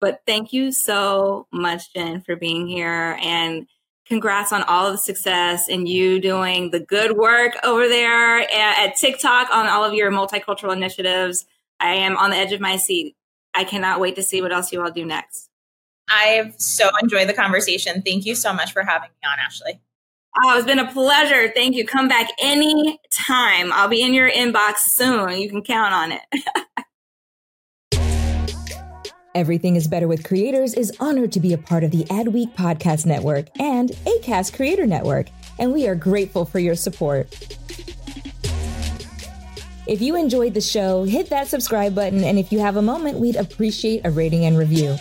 But 0.00 0.20
thank 0.26 0.52
you 0.52 0.72
so 0.72 1.46
much, 1.52 1.92
Jen, 1.94 2.20
for 2.20 2.36
being 2.36 2.66
here. 2.66 3.18
And 3.22 3.66
congrats 4.06 4.52
on 4.52 4.62
all 4.64 4.86
of 4.86 4.92
the 4.92 4.98
success 4.98 5.68
and 5.68 5.88
you 5.88 6.20
doing 6.20 6.70
the 6.70 6.80
good 6.80 7.16
work 7.16 7.54
over 7.64 7.86
there 7.88 8.40
at, 8.40 8.88
at 8.88 8.96
TikTok 8.96 9.48
on 9.54 9.66
all 9.66 9.84
of 9.84 9.94
your 9.94 10.10
multicultural 10.10 10.74
initiatives. 10.74 11.46
I 11.78 11.94
am 11.94 12.16
on 12.16 12.30
the 12.30 12.36
edge 12.36 12.52
of 12.52 12.60
my 12.60 12.76
seat. 12.76 13.16
I 13.54 13.64
cannot 13.64 14.00
wait 14.00 14.16
to 14.16 14.22
see 14.22 14.42
what 14.42 14.52
else 14.52 14.72
you 14.72 14.82
all 14.82 14.90
do 14.90 15.04
next. 15.04 15.49
I've 16.10 16.54
so 16.60 16.90
enjoyed 17.02 17.28
the 17.28 17.34
conversation. 17.34 18.02
Thank 18.02 18.26
you 18.26 18.34
so 18.34 18.52
much 18.52 18.72
for 18.72 18.82
having 18.82 19.08
me 19.10 19.28
on, 19.28 19.38
Ashley. 19.38 19.80
Oh, 20.44 20.56
it's 20.56 20.66
been 20.66 20.78
a 20.78 20.90
pleasure. 20.92 21.50
Thank 21.54 21.76
you. 21.76 21.86
Come 21.86 22.08
back 22.08 22.28
any 22.40 23.00
time. 23.10 23.72
I'll 23.72 23.88
be 23.88 24.02
in 24.02 24.14
your 24.14 24.30
inbox 24.30 24.78
soon. 24.78 25.40
You 25.40 25.48
can 25.48 25.62
count 25.62 25.92
on 25.92 26.12
it. 26.12 26.22
Everything 29.34 29.76
is 29.76 29.86
Better 29.86 30.08
with 30.08 30.24
Creators 30.24 30.74
is 30.74 30.92
honored 30.98 31.30
to 31.32 31.40
be 31.40 31.52
a 31.52 31.58
part 31.58 31.84
of 31.84 31.92
the 31.92 32.02
Adweek 32.04 32.52
Podcast 32.54 33.06
Network 33.06 33.46
and 33.60 33.90
ACAST 33.90 34.54
Creator 34.54 34.86
Network, 34.86 35.28
and 35.58 35.72
we 35.72 35.86
are 35.86 35.94
grateful 35.94 36.44
for 36.44 36.58
your 36.58 36.74
support. 36.74 37.28
If 39.86 40.00
you 40.00 40.16
enjoyed 40.16 40.54
the 40.54 40.60
show, 40.60 41.04
hit 41.04 41.30
that 41.30 41.46
subscribe 41.46 41.94
button, 41.94 42.24
and 42.24 42.40
if 42.40 42.50
you 42.50 42.58
have 42.58 42.76
a 42.76 42.82
moment, 42.82 43.18
we'd 43.18 43.36
appreciate 43.36 44.04
a 44.04 44.10
rating 44.10 44.44
and 44.44 44.58
review. 44.58 44.96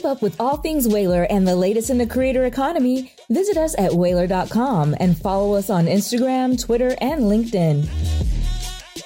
Keep 0.00 0.12
up 0.12 0.22
with 0.22 0.40
all 0.40 0.56
things 0.56 0.88
Whalar 0.88 1.26
and 1.28 1.46
the 1.46 1.54
latest 1.54 1.90
in 1.90 1.98
the 1.98 2.06
creator 2.06 2.46
economy, 2.46 3.12
visit 3.28 3.58
us 3.58 3.74
at 3.76 3.90
Whalar.com 3.90 4.96
and 4.98 5.14
follow 5.14 5.52
us 5.52 5.68
on 5.68 5.84
Instagram, 5.84 6.58
Twitter, 6.58 6.96
and 7.02 7.24
LinkedIn. 7.24 7.86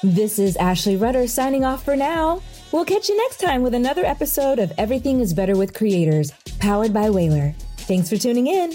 This 0.04 0.38
is 0.38 0.56
Ashley 0.56 0.96
Rudder 0.96 1.26
signing 1.26 1.64
off 1.64 1.84
for 1.84 1.96
now. 1.96 2.40
We'll 2.70 2.84
catch 2.84 3.08
you 3.08 3.16
next 3.16 3.40
time 3.40 3.62
with 3.62 3.74
another 3.74 4.04
episode 4.04 4.60
of 4.60 4.72
Everything 4.78 5.18
is 5.18 5.34
Better 5.34 5.56
with 5.56 5.74
Creators, 5.74 6.30
powered 6.60 6.94
by 6.94 7.08
Whalar. 7.08 7.56
Thanks 7.76 8.08
for 8.08 8.16
tuning 8.16 8.46
in. 8.46 8.74